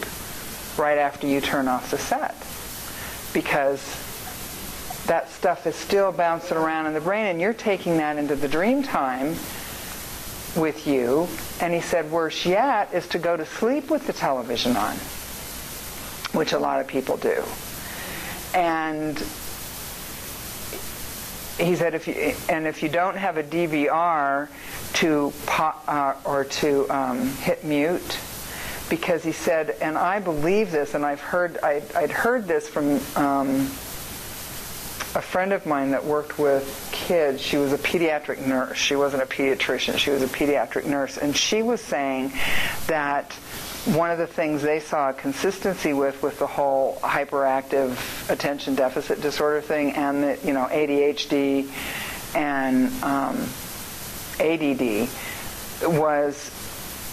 right 0.78 0.98
after 0.98 1.28
you 1.28 1.40
turn 1.40 1.68
off 1.68 1.92
the 1.92 1.98
set 1.98 2.36
because 3.34 3.82
that 5.08 5.30
stuff 5.30 5.68
is 5.68 5.76
still 5.76 6.12
bouncing 6.12 6.58
around 6.58 6.88
in 6.88 6.94
the 6.94 7.02
brain 7.02 7.28
and 7.28 7.40
you're 7.40 7.54
taking 7.54 7.98
that 7.98 8.18
into 8.18 8.36
the 8.36 8.48
dream 8.48 8.84
time 8.84 9.36
with 10.56 10.88
you. 10.88 11.28
And 11.62 11.74
he 11.74 11.82
said 11.82 12.10
worse 12.12 12.46
yet 12.46 12.94
is 12.94 13.08
to 13.10 13.20
go 13.20 13.38
to 13.38 13.46
sleep 13.46 13.90
with 13.90 14.08
the 14.08 14.14
television 14.14 14.76
on, 14.76 14.96
which 16.38 16.54
a 16.54 16.60
lot 16.60 16.80
of 16.82 16.88
people 16.88 17.18
do. 17.18 17.44
And 18.54 19.18
he 21.58 21.76
said 21.76 21.94
if 21.94 22.08
you 22.08 22.34
and 22.50 22.68
if 22.68 22.84
you 22.84 22.90
don't 22.90 23.16
have 23.16 23.38
a 23.38 23.44
DVR 23.44 24.50
to 24.94 25.34
po- 25.46 25.76
uh, 25.88 26.16
or 26.26 26.44
to 26.44 26.90
um, 26.90 27.30
hit 27.38 27.64
mute 27.64 28.20
because 28.90 29.24
he 29.24 29.32
said 29.32 29.72
and 29.82 29.98
I 29.98 30.20
believe 30.20 30.72
this 30.72 30.96
and 30.96 31.06
I've 31.06 31.22
heard 31.22 31.58
I, 31.64 31.82
I'd 31.96 32.12
heard 32.12 32.46
this 32.46 32.68
from 32.68 33.00
um, 33.16 33.70
a 35.16 35.22
friend 35.22 35.54
of 35.54 35.66
mine 35.66 35.92
that 35.92 36.04
worked 36.04 36.38
with 36.38 36.90
kids 36.92 37.42
she 37.42 37.58
was 37.58 37.72
a 37.72 37.78
pediatric 37.78 38.46
nurse. 38.46 38.78
She 38.78 38.96
wasn't 38.96 39.24
a 39.24 39.26
pediatrician 39.26 39.98
she 39.98 40.12
was 40.12 40.22
a 40.22 40.28
pediatric 40.28 40.86
nurse. 40.86 41.18
And 41.18 41.36
she 41.36 41.62
was 41.62 41.82
saying 41.82 42.34
that 42.88 43.34
one 43.86 44.10
of 44.10 44.18
the 44.18 44.28
things 44.28 44.62
they 44.62 44.80
saw 44.80 45.10
a 45.10 45.14
consistency 45.14 45.94
with 45.94 46.22
with 46.22 46.40
the 46.40 46.48
whole 46.48 46.98
hyperactive 47.02 48.30
attention 48.30 48.76
deficit 48.76 49.22
disorder 49.22 49.62
thing 49.62 49.92
and 49.92 50.24
the 50.24 50.40
you 50.44 50.54
know 50.54 50.68
ADHD 50.72 51.70
and 52.36 52.92
um, 53.04 53.48
ADD 54.40 55.08
was 55.84 56.52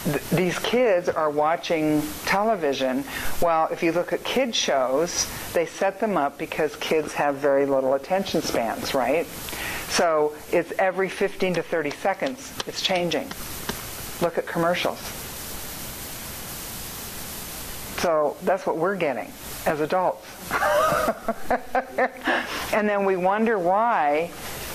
th- 0.04 0.28
these 0.30 0.58
kids 0.58 1.08
are 1.08 1.30
watching 1.30 2.02
television. 2.24 3.04
Well, 3.40 3.68
if 3.70 3.82
you 3.82 3.92
look 3.92 4.12
at 4.12 4.24
kid 4.24 4.54
shows, 4.54 5.28
they 5.52 5.66
set 5.66 6.00
them 6.00 6.16
up 6.16 6.38
because 6.38 6.76
kids 6.76 7.12
have 7.14 7.36
very 7.36 7.66
little 7.66 7.94
attention 7.94 8.42
spans, 8.42 8.94
right? 8.94 9.26
So 9.88 10.34
it's 10.50 10.72
every 10.78 11.08
15 11.08 11.54
to 11.54 11.62
30 11.62 11.90
seconds, 11.90 12.52
it's 12.66 12.80
changing. 12.80 13.30
Look 14.20 14.38
at 14.38 14.46
commercials. 14.46 15.00
So 18.02 18.36
that's 18.42 18.66
what 18.66 18.78
we're 18.78 18.96
getting 18.96 19.30
as 19.66 19.80
adults. 19.80 20.26
and 22.72 22.88
then 22.88 23.04
we 23.04 23.16
wonder 23.16 23.58
why, 23.58 24.30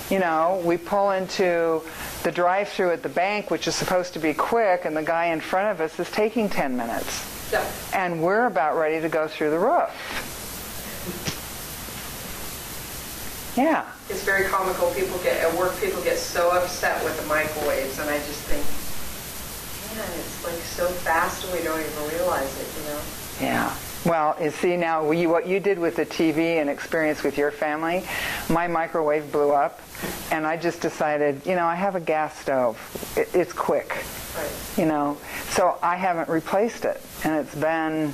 you 0.09 0.19
know, 0.19 0.61
we 0.63 0.77
pull 0.77 1.11
into 1.11 1.81
the 2.27 2.31
drive 2.33 2.67
through 2.67 2.91
at 2.91 3.03
the 3.03 3.09
bank, 3.09 3.49
which 3.49 3.69
is 3.69 3.75
supposed 3.75 4.11
to 4.11 4.19
be 4.19 4.33
quick, 4.33 4.83
and 4.83 4.97
the 4.97 5.01
guy 5.01 5.27
in 5.27 5.39
front 5.39 5.71
of 5.71 5.79
us 5.79 5.97
is 5.97 6.11
taking 6.11 6.49
10 6.49 6.75
minutes. 6.75 7.23
Yeah. 7.53 7.65
And 7.93 8.21
we're 8.21 8.47
about 8.47 8.75
ready 8.75 8.99
to 8.99 9.07
go 9.07 9.29
through 9.29 9.51
the 9.51 9.59
roof. 9.59 9.87
Yeah. 13.55 13.87
It's 14.09 14.25
very 14.25 14.43
comical. 14.49 14.91
People 14.91 15.17
get, 15.19 15.41
at 15.41 15.57
work, 15.57 15.79
people 15.79 16.03
get 16.03 16.17
so 16.17 16.51
upset 16.51 17.01
with 17.05 17.17
the 17.17 17.25
microwaves, 17.27 17.97
and 17.97 18.09
I 18.09 18.17
just 18.17 18.43
think, 18.43 18.59
man, 19.95 20.19
it's 20.19 20.43
like 20.43 20.59
so 20.67 20.87
fast 21.07 21.45
and 21.45 21.53
we 21.53 21.63
don't 21.63 21.79
even 21.79 22.09
realize 22.11 22.51
it, 22.59 22.67
you 22.75 22.89
know? 22.89 22.99
Yeah. 23.39 23.73
Well, 24.07 24.37
you 24.41 24.51
see 24.51 24.77
now 24.77 25.05
we, 25.05 25.27
what 25.27 25.47
you 25.47 25.59
did 25.59 25.77
with 25.77 25.97
the 25.97 26.05
TV 26.05 26.61
and 26.61 26.69
experience 26.69 27.23
with 27.23 27.37
your 27.37 27.51
family, 27.51 28.05
my 28.49 28.65
microwave 28.65 29.33
blew 29.33 29.51
up, 29.51 29.81
and 30.31 30.47
I 30.47 30.55
just 30.55 30.79
decided, 30.79 31.45
you 31.45 31.55
know, 31.55 31.65
I 31.65 31.75
have 31.75 31.95
a 31.95 31.99
gas 31.99 32.39
stove. 32.39 32.79
It, 33.17 33.35
it's 33.35 33.51
quick, 33.51 34.05
you 34.77 34.85
know, 34.85 35.17
so 35.49 35.77
I 35.83 35.97
haven't 35.97 36.29
replaced 36.29 36.85
it, 36.85 37.01
and 37.25 37.35
it's 37.35 37.53
been 37.53 38.13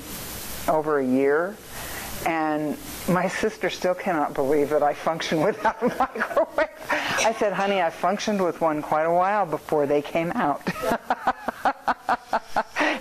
over 0.68 0.98
a 0.98 1.06
year, 1.06 1.56
and 2.26 2.76
my 3.10 3.28
sister 3.28 3.70
still 3.70 3.94
cannot 3.96 4.34
believe 4.34 4.70
that 4.70 4.84
I 4.84 4.94
function 4.94 5.42
without 5.46 5.82
a 5.82 5.88
microwave. 5.88 6.70
I 6.90 7.36
said, 7.38 7.54
honey, 7.54 7.82
I 7.82 7.90
functioned 7.90 8.44
with 8.44 8.62
one 8.62 8.82
quite 8.82 9.04
a 9.04 9.14
while 9.14 9.46
before 9.46 9.86
they 9.86 10.02
came 10.02 10.32
out. 10.32 10.62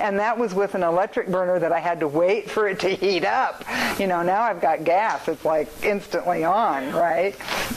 and 0.00 0.18
that 0.18 0.36
was 0.36 0.54
with 0.54 0.74
an 0.74 0.82
electric 0.82 1.28
burner 1.28 1.58
that 1.58 1.72
I 1.72 1.78
had 1.78 2.00
to 2.00 2.08
wait 2.08 2.50
for 2.50 2.68
it 2.68 2.80
to 2.80 2.88
heat 2.88 3.24
up. 3.24 3.64
You 3.98 4.06
know, 4.06 4.22
now 4.22 4.42
I've 4.42 4.60
got 4.60 4.84
gas. 4.84 5.28
It's 5.28 5.44
like 5.44 5.68
instantly 5.82 6.44
on, 6.44 6.92
right? 6.92 7.36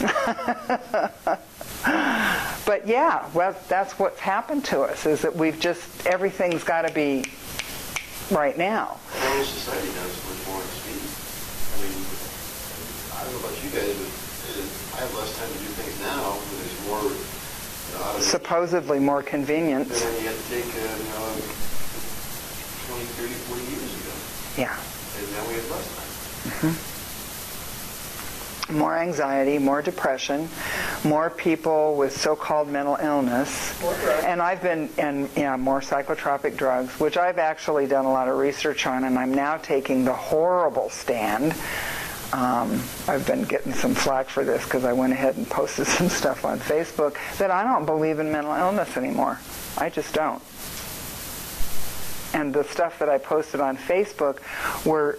but 2.66 2.86
yeah, 2.86 3.28
well, 3.32 3.56
that's 3.68 3.98
what's 3.98 4.20
happened 4.20 4.64
to 4.66 4.80
us 4.82 5.06
is 5.06 5.22
that 5.22 5.34
we've 5.34 5.60
just 5.60 6.06
everything's 6.06 6.64
got 6.64 6.82
to 6.82 6.92
be 6.92 7.24
right 8.30 8.58
now. 8.58 8.98
Society 9.42 9.88
more 10.46 10.56
on 10.56 10.66
speed. 10.66 11.06
I 11.72 11.78
mean, 11.82 11.94
I 13.14 13.15
don't 13.26 13.42
know 13.42 13.48
about 13.48 13.58
you 13.64 13.70
guys, 13.70 13.90
but 13.98 14.06
uh, 14.06 14.96
I 14.96 15.00
have 15.02 15.14
less 15.14 15.34
time 15.38 15.50
to 15.50 15.58
do 15.58 15.70
things 15.74 15.98
now, 16.00 16.38
when 16.38 16.56
there's 16.62 16.78
more, 16.86 17.02
you 17.02 17.18
know, 17.98 18.04
out 18.06 18.16
of 18.16 18.22
Supposedly 18.22 18.98
more 18.98 19.22
convenient. 19.22 19.88
than 19.88 20.14
you 20.22 20.28
had 20.28 20.36
to 20.36 20.48
take, 20.48 20.64
uh, 20.64 20.86
you 20.94 21.10
know, 21.10 21.34
20, 22.86 23.02
30, 23.18 23.34
40 23.50 23.62
years 23.66 23.90
ago. 23.98 24.14
Yeah. 24.62 24.78
And 25.18 25.26
now 25.32 25.42
we 25.48 25.54
have 25.54 25.70
less 25.70 25.88
time. 28.70 28.76
more 28.76 28.96
anxiety, 28.98 29.58
more 29.58 29.82
depression, 29.82 30.48
more 31.04 31.30
people 31.30 31.96
with 31.96 32.16
so-called 32.16 32.68
mental 32.68 32.96
illness. 32.96 33.80
And 34.24 34.42
I've 34.42 34.62
been, 34.62 34.88
and 34.98 35.28
yeah, 35.36 35.56
more 35.56 35.80
psychotropic 35.80 36.56
drugs, 36.56 36.98
which 37.00 37.16
I've 37.16 37.38
actually 37.38 37.86
done 37.86 38.04
a 38.04 38.12
lot 38.12 38.28
of 38.28 38.38
research 38.38 38.86
on, 38.86 39.04
and 39.04 39.18
I'm 39.18 39.34
now 39.34 39.56
taking 39.56 40.04
the 40.04 40.14
horrible 40.14 40.90
stand. 40.90 41.54
Um, 42.32 42.82
I've 43.06 43.24
been 43.26 43.44
getting 43.44 43.72
some 43.72 43.94
flack 43.94 44.28
for 44.28 44.44
this 44.44 44.64
because 44.64 44.84
I 44.84 44.92
went 44.92 45.12
ahead 45.12 45.36
and 45.36 45.48
posted 45.48 45.86
some 45.98 46.08
stuff 46.08 46.44
on 46.44 46.58
Facebook 46.58 47.16
that 47.38 47.50
I 47.50 47.64
don't 47.64 47.86
believe 47.86 48.18
in 48.18 48.32
mental 48.32 48.54
illness 48.54 48.96
anymore. 48.96 49.40
I 49.78 49.90
just 49.90 50.14
don't. 50.14 50.42
And 52.34 52.52
the 52.52 52.64
stuff 52.64 52.98
that 52.98 53.08
I 53.08 53.18
posted 53.18 53.60
on 53.60 53.76
Facebook 53.76 54.40
were 54.84 55.18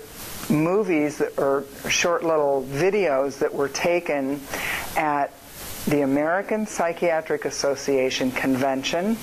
movies 0.49 1.17
that, 1.17 1.37
or 1.37 1.63
short 1.89 2.23
little 2.23 2.63
videos 2.63 3.39
that 3.39 3.53
were 3.53 3.69
taken 3.69 4.39
at 4.95 5.33
the 5.87 6.01
American 6.01 6.67
Psychiatric 6.67 7.45
Association 7.45 8.31
convention 8.31 9.17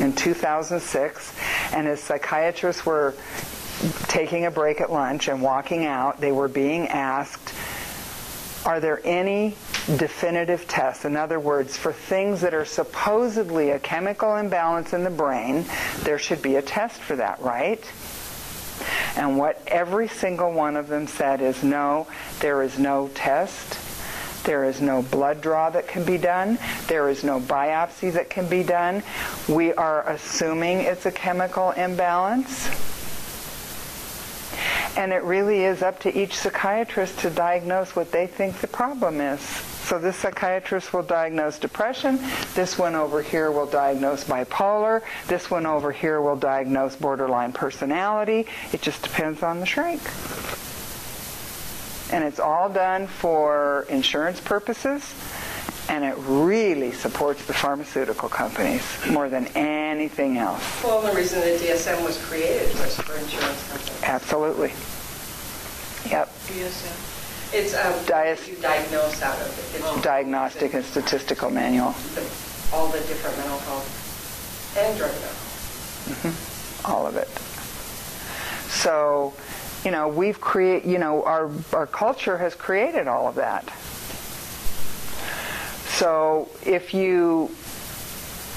in 0.00 0.12
2006, 0.14 1.34
and 1.72 1.86
as 1.86 2.00
psychiatrists 2.00 2.84
were 2.84 3.14
taking 4.08 4.46
a 4.46 4.50
break 4.50 4.80
at 4.80 4.92
lunch 4.92 5.28
and 5.28 5.42
walking 5.42 5.86
out, 5.86 6.20
they 6.20 6.32
were 6.32 6.48
being 6.48 6.88
asked, 6.88 7.54
are 8.66 8.78
there 8.78 9.00
any 9.04 9.56
definitive 9.96 10.68
tests? 10.68 11.04
In 11.04 11.16
other 11.16 11.40
words, 11.40 11.76
for 11.76 11.92
things 11.92 12.42
that 12.42 12.52
are 12.52 12.66
supposedly 12.66 13.70
a 13.70 13.78
chemical 13.78 14.36
imbalance 14.36 14.92
in 14.92 15.02
the 15.02 15.10
brain, 15.10 15.64
there 16.00 16.18
should 16.18 16.42
be 16.42 16.56
a 16.56 16.62
test 16.62 17.00
for 17.00 17.16
that, 17.16 17.40
right? 17.40 17.82
And 19.16 19.38
what 19.38 19.62
every 19.66 20.08
single 20.08 20.52
one 20.52 20.76
of 20.76 20.88
them 20.88 21.06
said 21.06 21.40
is 21.40 21.62
no, 21.62 22.06
there 22.40 22.62
is 22.62 22.78
no 22.78 23.08
test. 23.14 23.78
There 24.44 24.64
is 24.64 24.80
no 24.80 25.02
blood 25.02 25.42
draw 25.42 25.68
that 25.70 25.86
can 25.86 26.04
be 26.04 26.16
done. 26.16 26.58
There 26.86 27.10
is 27.10 27.22
no 27.22 27.40
biopsy 27.40 28.12
that 28.14 28.30
can 28.30 28.48
be 28.48 28.62
done. 28.62 29.02
We 29.48 29.74
are 29.74 30.08
assuming 30.08 30.80
it's 30.80 31.04
a 31.04 31.12
chemical 31.12 31.72
imbalance. 31.72 32.68
And 34.96 35.12
it 35.12 35.22
really 35.22 35.64
is 35.64 35.82
up 35.82 36.00
to 36.00 36.18
each 36.18 36.36
psychiatrist 36.36 37.20
to 37.20 37.30
diagnose 37.30 37.94
what 37.94 38.10
they 38.12 38.26
think 38.26 38.58
the 38.58 38.66
problem 38.66 39.20
is. 39.20 39.40
So 39.40 39.98
this 39.98 40.16
psychiatrist 40.16 40.92
will 40.92 41.02
diagnose 41.02 41.58
depression. 41.58 42.18
This 42.54 42.78
one 42.78 42.94
over 42.94 43.22
here 43.22 43.50
will 43.50 43.66
diagnose 43.66 44.24
bipolar. 44.24 45.02
This 45.26 45.50
one 45.50 45.66
over 45.66 45.90
here 45.90 46.20
will 46.20 46.36
diagnose 46.36 46.96
borderline 46.96 47.52
personality. 47.52 48.46
It 48.72 48.82
just 48.82 49.02
depends 49.02 49.42
on 49.42 49.58
the 49.58 49.66
shrink. 49.66 50.02
And 52.12 52.24
it's 52.24 52.40
all 52.40 52.68
done 52.68 53.06
for 53.06 53.86
insurance 53.88 54.40
purposes. 54.40 55.14
And 55.90 56.04
it 56.04 56.14
really 56.18 56.92
supports 56.92 57.44
the 57.46 57.52
pharmaceutical 57.52 58.28
companies 58.28 58.82
more 59.10 59.28
than 59.28 59.48
anything 59.56 60.38
else. 60.38 60.62
Well, 60.84 61.02
the 61.02 61.12
reason 61.12 61.40
the 61.40 61.58
DSM 61.58 62.04
was 62.04 62.16
created 62.24 62.68
was 62.78 62.94
for 63.00 63.16
insurance 63.16 63.68
companies. 63.68 64.02
Absolutely. 64.04 64.72
Yep. 66.08 66.28
DSM. 66.46 66.96
It's, 67.52 67.74
um, 67.74 67.92
Dias- 68.06 68.46
you 68.46 68.54
diagnose 68.62 69.20
out 69.20 69.34
of 69.40 69.74
it. 69.74 69.80
It's 69.80 70.02
Diagnostic 70.02 70.74
and 70.74 70.84
Statistical 70.84 71.50
Manual. 71.50 71.92
the- 72.14 72.22
All 72.72 72.86
the 72.86 73.00
different 73.00 73.36
mental 73.38 73.58
health 73.58 74.76
and 74.78 74.96
drug 74.96 75.10
mental. 75.10 76.32
all 76.84 77.04
of 77.04 77.16
it. 77.16 77.28
So, 78.70 79.32
you 79.84 79.90
know, 79.90 80.06
we've 80.06 80.40
create, 80.40 80.84
you 80.84 80.98
know, 80.98 81.24
our 81.24 81.50
our 81.72 81.86
culture 81.88 82.38
has 82.38 82.54
created 82.54 83.08
all 83.08 83.26
of 83.26 83.34
that. 83.34 83.64
So, 86.00 86.48
if 86.64 86.94
you 86.94 87.50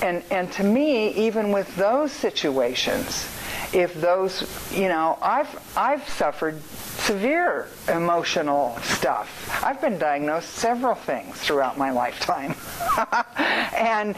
and 0.02 0.24
and 0.32 0.50
to 0.54 0.64
me, 0.64 1.10
even 1.10 1.52
with 1.52 1.76
those 1.76 2.14
situations, 2.14 3.28
if 3.74 3.94
those, 3.96 4.48
you 4.72 4.88
know, 4.88 5.18
I've 5.22 5.50
I've 5.76 6.08
suffered 6.08 6.62
severe 6.64 7.68
emotional 7.90 8.78
stuff. 8.84 9.62
I've 9.62 9.82
been 9.82 9.98
diagnosed 9.98 10.52
several 10.52 10.96
things 10.96 11.36
throughout 11.36 11.78
my 11.78 11.92
lifetime. 11.92 12.56
and 13.76 14.16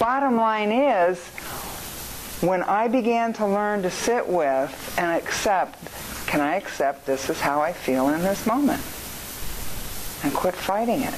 bottom 0.00 0.34
line 0.34 0.72
is 0.72 1.24
when 2.40 2.64
I 2.64 2.88
began 2.88 3.32
to 3.34 3.46
learn 3.46 3.82
to 3.82 3.90
sit 3.92 4.26
with 4.26 4.98
and 4.98 5.12
accept, 5.12 5.78
can 6.26 6.40
I 6.40 6.56
accept 6.56 7.06
this 7.06 7.30
is 7.30 7.40
how 7.40 7.60
I 7.60 7.72
feel 7.72 8.08
in 8.08 8.20
this 8.22 8.46
moment? 8.48 8.82
And 10.24 10.34
quit 10.34 10.56
fighting 10.56 11.02
it. 11.02 11.14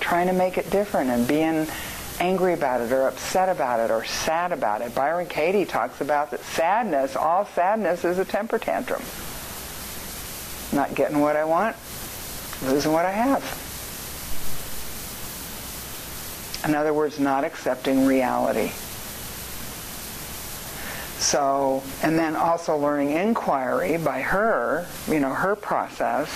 Trying 0.00 0.28
to 0.28 0.32
make 0.32 0.56
it 0.56 0.70
different 0.70 1.10
and 1.10 1.26
being 1.28 1.66
angry 2.20 2.54
about 2.54 2.80
it 2.80 2.92
or 2.92 3.08
upset 3.08 3.48
about 3.48 3.80
it 3.80 3.90
or 3.90 4.04
sad 4.04 4.52
about 4.52 4.80
it. 4.80 4.94
Byron 4.94 5.26
Katie 5.26 5.64
talks 5.64 6.00
about 6.00 6.30
that 6.30 6.40
sadness, 6.40 7.16
all 7.16 7.44
sadness 7.44 8.04
is 8.04 8.18
a 8.18 8.24
temper 8.24 8.58
tantrum. 8.58 9.02
Not 10.72 10.94
getting 10.94 11.20
what 11.20 11.36
I 11.36 11.44
want, 11.44 11.76
losing 12.62 12.92
what 12.92 13.04
I 13.04 13.10
have. 13.10 13.42
In 16.64 16.74
other 16.74 16.94
words, 16.94 17.18
not 17.18 17.44
accepting 17.44 18.06
reality. 18.06 18.70
So, 21.18 21.82
and 22.02 22.18
then 22.18 22.36
also 22.36 22.76
learning 22.76 23.10
inquiry 23.10 23.98
by 23.98 24.22
her, 24.22 24.86
you 25.08 25.20
know, 25.20 25.30
her 25.30 25.56
process 25.56 26.30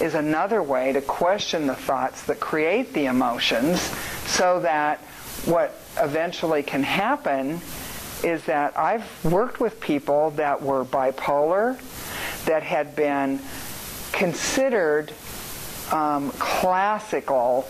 is 0.00 0.14
another 0.14 0.62
way 0.62 0.92
to 0.92 1.00
question 1.00 1.66
the 1.66 1.74
thoughts 1.74 2.22
that 2.24 2.40
create 2.40 2.92
the 2.92 3.06
emotions 3.06 3.80
so 4.26 4.60
that 4.60 4.98
what 5.44 5.80
eventually 6.00 6.62
can 6.62 6.82
happen 6.82 7.60
is 8.22 8.44
that 8.44 8.76
I've 8.76 9.24
worked 9.24 9.60
with 9.60 9.80
people 9.80 10.30
that 10.32 10.62
were 10.62 10.84
bipolar, 10.84 11.78
that 12.44 12.62
had 12.62 12.96
been 12.96 13.40
considered 14.12 15.12
um, 15.92 16.30
classical, 16.32 17.68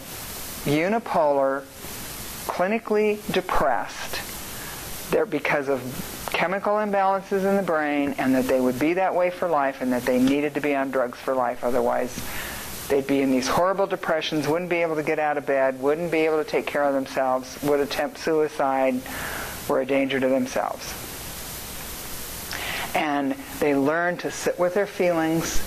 unipolar, 0.65 1.65
clinically 2.47 3.21
depressed. 3.33 4.21
They're 5.11 5.27
because 5.27 5.69
of 5.69 5.81
chemical 6.31 6.75
imbalances 6.75 7.45
in 7.45 7.57
the 7.57 7.63
brain 7.63 8.15
and 8.19 8.35
that 8.35 8.47
they 8.47 8.61
would 8.61 8.79
be 8.79 8.95
that 8.95 9.15
way 9.15 9.31
for 9.31 9.49
life 9.49 9.81
and 9.81 9.93
that 9.93 10.05
they 10.05 10.19
needed 10.19 10.55
to 10.55 10.61
be 10.61 10.75
on 10.75 10.91
drugs 10.91 11.19
for 11.19 11.35
life. 11.35 11.65
Otherwise 11.65 12.19
they'd 12.89 13.07
be 13.07 13.21
in 13.21 13.31
these 13.31 13.49
horrible 13.49 13.87
depressions 13.87 14.49
wouldn't 14.49 14.71
be 14.71 14.77
able 14.77 14.97
to 14.97 15.03
get 15.03 15.19
out 15.19 15.37
of 15.37 15.45
bed 15.45 15.79
wouldn't 15.81 16.11
be 16.11 16.21
able 16.21 16.43
to 16.43 16.51
take 16.51 16.67
care 16.67 16.85
of 16.85 16.95
themselves 16.95 17.59
would 17.63 17.81
attempt 17.81 18.19
suicide 18.19 19.01
were 19.69 19.83
a 19.83 19.87
danger 19.87 20.19
to 20.19 20.29
themselves. 20.29 20.95
And 22.95 23.33
they 23.61 23.75
learned 23.77 24.21
to 24.21 24.31
sit 24.31 24.59
with 24.59 24.75
their 24.75 24.87
feelings 24.87 25.61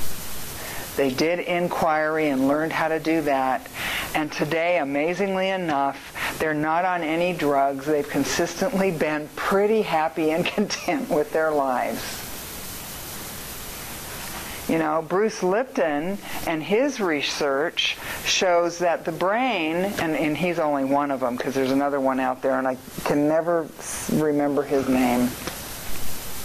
they 0.96 1.10
did 1.10 1.40
inquiry 1.40 2.30
and 2.30 2.48
learned 2.48 2.72
how 2.72 2.88
to 2.88 3.00
do 3.00 3.22
that 3.22 3.68
and 4.14 4.32
today 4.32 4.80
amazingly 4.80 5.50
enough 5.50 6.12
they're 6.42 6.54
not 6.56 6.86
on 6.86 7.04
any 7.04 7.34
drugs. 7.34 7.86
They've 7.86 8.08
consistently 8.08 8.90
been 8.90 9.30
pretty 9.36 9.84
happy 9.84 10.32
and 10.32 10.44
content 10.58 11.08
with 11.08 11.32
their 11.32 11.52
lives. 11.52 12.18
You 14.68 14.80
know, 14.80 15.06
Bruce 15.08 15.44
Lipton 15.44 16.18
and 16.48 16.64
his 16.64 17.00
research 17.00 17.98
shows 18.26 18.80
that 18.80 19.06
the 19.06 19.12
brain, 19.12 19.76
and, 19.76 20.16
and 20.16 20.36
he's 20.36 20.58
only 20.58 20.86
one 20.86 21.12
of 21.12 21.20
them 21.20 21.36
because 21.36 21.54
there's 21.54 21.72
another 21.72 22.00
one 22.00 22.20
out 22.20 22.42
there, 22.42 22.58
and 22.58 22.68
I 22.68 22.78
can 23.04 23.28
never 23.28 23.68
remember 24.14 24.64
his 24.64 24.88
name. 24.90 25.30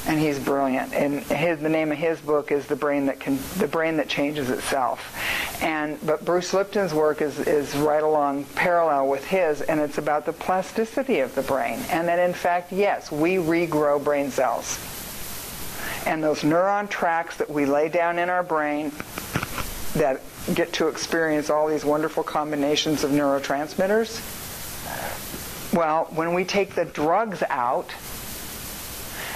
And 0.07 0.21
he's 0.21 0.39
brilliant. 0.39 0.93
And 0.95 1.21
his, 1.25 1.59
the 1.59 1.69
name 1.69 1.91
of 1.91 1.99
his 1.99 2.21
book 2.21 2.53
is 2.53 2.67
the 2.67 2.77
brain 2.77 3.07
that 3.07 3.19
can, 3.19 3.39
the 3.59 3.67
brain 3.67 3.97
that 3.97 4.09
changes 4.09 4.51
itself. 4.51 5.17
And 5.61 5.99
but 6.07 6.25
Bruce 6.25 6.55
Lipton's 6.55 6.95
work 6.95 7.21
is, 7.21 7.41
is 7.41 7.75
right 7.77 8.03
along 8.03 8.45
parallel 8.55 9.09
with 9.09 9.25
his, 9.25 9.63
and 9.63 9.81
it's 9.81 9.99
about 9.99 10.25
the 10.25 10.33
plasticity 10.33 11.21
of 11.21 11.35
the 11.35 11.43
brain. 11.43 11.81
And 11.91 12.07
that 12.07 12.21
in 12.21 12.35
fact, 12.35 12.73
yes, 12.73 13.11
we 13.11 13.35
regrow 13.35 14.03
brain 14.03 14.31
cells. 14.31 14.79
And 16.07 16.23
those 16.23 16.43
neuron 16.43 16.89
tracks 16.89 17.37
that 17.39 17.51
we 17.51 17.67
lay 17.67 17.89
down 17.89 18.21
in 18.21 18.31
our 18.31 18.45
brain 18.45 18.93
that 19.95 20.21
get 20.55 20.73
to 20.75 20.87
experience 20.87 21.51
all 21.51 21.67
these 21.67 21.85
wonderful 21.85 22.23
combinations 22.23 23.03
of 23.03 23.11
neurotransmitters, 23.11 24.23
well, 25.75 26.05
when 26.15 26.33
we 26.33 26.45
take 26.45 26.77
the 26.77 26.85
drugs 26.85 27.43
out, 27.51 27.91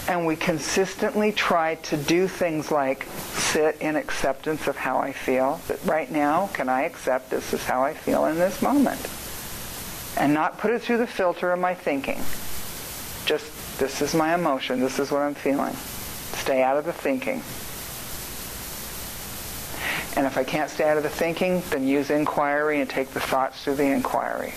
and 0.08 0.26
we 0.26 0.36
consistently 0.36 1.32
try 1.32 1.76
to 1.76 1.96
do 1.96 2.26
things 2.26 2.70
like 2.70 3.06
sit 3.34 3.76
in 3.80 3.96
acceptance 3.96 4.66
of 4.66 4.76
how 4.76 4.98
I 4.98 5.12
feel. 5.12 5.60
That 5.68 5.84
right 5.84 6.10
now, 6.10 6.48
can 6.52 6.68
I 6.68 6.82
accept 6.82 7.30
this 7.30 7.52
is 7.52 7.64
how 7.64 7.82
I 7.82 7.94
feel 7.94 8.26
in 8.26 8.36
this 8.36 8.62
moment? 8.62 9.08
And 10.16 10.34
not 10.34 10.58
put 10.58 10.72
it 10.72 10.82
through 10.82 10.98
the 10.98 11.06
filter 11.06 11.52
of 11.52 11.58
my 11.58 11.74
thinking. 11.74 12.18
Just, 13.26 13.78
this 13.78 14.02
is 14.02 14.14
my 14.14 14.34
emotion, 14.34 14.80
this 14.80 14.98
is 14.98 15.10
what 15.10 15.22
I'm 15.22 15.34
feeling. 15.34 15.74
Stay 15.74 16.62
out 16.62 16.76
of 16.76 16.84
the 16.84 16.92
thinking. 16.92 17.42
And 20.16 20.26
if 20.26 20.36
I 20.36 20.44
can't 20.44 20.68
stay 20.68 20.88
out 20.88 20.96
of 20.96 21.02
the 21.02 21.08
thinking, 21.08 21.62
then 21.70 21.86
use 21.86 22.10
inquiry 22.10 22.80
and 22.80 22.90
take 22.90 23.10
the 23.10 23.20
thoughts 23.20 23.62
through 23.62 23.76
the 23.76 23.84
inquiry. 23.84 24.52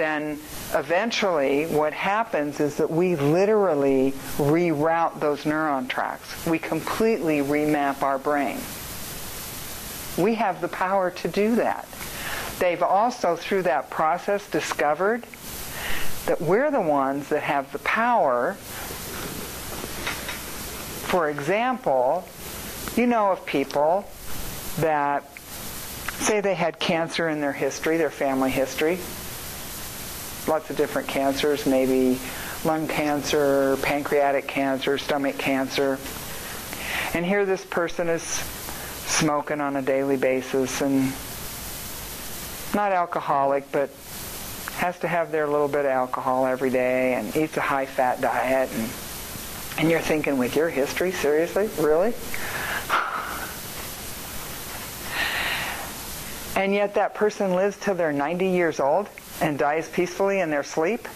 Then 0.00 0.38
eventually 0.72 1.66
what 1.66 1.92
happens 1.92 2.58
is 2.58 2.76
that 2.76 2.90
we 2.90 3.16
literally 3.16 4.12
reroute 4.38 5.20
those 5.20 5.44
neuron 5.44 5.90
tracks. 5.90 6.46
We 6.46 6.58
completely 6.58 7.40
remap 7.40 8.00
our 8.00 8.16
brain. 8.18 8.60
We 10.16 10.36
have 10.36 10.62
the 10.62 10.68
power 10.68 11.10
to 11.10 11.28
do 11.28 11.56
that. 11.56 11.86
They've 12.60 12.82
also, 12.82 13.36
through 13.36 13.64
that 13.64 13.90
process, 13.90 14.48
discovered 14.48 15.26
that 16.24 16.40
we're 16.40 16.70
the 16.70 16.80
ones 16.80 17.28
that 17.28 17.42
have 17.42 17.70
the 17.70 17.78
power. 17.80 18.54
For 21.04 21.28
example, 21.28 22.26
you 22.96 23.06
know 23.06 23.32
of 23.32 23.44
people 23.44 24.08
that 24.78 25.30
say 25.36 26.40
they 26.40 26.54
had 26.54 26.78
cancer 26.78 27.28
in 27.28 27.42
their 27.42 27.52
history, 27.52 27.98
their 27.98 28.08
family 28.08 28.50
history, 28.50 28.98
lots 30.50 30.68
of 30.68 30.76
different 30.76 31.06
cancers, 31.06 31.64
maybe 31.64 32.18
lung 32.64 32.88
cancer, 32.88 33.76
pancreatic 33.82 34.48
cancer, 34.48 34.98
stomach 34.98 35.38
cancer. 35.38 35.96
And 37.14 37.24
here 37.24 37.46
this 37.46 37.64
person 37.64 38.08
is 38.08 38.22
smoking 38.22 39.60
on 39.60 39.76
a 39.76 39.82
daily 39.82 40.16
basis 40.16 40.82
and 40.82 41.12
not 42.74 42.90
alcoholic, 42.90 43.70
but 43.70 43.90
has 44.74 44.98
to 44.98 45.08
have 45.08 45.30
their 45.30 45.46
little 45.46 45.68
bit 45.68 45.84
of 45.84 45.92
alcohol 45.92 46.46
every 46.46 46.70
day 46.70 47.14
and 47.14 47.36
eats 47.36 47.56
a 47.56 47.60
high 47.60 47.86
fat 47.86 48.20
diet 48.20 48.70
and 48.74 48.90
and 49.78 49.88
you're 49.90 50.00
thinking 50.00 50.36
with 50.36 50.56
your 50.56 50.68
history, 50.68 51.12
seriously? 51.12 51.70
Really? 51.78 52.12
And 56.56 56.74
yet 56.74 56.96
that 56.96 57.14
person 57.14 57.54
lives 57.54 57.78
till 57.80 57.94
they're 57.94 58.12
90 58.12 58.48
years 58.48 58.80
old 58.80 59.08
and 59.40 59.58
dies 59.58 59.88
peacefully 59.88 60.40
in 60.40 60.50
their 60.50 60.62
sleep. 60.62 61.06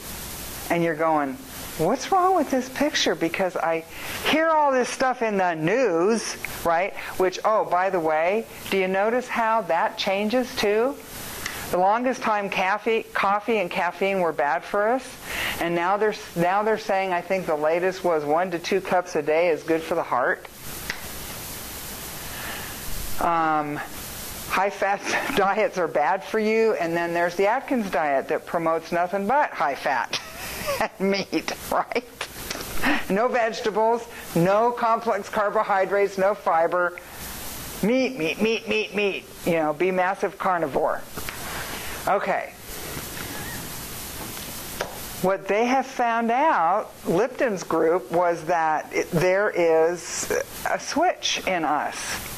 And 0.70 0.83
you're 0.83 0.95
going, 0.95 1.35
what's 1.79 2.11
wrong 2.11 2.37
with 2.37 2.51
this 2.51 2.68
picture? 2.68 3.14
Because 3.14 3.57
I 3.57 3.85
hear 4.31 4.49
all 4.49 4.72
this 4.72 4.89
stuff 4.89 5.22
in 5.22 5.37
the 5.37 5.55
news, 5.55 6.37
right? 6.64 6.95
Which, 7.18 7.39
oh, 7.45 7.64
by 7.64 7.91
the 7.91 8.01
way, 8.01 8.47
do 8.70 8.79
you 8.79 8.89
notice 8.89 9.29
how 9.29 9.62
that 9.62 9.99
changes 9.99 10.55
too? 10.57 10.97
The 11.70 11.79
longest 11.79 12.22
time 12.22 12.51
coffee, 12.51 13.03
coffee 13.03 13.59
and 13.59 13.70
caffeine 13.70 14.20
were 14.20 14.33
bad 14.33 14.62
for 14.62 14.89
us, 14.89 15.05
and 15.61 15.75
now 15.75 15.97
they're 15.97 16.14
now 16.37 16.62
they're 16.62 16.79
saying 16.79 17.12
I 17.12 17.20
think 17.20 17.47
the 17.47 17.57
latest 17.57 18.05
was 18.05 18.25
one 18.25 18.53
to 18.53 18.61
two 18.61 18.81
cups 18.81 19.16
a 19.16 19.22
day 19.22 19.49
is 19.49 19.62
good 19.64 19.83
for 19.83 19.97
the 19.97 20.03
heart. 20.03 20.47
Um, 23.20 23.81
high 24.49 24.71
fat 24.71 25.01
diets 25.37 25.79
are 25.79 25.89
bad 25.89 26.23
for 26.23 26.39
you, 26.39 26.75
and 26.75 26.97
then 26.97 27.13
there's 27.13 27.35
the 27.37 27.47
Atkins 27.47 27.91
diet 27.91 28.29
that 28.29 28.47
promotes 28.47 28.93
nothing 28.93 29.27
but 29.27 29.51
high 29.51 29.75
fat 29.75 30.21
and 30.99 31.11
meat, 31.11 31.53
right? 31.71 32.05
No 33.11 33.29
vegetables, 33.29 34.07
no 34.35 34.71
complex 34.71 35.29
carbohydrates, 35.29 36.19
no 36.19 36.35
fiber. 36.35 36.99
Meat, 37.83 38.17
meat, 38.19 38.41
meat, 38.41 38.69
meat, 38.69 38.95
meat. 38.95 39.25
You 39.45 39.55
know, 39.55 39.73
be 39.73 39.91
massive 39.91 40.39
carnivore. 40.39 41.03
Okay. 42.09 42.53
What 45.23 45.49
they 45.49 45.65
have 45.67 45.87
found 45.87 46.31
out, 46.31 46.93
Lipton's 47.07 47.63
group, 47.63 48.11
was 48.13 48.45
that 48.45 48.93
there 49.11 49.51
is 49.51 50.31
a 50.71 50.79
switch 50.79 51.43
in 51.47 51.65
us 51.65 52.34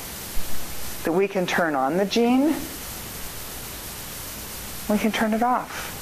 that 1.05 1.13
we 1.13 1.29
can 1.29 1.47
turn 1.47 1.75
on 1.75 1.97
the 1.97 2.05
gene, 2.05 2.55
we 4.89 4.99
can 4.99 5.13
turn 5.13 5.35
it 5.35 5.43
off. 5.43 5.93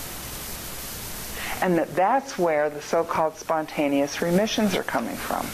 And 1.63 1.79
that 1.79 1.95
that's 1.95 2.39
where 2.39 2.69
the 2.69 2.83
so-called 2.83 3.37
spontaneous 3.37 4.21
remissions 4.21 4.75
are 4.75 4.83
coming 4.83 5.17
from. 5.17 5.47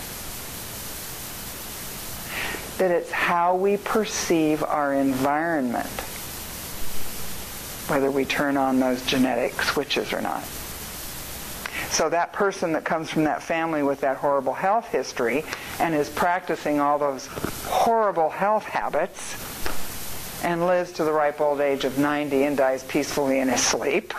That 2.79 2.91
it's 2.91 3.11
how 3.13 3.55
we 3.55 3.77
perceive 3.77 4.63
our 4.65 4.95
environment, 4.95 5.87
whether 7.89 8.11
we 8.11 8.25
turn 8.25 8.57
on 8.57 8.81
those 8.81 9.05
genetic 9.07 9.61
switches 9.63 10.13
or 10.13 10.21
not. 10.21 10.43
So 11.91 12.09
that 12.09 12.33
person 12.33 12.73
that 12.73 12.85
comes 12.85 13.11
from 13.11 13.25
that 13.25 13.43
family 13.43 13.83
with 13.83 14.01
that 14.03 14.17
horrible 14.17 14.55
health 14.55 14.87
history 14.87 15.45
and 15.81 15.93
is 15.93 16.09
practicing 16.09 16.79
all 16.79 16.99
those 16.99 17.27
horrible 17.67 18.31
health 18.31 18.63
habits 18.63 19.35
and 20.45 20.67
lives 20.67 20.93
to 20.93 21.05
the 21.05 21.13
ripe 21.13 21.41
old 21.41 21.61
age 21.61 21.85
of 21.85 21.99
90 21.99 22.45
and 22.45 22.57
dies 22.57 22.85
peacefully 22.85 23.41
in 23.41 23.49
his 23.49 23.61
sleep. 23.61 24.13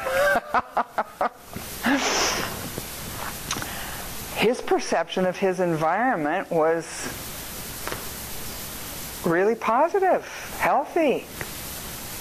his 4.35 4.59
perception 4.61 5.25
of 5.25 5.37
his 5.37 5.61
environment 5.61 6.51
was 6.51 6.85
really 9.25 9.55
positive, 9.55 10.25
healthy. 10.59 11.25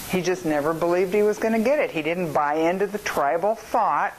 He 0.09 0.23
just 0.23 0.45
never 0.45 0.73
believed 0.73 1.13
he 1.13 1.23
was 1.23 1.37
going 1.37 1.53
to 1.53 1.59
get 1.59 1.79
it. 1.79 1.91
He 1.91 2.01
didn't 2.01 2.31
buy 2.31 2.55
into 2.55 2.87
the 2.87 2.99
tribal 2.99 3.55
thought 3.55 4.15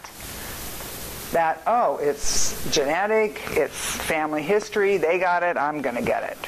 that, 1.33 1.63
oh, 1.67 1.99
it's 1.99 2.71
genetic, 2.71 3.41
it's 3.51 3.97
family 3.97 4.43
history, 4.43 4.97
they 4.97 5.19
got 5.19 5.43
it, 5.43 5.57
I'm 5.57 5.83
going 5.83 5.97
to 5.97 6.03
get 6.03 6.23
it. 6.23 6.39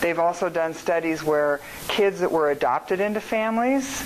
They've 0.00 0.18
also 0.18 0.48
done 0.48 0.74
studies 0.74 1.22
where 1.22 1.60
kids 1.88 2.20
that 2.20 2.32
were 2.32 2.50
adopted 2.50 3.00
into 3.00 3.20
families 3.20 4.02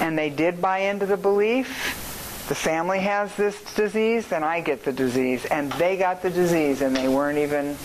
and 0.00 0.16
they 0.16 0.30
did 0.30 0.62
buy 0.62 0.78
into 0.78 1.06
the 1.06 1.16
belief 1.16 2.04
the 2.48 2.54
family 2.54 3.00
has 3.00 3.34
this 3.36 3.60
disease, 3.74 4.26
then 4.28 4.42
I 4.42 4.62
get 4.62 4.82
the 4.82 4.92
disease. 4.92 5.44
And 5.44 5.70
they 5.72 5.98
got 5.98 6.22
the 6.22 6.30
disease 6.30 6.80
and 6.80 6.96
they 6.96 7.06
weren't 7.06 7.36
even 7.36 7.76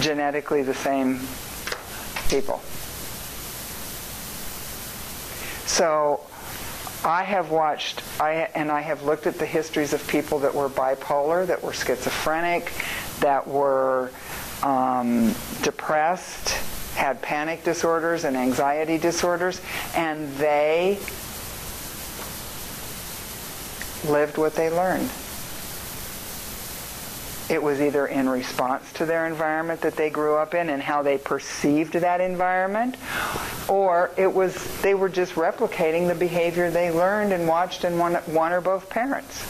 genetically 0.00 0.64
the 0.64 0.74
same 0.74 1.20
people. 2.28 2.60
So 5.66 6.20
I 7.04 7.22
have 7.22 7.50
watched, 7.50 8.02
I, 8.18 8.48
and 8.54 8.70
I 8.70 8.80
have 8.80 9.02
looked 9.02 9.26
at 9.26 9.38
the 9.38 9.46
histories 9.46 9.92
of 9.92 10.06
people 10.08 10.38
that 10.40 10.54
were 10.54 10.70
bipolar, 10.70 11.46
that 11.46 11.62
were 11.62 11.74
schizophrenic, 11.74 12.72
that 13.20 13.46
were 13.46 14.10
um, 14.62 15.34
depressed, 15.62 16.50
had 16.94 17.20
panic 17.20 17.62
disorders 17.62 18.24
and 18.24 18.36
anxiety 18.36 18.96
disorders, 18.96 19.60
and 19.94 20.34
they 20.36 20.98
lived 24.08 24.38
what 24.38 24.54
they 24.54 24.70
learned. 24.70 25.10
It 27.54 27.62
was 27.62 27.80
either 27.80 28.08
in 28.08 28.28
response 28.28 28.92
to 28.94 29.06
their 29.06 29.28
environment 29.28 29.82
that 29.82 29.94
they 29.94 30.10
grew 30.10 30.34
up 30.34 30.54
in 30.54 30.70
and 30.70 30.82
how 30.82 31.02
they 31.02 31.18
perceived 31.18 31.92
that 31.92 32.20
environment, 32.20 32.96
or 33.68 34.10
it 34.16 34.26
was 34.26 34.82
they 34.82 34.94
were 34.94 35.08
just 35.08 35.34
replicating 35.36 36.08
the 36.08 36.16
behavior 36.16 36.68
they 36.72 36.90
learned 36.90 37.32
and 37.32 37.46
watched 37.46 37.84
in 37.84 37.96
one, 37.96 38.14
one 38.14 38.52
or 38.52 38.60
both 38.60 38.90
parents. 38.90 39.44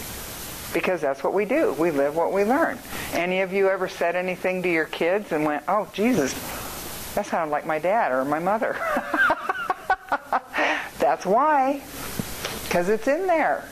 Because 0.74 1.00
that's 1.00 1.24
what 1.24 1.32
we 1.32 1.46
do. 1.46 1.72
We 1.78 1.90
live 1.92 2.14
what 2.14 2.30
we 2.30 2.44
learn. 2.44 2.78
Any 3.14 3.40
of 3.40 3.54
you 3.54 3.70
ever 3.70 3.88
said 3.88 4.16
anything 4.16 4.62
to 4.64 4.68
your 4.68 4.84
kids 4.84 5.32
and 5.32 5.46
went, 5.46 5.64
oh, 5.66 5.88
Jesus, 5.94 6.34
that 7.14 7.24
sounded 7.24 7.52
like 7.52 7.64
my 7.64 7.78
dad 7.78 8.12
or 8.12 8.26
my 8.26 8.38
mother? 8.38 8.76
that's 10.98 11.24
why. 11.24 11.82
Because 12.64 12.90
it's 12.90 13.08
in 13.08 13.26
there 13.26 13.66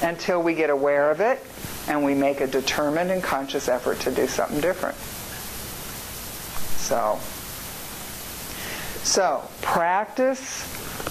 until 0.00 0.42
we 0.42 0.54
get 0.54 0.70
aware 0.70 1.10
of 1.10 1.20
it 1.20 1.44
and 1.88 2.04
we 2.04 2.14
make 2.14 2.40
a 2.40 2.46
determined 2.46 3.10
and 3.10 3.22
conscious 3.22 3.68
effort 3.68 4.00
to 4.00 4.10
do 4.10 4.26
something 4.26 4.60
different. 4.60 4.96
So, 6.78 7.18
So 9.04 9.46
practice 9.60 10.66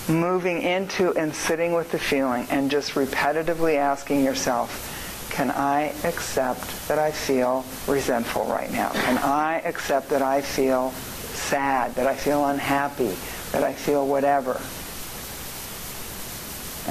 moving 0.10 0.62
into 0.62 1.16
and 1.16 1.34
sitting 1.34 1.74
with 1.74 1.92
the 1.92 2.00
feeling 2.00 2.48
and 2.50 2.70
just 2.70 2.94
repetitively 2.94 3.76
asking 3.76 4.24
yourself, 4.24 4.90
can 5.32 5.52
I 5.52 5.94
accept 6.04 6.88
that 6.88 7.00
I 7.00 7.12
feel 7.12 7.64
resentful 7.88 8.46
right 8.46 8.72
now? 8.72 8.90
Can 8.90 9.18
I 9.20 9.62
accept 9.66 10.10
that 10.10 10.22
I 10.22 10.42
feel 10.42 10.92
sad, 10.92 11.96
that 11.96 12.08
I 12.08 12.16
feel 12.16 12.46
unhappy, 12.46 13.16
that 13.52 13.64
I 13.64 13.74
feel 13.74 14.08
whatever? 14.08 14.60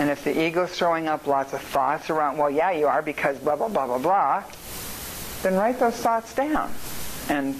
And 0.02 0.10
if 0.10 0.24
the 0.24 0.46
ego's 0.48 0.72
throwing 0.72 1.06
up 1.06 1.28
lots 1.28 1.52
of 1.52 1.60
thoughts 1.60 2.10
around, 2.10 2.36
well, 2.36 2.50
yeah, 2.50 2.72
you 2.72 2.88
are 2.88 3.02
because 3.02 3.38
blah, 3.38 3.54
blah, 3.54 3.68
blah, 3.68 3.86
blah, 3.86 3.98
blah, 3.98 4.42
then 5.42 5.54
write 5.54 5.78
those 5.78 5.94
thoughts 5.94 6.34
down. 6.34 6.72
And 7.28 7.54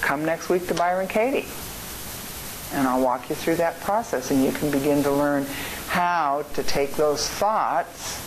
come 0.00 0.24
next 0.24 0.48
week 0.48 0.68
to 0.68 0.74
Byron 0.74 1.08
Katie. 1.08 1.48
And 2.72 2.86
I'll 2.86 3.02
walk 3.02 3.28
you 3.28 3.34
through 3.34 3.56
that 3.56 3.80
process 3.80 4.30
and 4.30 4.44
you 4.44 4.52
can 4.52 4.70
begin 4.70 5.02
to 5.02 5.10
learn 5.10 5.44
how 5.88 6.44
to 6.54 6.62
take 6.62 6.92
those 6.92 7.28
thoughts 7.28 8.18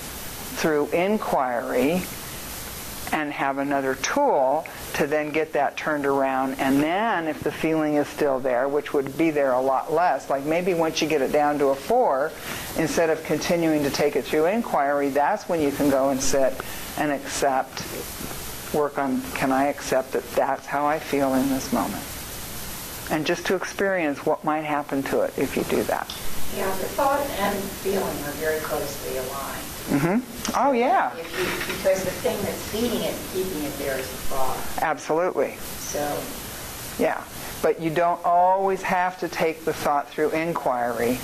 through 0.59 0.89
inquiry 0.89 2.01
and 3.12 3.32
have 3.32 3.57
another 3.57 3.95
tool 3.95 4.66
to 4.93 5.07
then 5.07 5.32
get 5.32 5.53
that 5.53 5.76
turned 5.78 6.05
around. 6.05 6.59
And 6.59 6.82
then 6.82 7.28
if 7.28 7.41
the 7.41 7.51
feeling 7.51 7.95
is 7.95 8.07
still 8.07 8.39
there, 8.39 8.68
which 8.68 8.93
would 8.93 9.18
be 9.18 9.32
there 9.32 9.53
a 9.53 9.62
lot 9.62 9.91
less, 9.91 10.30
like 10.30 10.45
maybe 10.45 10.74
once 10.74 11.01
you 11.01 11.07
get 11.07 11.22
it 11.22 11.32
down 11.32 11.59
to 11.59 11.68
a 11.68 11.76
four, 11.76 12.32
instead 12.78 13.09
of 13.09 13.24
continuing 13.24 13.84
to 13.84 13.89
take 13.89 14.16
it 14.16 14.24
through 14.24 14.45
inquiry, 14.45 15.09
that's 15.09 15.49
when 15.49 15.62
you 15.62 15.72
can 15.72 15.89
go 15.89 16.09
and 16.09 16.22
sit 16.22 16.53
and 16.97 17.12
accept, 17.12 17.84
work 18.74 18.97
on, 18.97 19.22
can 19.34 19.51
I 19.51 19.66
accept 19.66 20.14
that 20.14 20.30
that's 20.32 20.66
how 20.66 20.86
I 20.86 20.99
feel 20.99 21.34
in 21.34 21.49
this 21.49 21.74
moment? 21.74 22.03
And 23.12 23.26
just 23.26 23.45
to 23.47 23.55
experience 23.55 24.26
what 24.26 24.43
might 24.45 24.64
happen 24.64 25.03
to 25.03 25.22
it 25.22 25.38
if 25.38 25.57
you 25.57 25.64
do 25.64 25.84
that. 25.84 26.07
Yeah, 26.55 26.68
the 26.78 26.86
thought 26.86 27.26
and 27.39 27.57
feeling 27.57 28.03
are 28.03 28.32
very 28.39 28.59
closely 28.59 29.18
aligned. 29.18 29.70
Hmm 29.92 30.20
Oh, 30.56 30.72
yeah, 30.72 31.12
If 31.18 31.38
you, 31.38 31.76
because 31.76 32.04
the 32.04 32.12
thing 32.12 32.42
that's 32.44 32.62
feeding 32.70 33.02
it 33.02 33.14
and 33.14 33.30
keeping 33.34 33.64
it 33.64 33.78
there 33.78 33.98
is 33.98 34.08
the 34.10 34.18
thought. 34.18 34.58
absolutely. 34.82 35.56
So, 35.80 36.18
Yeah, 36.98 37.24
but 37.62 37.80
you 37.82 37.89
don't 37.89 38.20
always 38.26 38.82
have 38.82 39.20
to 39.20 39.28
take 39.28 39.66
the 39.66 39.74
thought 39.74 40.10
through 40.10 40.32
inquiry 40.32 41.20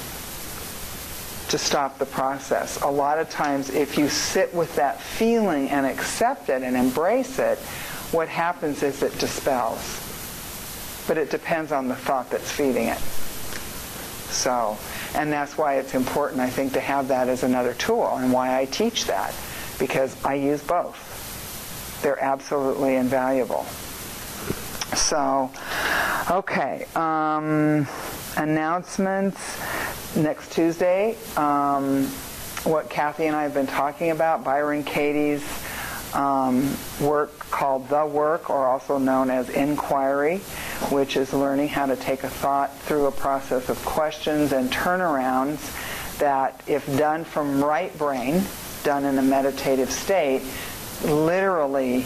to 1.50 1.58
stop 1.58 1.98
the 1.98 2.06
process. 2.06 2.82
A 2.82 2.88
lot 2.90 3.20
of 3.20 3.30
times, 3.30 3.70
if 3.70 3.98
you 3.98 4.10
sit 4.10 4.54
with 4.54 4.76
that 4.76 5.00
feeling 5.02 5.70
and 5.70 5.86
accept 5.86 6.50
it 6.50 6.62
and 6.62 6.76
embrace 6.76 7.40
it, 7.40 7.58
what 8.12 8.28
happens 8.28 8.84
is 8.84 9.02
it 9.02 9.18
dispels. 9.18 10.04
But 11.08 11.18
it 11.18 11.30
depends 11.30 11.72
on 11.72 11.88
the 11.88 11.96
thought 11.96 12.30
that's 12.30 12.52
feeding 12.52 12.88
it. 12.88 13.00
So, 14.30 14.78
and 15.16 15.32
that's 15.32 15.58
why 15.58 15.76
it's 15.76 15.94
important, 15.94 16.42
I 16.42 16.50
think, 16.50 16.74
to 16.74 16.80
have 16.80 17.08
that 17.10 17.30
as 17.30 17.44
another 17.44 17.74
tool 17.74 18.08
and 18.18 18.32
why 18.32 18.58
I 18.60 18.66
teach 18.66 19.06
that, 19.06 19.34
because 19.80 20.16
I 20.24 20.36
use 20.36 20.62
both. 20.62 22.00
They're 22.02 22.24
absolutely 22.24 22.96
invaluable. 22.96 23.66
So, 24.96 25.52
okay. 26.30 26.86
Um, 26.96 27.88
announcements 28.38 29.58
next 30.16 30.52
Tuesday. 30.52 31.16
Um, 31.36 32.06
what 32.64 32.90
Kathy 32.90 33.26
and 33.26 33.36
I 33.36 33.44
have 33.44 33.54
been 33.54 33.68
talking 33.68 34.12
about, 34.12 34.44
Byron 34.44 34.84
Katie's 34.84 35.44
um, 36.18 36.76
work 37.00 37.38
called 37.52 37.88
The 37.90 38.06
Work, 38.06 38.50
or 38.50 38.66
also 38.66 38.98
known 38.98 39.30
as 39.30 39.50
Inquiry, 39.50 40.40
which 40.90 41.16
is 41.16 41.32
learning 41.32 41.70
how 41.70 41.86
to 41.86 41.96
take 41.96 42.24
a 42.24 42.30
thought 42.30 42.76
through 42.80 43.06
a 43.06 43.12
process 43.12 43.70
of 43.70 43.78
questions 43.86 44.52
and 44.52 44.72
turnarounds 44.72 45.60
that, 46.18 46.62
if 46.68 46.86
done 46.98 47.24
from 47.24 47.64
right 47.64 47.96
brain, 48.00 48.44
done 48.84 49.06
in 49.06 49.20
a 49.20 49.22
meditative 49.22 49.92
state, 49.92 50.42
literally 51.06 52.06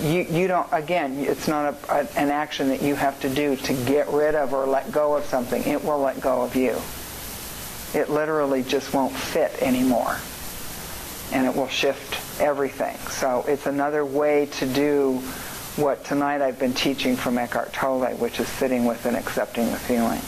you, 0.00 0.22
you 0.22 0.48
don't 0.48 0.66
again 0.72 1.18
it's 1.18 1.46
not 1.46 1.74
a, 1.74 1.92
a, 1.92 1.98
an 2.18 2.30
action 2.30 2.68
that 2.68 2.82
you 2.82 2.94
have 2.94 3.20
to 3.20 3.28
do 3.28 3.54
to 3.56 3.74
get 3.84 4.08
rid 4.08 4.34
of 4.34 4.52
or 4.52 4.66
let 4.66 4.90
go 4.90 5.14
of 5.14 5.24
something. 5.24 5.62
It 5.64 5.84
will 5.84 6.00
let 6.00 6.20
go 6.20 6.42
of 6.42 6.56
you. 6.56 6.80
It 7.94 8.10
literally 8.10 8.62
just 8.62 8.92
won't 8.92 9.12
fit 9.12 9.62
anymore. 9.62 10.16
And 11.32 11.46
it 11.46 11.54
will 11.54 11.68
shift 11.68 12.25
everything 12.40 12.96
so 13.08 13.44
it's 13.48 13.66
another 13.66 14.04
way 14.04 14.46
to 14.46 14.66
do 14.66 15.18
what 15.76 16.04
tonight 16.04 16.40
I've 16.42 16.58
been 16.58 16.74
teaching 16.74 17.16
from 17.16 17.38
Eckhart 17.38 17.72
Tolle 17.72 18.14
which 18.16 18.40
is 18.40 18.48
sitting 18.48 18.84
with 18.84 19.04
and 19.06 19.16
accepting 19.16 19.70
the 19.70 19.78
feeling 19.78 20.20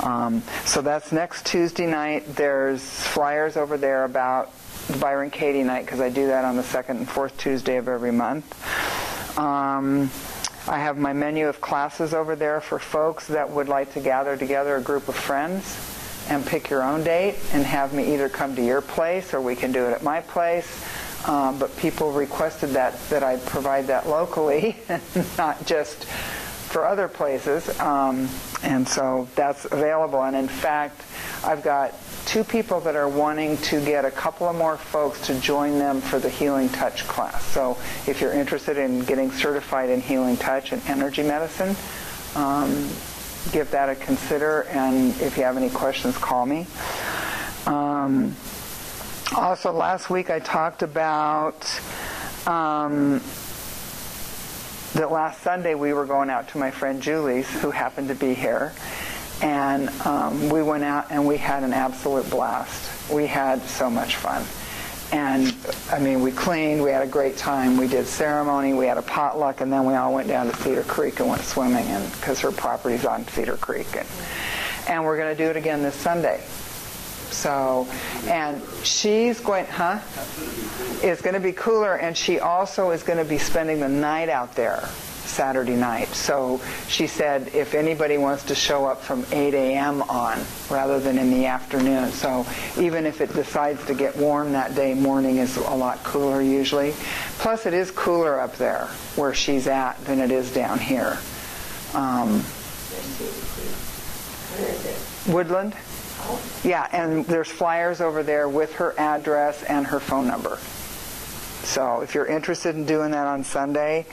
um, 0.00 0.42
so 0.64 0.80
that's 0.80 1.12
next 1.12 1.46
Tuesday 1.46 1.86
night 1.86 2.24
there's 2.34 2.82
flyers 2.82 3.56
over 3.56 3.76
there 3.76 4.04
about 4.04 4.52
Byron 4.98 5.30
Katie 5.30 5.62
night 5.62 5.84
because 5.84 6.00
I 6.00 6.08
do 6.08 6.26
that 6.28 6.44
on 6.44 6.56
the 6.56 6.62
second 6.62 6.98
and 6.98 7.08
fourth 7.08 7.36
Tuesday 7.36 7.76
of 7.76 7.88
every 7.88 8.12
month. 8.12 8.46
Um, 9.38 10.10
I 10.66 10.78
have 10.78 10.98
my 10.98 11.12
menu 11.12 11.48
of 11.48 11.60
classes 11.60 12.14
over 12.14 12.34
there 12.34 12.60
for 12.60 12.78
folks 12.78 13.28
that 13.28 13.48
would 13.50 13.68
like 13.68 13.92
to 13.94 14.00
gather 14.00 14.36
together 14.36 14.76
a 14.76 14.80
group 14.80 15.08
of 15.08 15.14
friends 15.14 15.78
and 16.28 16.44
pick 16.44 16.70
your 16.70 16.82
own 16.82 17.02
date 17.02 17.36
and 17.52 17.64
have 17.64 17.92
me 17.92 18.14
either 18.14 18.28
come 18.28 18.54
to 18.56 18.64
your 18.64 18.80
place 18.80 19.32
or 19.34 19.40
we 19.40 19.56
can 19.56 19.72
do 19.72 19.86
it 19.86 19.92
at 19.92 20.02
my 20.02 20.20
place. 20.20 20.84
Um, 21.26 21.58
but 21.58 21.76
people 21.76 22.12
requested 22.12 22.70
that 22.70 22.98
that 23.10 23.22
I 23.22 23.36
provide 23.36 23.86
that 23.88 24.08
locally, 24.08 24.76
not 25.38 25.66
just 25.66 26.06
for 26.70 26.86
other 26.86 27.08
places. 27.08 27.78
Um, 27.80 28.28
and 28.62 28.88
so 28.88 29.28
that's 29.34 29.64
available. 29.66 30.22
And 30.22 30.36
in 30.36 30.48
fact, 30.48 31.02
I've 31.44 31.62
got 31.62 31.94
two 32.26 32.44
people 32.44 32.80
that 32.80 32.94
are 32.94 33.08
wanting 33.08 33.56
to 33.58 33.84
get 33.84 34.04
a 34.04 34.10
couple 34.10 34.48
of 34.48 34.54
more 34.54 34.76
folks 34.76 35.26
to 35.26 35.38
join 35.40 35.78
them 35.78 36.00
for 36.00 36.20
the 36.20 36.30
Healing 36.30 36.68
Touch 36.68 37.06
class. 37.08 37.44
So 37.46 37.76
if 38.06 38.20
you're 38.20 38.32
interested 38.32 38.78
in 38.78 39.00
getting 39.00 39.32
certified 39.32 39.90
in 39.90 40.00
Healing 40.00 40.36
Touch 40.36 40.72
and 40.72 40.80
energy 40.86 41.22
medicine, 41.22 41.74
um, 42.36 42.88
give 43.52 43.70
that 43.72 43.88
a 43.88 43.96
consider. 43.96 44.62
And 44.70 45.10
if 45.20 45.36
you 45.36 45.42
have 45.42 45.56
any 45.56 45.70
questions, 45.70 46.16
call 46.16 46.46
me. 46.46 46.66
Um, 47.66 48.36
also, 49.36 49.72
last 49.72 50.10
week 50.10 50.30
I 50.30 50.38
talked 50.38 50.82
about 50.82 51.80
um, 52.46 53.20
that 54.94 55.10
last 55.10 55.42
Sunday 55.42 55.74
we 55.74 55.92
were 55.92 56.06
going 56.06 56.30
out 56.30 56.48
to 56.48 56.58
my 56.58 56.70
friend 56.70 57.00
Julie's, 57.00 57.48
who 57.60 57.70
happened 57.70 58.08
to 58.08 58.14
be 58.14 58.34
here 58.34 58.72
and 59.42 59.88
um, 60.04 60.48
we 60.50 60.62
went 60.62 60.84
out 60.84 61.06
and 61.10 61.26
we 61.26 61.36
had 61.36 61.62
an 61.62 61.72
absolute 61.72 62.28
blast. 62.30 63.10
We 63.10 63.26
had 63.26 63.62
so 63.62 63.88
much 63.88 64.16
fun. 64.16 64.44
And 65.12 65.56
I 65.90 65.98
mean, 65.98 66.22
we 66.22 66.30
cleaned, 66.30 66.82
we 66.82 66.90
had 66.90 67.02
a 67.02 67.10
great 67.10 67.36
time, 67.36 67.76
we 67.76 67.88
did 67.88 68.06
ceremony, 68.06 68.74
we 68.74 68.86
had 68.86 68.96
a 68.96 69.02
potluck, 69.02 69.60
and 69.60 69.72
then 69.72 69.84
we 69.84 69.94
all 69.94 70.14
went 70.14 70.28
down 70.28 70.46
to 70.46 70.56
Cedar 70.58 70.84
Creek 70.84 71.18
and 71.18 71.28
went 71.28 71.42
swimming, 71.42 71.86
because 72.12 72.38
her 72.40 72.52
property's 72.52 73.04
on 73.04 73.26
Cedar 73.26 73.56
Creek, 73.56 73.88
and 73.96 74.06
and 74.86 75.04
we're 75.04 75.16
going 75.16 75.36
to 75.36 75.42
do 75.42 75.50
it 75.50 75.56
again 75.56 75.82
this 75.82 75.96
Sunday. 75.96 76.40
So, 77.30 77.86
and 78.26 78.62
she's 78.84 79.40
going, 79.40 79.66
huh? 79.66 80.00
It's 81.02 81.22
going 81.22 81.34
to 81.34 81.40
be 81.40 81.52
cooler, 81.52 81.96
and 81.96 82.16
she 82.16 82.40
also 82.40 82.90
is 82.90 83.02
going 83.02 83.18
to 83.18 83.24
be 83.24 83.38
spending 83.38 83.80
the 83.80 83.88
night 83.88 84.28
out 84.28 84.54
there 84.54 84.88
Saturday 85.30 85.76
night. 85.76 86.08
So 86.08 86.60
she 86.88 87.06
said 87.06 87.54
if 87.54 87.74
anybody 87.74 88.18
wants 88.18 88.44
to 88.44 88.54
show 88.54 88.84
up 88.84 89.00
from 89.00 89.24
8 89.30 89.54
a.m. 89.54 90.02
on 90.02 90.40
rather 90.68 90.98
than 90.98 91.18
in 91.18 91.30
the 91.30 91.46
afternoon. 91.46 92.10
So 92.10 92.44
even 92.78 93.06
if 93.06 93.20
it 93.20 93.32
decides 93.32 93.84
to 93.86 93.94
get 93.94 94.16
warm 94.16 94.52
that 94.52 94.74
day, 94.74 94.92
morning 94.92 95.38
is 95.38 95.56
a 95.56 95.74
lot 95.74 96.02
cooler 96.02 96.42
usually. 96.42 96.92
Plus 97.38 97.64
it 97.64 97.74
is 97.74 97.90
cooler 97.90 98.40
up 98.40 98.56
there 98.56 98.86
where 99.16 99.32
she's 99.32 99.66
at 99.66 99.94
than 100.04 100.18
it 100.18 100.30
is 100.30 100.52
down 100.52 100.78
here. 100.78 101.18
Um, 101.94 102.44
Woodland? 105.32 105.74
Yeah, 106.64 106.88
and 106.92 107.24
there's 107.26 107.48
flyers 107.48 108.00
over 108.00 108.22
there 108.22 108.48
with 108.48 108.74
her 108.74 108.94
address 108.98 109.62
and 109.64 109.86
her 109.86 110.00
phone 110.00 110.26
number. 110.26 110.58
So 111.62 112.00
if 112.00 112.14
you're 112.14 112.26
interested 112.26 112.74
in 112.74 112.86
doing 112.86 113.10
that 113.12 113.26
on 113.26 113.44
Sunday, 113.44 114.06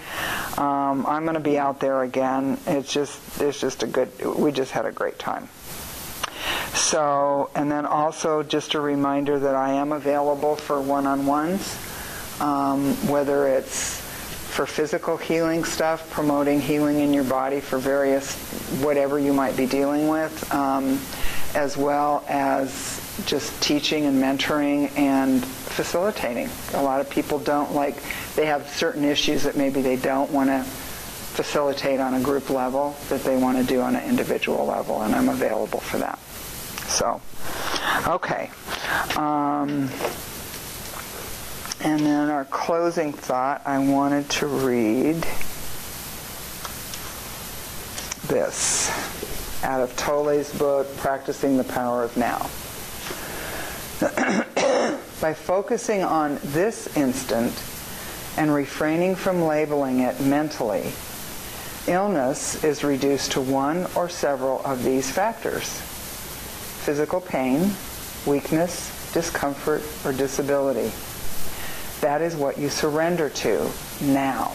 um, 0.58 1.06
I'm 1.06 1.24
going 1.24 1.36
to 1.36 1.40
be 1.40 1.58
out 1.58 1.80
there 1.80 2.04
again. 2.04 2.58
It's 2.68 2.92
just 2.92 3.20
it's 3.42 3.60
just 3.60 3.84
a 3.84 3.88
good. 3.88 4.10
We 4.24 4.52
just 4.52 4.72
had 4.72 4.86
a 4.86 4.92
great 4.92 5.18
time. 5.18 5.48
So 6.74 7.50
and 7.56 7.72
then 7.72 7.86
also 7.86 8.44
just 8.44 8.74
a 8.76 8.82
reminder 8.82 9.40
that 9.40 9.56
I 9.56 9.74
am 9.74 9.92
available 9.92 10.56
for 10.56 10.82
one-on-ones, 10.82 11.78
um, 12.42 12.94
whether 13.08 13.48
it's 13.48 14.02
for 14.58 14.66
physical 14.66 15.18
healing 15.18 15.64
stuff, 15.64 16.10
promoting 16.10 16.60
healing 16.60 17.00
in 17.00 17.14
your 17.14 17.24
body 17.24 17.60
for 17.60 17.78
various 17.78 18.36
whatever 18.82 19.20
you 19.20 19.32
might 19.32 19.56
be 19.56 19.66
dealing 19.66 20.08
with, 20.08 20.54
um, 20.54 21.00
as 21.56 21.78
well 21.78 22.24
as 22.28 23.02
just 23.26 23.62
teaching 23.62 24.06
and 24.06 24.22
mentoring 24.22 24.96
and 24.98 25.44
facilitating. 25.44 26.50
A 26.74 26.82
lot 26.82 27.02
of 27.02 27.10
people 27.10 27.40
don't 27.40 27.74
like, 27.74 27.96
they 28.36 28.46
have 28.46 28.68
certain 28.70 29.04
issues 29.04 29.44
that 29.44 29.56
maybe 29.56 29.82
they 29.82 29.96
don't 29.96 30.32
want 30.32 30.50
to 30.50 30.64
facilitate 30.64 32.00
on 32.00 32.16
a 32.16 32.20
group 32.20 32.50
level 32.50 32.96
that 33.10 33.24
they 33.24 33.38
want 33.38 33.58
to 33.58 33.64
do 33.64 33.82
on 33.82 33.96
an 33.96 34.10
individual 34.10 34.66
level, 34.66 35.04
and 35.04 35.14
I'm 35.14 35.30
available 35.30 35.80
for 35.80 35.98
that. 36.00 36.20
So, 36.88 37.22
okay. 38.08 38.50
Um, 39.16 39.90
and 41.82 42.00
then 42.00 42.30
our 42.30 42.46
closing 42.46 43.14
thought, 43.14 43.62
I 43.66 43.78
wanted 43.78 44.30
to 44.32 44.48
read 44.48 45.28
this 48.28 48.90
out 49.64 49.82
of 49.82 49.96
Tolle's 49.96 50.54
book, 50.58 50.88
Practicing 50.98 51.58
the 51.58 51.64
Power 51.64 52.04
of 52.04 52.16
Now. 52.18 52.50
By 55.22 55.34
focusing 55.34 56.04
on 56.04 56.40
this 56.44 56.96
instant 56.96 57.54
and 58.38 58.54
refraining 58.54 59.16
from 59.16 59.42
labeling 59.42 60.02
it 60.02 60.20
mentally, 60.22 60.92
illness 61.88 62.64
is 62.64 62.84
reduced 62.84 63.32
to 63.32 63.42
one 63.42 63.88
or 63.96 64.10
several 64.10 64.62
of 64.64 64.84
these 64.84 65.10
factors 65.10 65.82
physical 66.88 67.20
pain, 67.20 67.72
weakness, 68.26 69.12
discomfort, 69.12 69.84
or 70.06 70.14
disability. 70.14 70.90
That 72.00 72.22
is 72.22 72.34
what 72.34 72.58
you 72.58 72.70
surrender 72.70 73.30
to 73.30 73.70
now. 74.00 74.54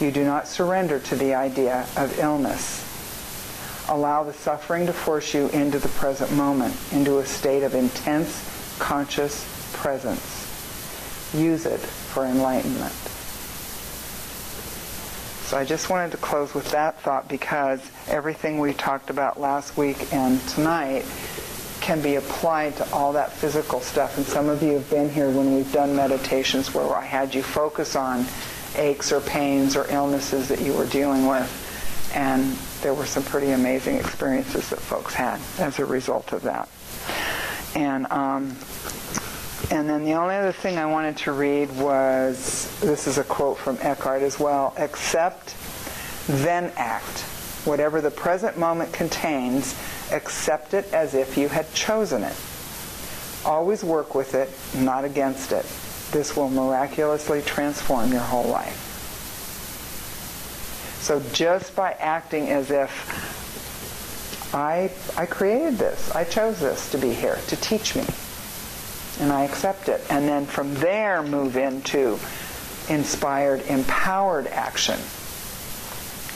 You 0.00 0.10
do 0.10 0.24
not 0.24 0.48
surrender 0.48 0.98
to 0.98 1.14
the 1.14 1.34
idea 1.34 1.86
of 1.96 2.18
illness. 2.18 2.85
Allow 3.88 4.24
the 4.24 4.32
suffering 4.32 4.86
to 4.86 4.92
force 4.92 5.32
you 5.32 5.48
into 5.48 5.78
the 5.78 5.88
present 5.88 6.32
moment, 6.32 6.74
into 6.92 7.18
a 7.18 7.26
state 7.26 7.62
of 7.62 7.74
intense 7.74 8.76
conscious 8.78 9.44
presence. 9.74 10.44
Use 11.34 11.66
it 11.66 11.80
for 11.80 12.26
enlightenment. 12.26 12.92
So 15.46 15.56
I 15.56 15.64
just 15.64 15.90
wanted 15.90 16.10
to 16.10 16.16
close 16.16 16.54
with 16.54 16.68
that 16.72 17.00
thought 17.00 17.28
because 17.28 17.80
everything 18.08 18.58
we 18.58 18.72
talked 18.72 19.10
about 19.10 19.40
last 19.40 19.76
week 19.76 20.12
and 20.12 20.40
tonight 20.48 21.04
can 21.80 22.02
be 22.02 22.16
applied 22.16 22.76
to 22.76 22.92
all 22.92 23.12
that 23.12 23.30
physical 23.30 23.80
stuff. 23.80 24.16
And 24.16 24.26
some 24.26 24.48
of 24.48 24.60
you 24.60 24.72
have 24.72 24.90
been 24.90 25.08
here 25.08 25.30
when 25.30 25.54
we've 25.54 25.72
done 25.72 25.94
meditations 25.94 26.74
where 26.74 26.92
I 26.96 27.04
had 27.04 27.32
you 27.32 27.44
focus 27.44 27.94
on 27.94 28.26
aches 28.74 29.12
or 29.12 29.20
pains 29.20 29.76
or 29.76 29.86
illnesses 29.88 30.48
that 30.48 30.60
you 30.60 30.72
were 30.72 30.86
dealing 30.86 31.28
with. 31.28 31.48
And 32.12 32.56
there 32.86 32.94
were 32.94 33.04
some 33.04 33.24
pretty 33.24 33.50
amazing 33.50 33.96
experiences 33.96 34.70
that 34.70 34.78
folks 34.78 35.12
had 35.12 35.40
as 35.58 35.80
a 35.80 35.84
result 35.84 36.32
of 36.32 36.42
that. 36.42 36.68
And 37.74 38.06
um, 38.12 38.56
and 39.72 39.90
then 39.90 40.04
the 40.04 40.12
only 40.12 40.36
other 40.36 40.52
thing 40.52 40.78
I 40.78 40.86
wanted 40.86 41.16
to 41.16 41.32
read 41.32 41.68
was 41.78 42.78
this 42.78 43.08
is 43.08 43.18
a 43.18 43.24
quote 43.24 43.58
from 43.58 43.76
Eckhart 43.80 44.22
as 44.22 44.38
well 44.38 44.72
accept, 44.78 45.56
then 46.28 46.72
act. 46.76 47.22
Whatever 47.64 48.00
the 48.00 48.12
present 48.12 48.56
moment 48.56 48.92
contains, 48.92 49.74
accept 50.12 50.72
it 50.72 50.84
as 50.92 51.14
if 51.14 51.36
you 51.36 51.48
had 51.48 51.68
chosen 51.74 52.22
it. 52.22 52.36
Always 53.44 53.82
work 53.82 54.14
with 54.14 54.36
it, 54.36 54.48
not 54.80 55.04
against 55.04 55.50
it. 55.50 55.66
This 56.12 56.36
will 56.36 56.50
miraculously 56.50 57.42
transform 57.42 58.12
your 58.12 58.20
whole 58.20 58.46
life. 58.46 58.85
So 61.06 61.22
just 61.32 61.76
by 61.76 61.92
acting 61.92 62.48
as 62.48 62.72
if 62.72 64.52
I, 64.52 64.90
I 65.16 65.24
created 65.24 65.78
this, 65.78 66.10
I 66.10 66.24
chose 66.24 66.58
this 66.58 66.90
to 66.90 66.98
be 66.98 67.14
here, 67.14 67.38
to 67.46 67.54
teach 67.54 67.94
me, 67.94 68.04
and 69.20 69.32
I 69.32 69.44
accept 69.44 69.88
it. 69.88 70.00
And 70.10 70.26
then 70.26 70.46
from 70.46 70.74
there 70.74 71.22
move 71.22 71.56
into 71.56 72.18
inspired, 72.88 73.62
empowered 73.68 74.48
action 74.48 74.98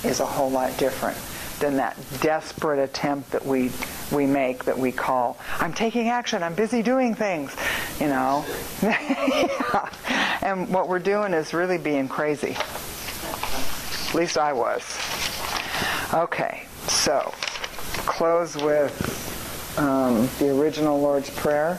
is 0.09 0.21
a 0.21 0.25
whole 0.25 0.53
lot 0.53 0.79
different 0.79 1.19
than 1.59 1.79
that 1.79 1.97
desperate 2.21 2.79
attempt 2.79 3.33
that 3.33 3.45
we 3.45 3.73
we 4.13 4.25
make 4.25 4.65
that 4.67 4.79
we 4.79 4.93
call 4.93 5.37
I'm 5.59 5.73
taking 5.73 6.11
action, 6.11 6.45
I'm 6.45 6.55
busy 6.55 6.81
doing 6.83 7.17
things, 7.17 7.57
you 7.99 8.07
know. 8.07 8.45
And 10.43 10.73
what 10.73 10.89
we're 10.89 11.01
doing 11.01 11.35
is 11.35 11.53
really 11.53 11.77
being 11.77 12.09
crazy. 12.09 12.57
At 14.11 14.17
least 14.17 14.39
I 14.39 14.53
was. 14.53 14.83
Okay, 16.13 16.65
so 16.89 17.33
close 18.07 18.57
with 18.57 19.79
um, 19.79 20.29
the 20.41 20.51
original 20.51 21.01
Lord's 21.01 21.31
Prayer. 21.31 21.79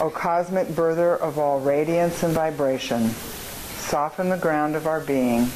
O 0.00 0.10
cosmic 0.10 0.66
birther 0.66 1.16
of 1.20 1.38
all 1.38 1.60
radiance 1.60 2.24
and 2.24 2.34
vibration, 2.34 3.10
soften 3.10 4.28
the 4.28 4.36
ground 4.38 4.74
of 4.74 4.88
our 4.88 4.98
being 4.98 5.48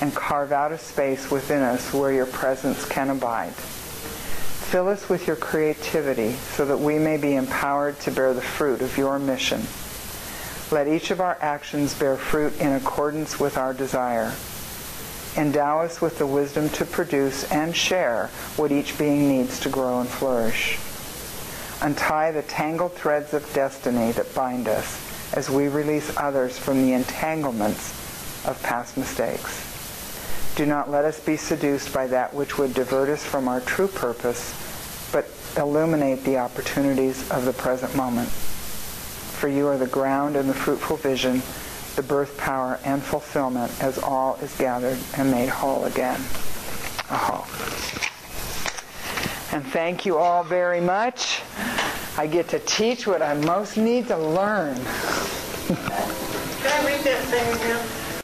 and 0.00 0.12
carve 0.12 0.50
out 0.50 0.72
a 0.72 0.78
space 0.78 1.30
within 1.30 1.62
us 1.62 1.94
where 1.94 2.12
your 2.12 2.26
presence 2.26 2.84
can 2.84 3.10
abide. 3.10 3.52
Fill 3.52 4.88
us 4.88 5.08
with 5.08 5.28
your 5.28 5.36
creativity 5.36 6.32
so 6.32 6.64
that 6.64 6.80
we 6.80 6.98
may 6.98 7.16
be 7.16 7.36
empowered 7.36 8.00
to 8.00 8.10
bear 8.10 8.34
the 8.34 8.42
fruit 8.42 8.82
of 8.82 8.98
your 8.98 9.20
mission. 9.20 9.62
Let 10.72 10.88
each 10.88 11.12
of 11.12 11.20
our 11.20 11.38
actions 11.40 11.96
bear 11.96 12.16
fruit 12.16 12.60
in 12.60 12.72
accordance 12.72 13.38
with 13.38 13.56
our 13.56 13.72
desire. 13.72 14.34
Endow 15.36 15.80
us 15.80 16.00
with 16.00 16.18
the 16.18 16.26
wisdom 16.26 16.68
to 16.70 16.84
produce 16.84 17.50
and 17.52 17.74
share 17.74 18.30
what 18.56 18.72
each 18.72 18.98
being 18.98 19.28
needs 19.28 19.60
to 19.60 19.68
grow 19.68 20.00
and 20.00 20.08
flourish. 20.08 20.78
Untie 21.82 22.32
the 22.32 22.42
tangled 22.42 22.92
threads 22.92 23.32
of 23.32 23.52
destiny 23.54 24.12
that 24.12 24.34
bind 24.34 24.68
us 24.68 25.32
as 25.32 25.48
we 25.48 25.68
release 25.68 26.14
others 26.16 26.58
from 26.58 26.82
the 26.82 26.92
entanglements 26.92 27.90
of 28.46 28.60
past 28.62 28.96
mistakes. 28.96 29.66
Do 30.56 30.66
not 30.66 30.90
let 30.90 31.04
us 31.04 31.20
be 31.20 31.36
seduced 31.36 31.94
by 31.94 32.08
that 32.08 32.34
which 32.34 32.58
would 32.58 32.74
divert 32.74 33.08
us 33.08 33.24
from 33.24 33.46
our 33.46 33.60
true 33.60 33.86
purpose, 33.86 34.52
but 35.12 35.26
illuminate 35.56 36.24
the 36.24 36.38
opportunities 36.38 37.30
of 37.30 37.44
the 37.44 37.52
present 37.52 37.94
moment. 37.94 38.28
For 38.28 39.48
you 39.48 39.68
are 39.68 39.78
the 39.78 39.86
ground 39.86 40.36
and 40.36 40.48
the 40.48 40.54
fruitful 40.54 40.96
vision, 40.96 41.40
the 41.96 42.02
birth 42.02 42.36
power 42.38 42.78
and 42.84 43.02
fulfillment 43.02 43.72
as 43.82 43.98
all 43.98 44.36
is 44.42 44.56
gathered 44.56 44.98
and 45.16 45.30
made 45.30 45.48
whole 45.48 45.84
again. 45.84 46.20
Aho. 47.10 47.44
And 49.52 49.64
thank 49.66 50.06
you 50.06 50.18
all 50.18 50.44
very 50.44 50.80
much. 50.80 51.40
I 52.16 52.26
get 52.26 52.48
to 52.48 52.58
teach 52.60 53.06
what 53.06 53.22
I 53.22 53.34
most 53.34 53.76
need 53.76 54.08
to 54.08 54.16
learn. 54.16 54.76
Can 54.76 55.76
I 55.78 56.86
read 56.86 57.04
that 57.04 57.24
thing 57.24 57.54
again? 57.56 58.09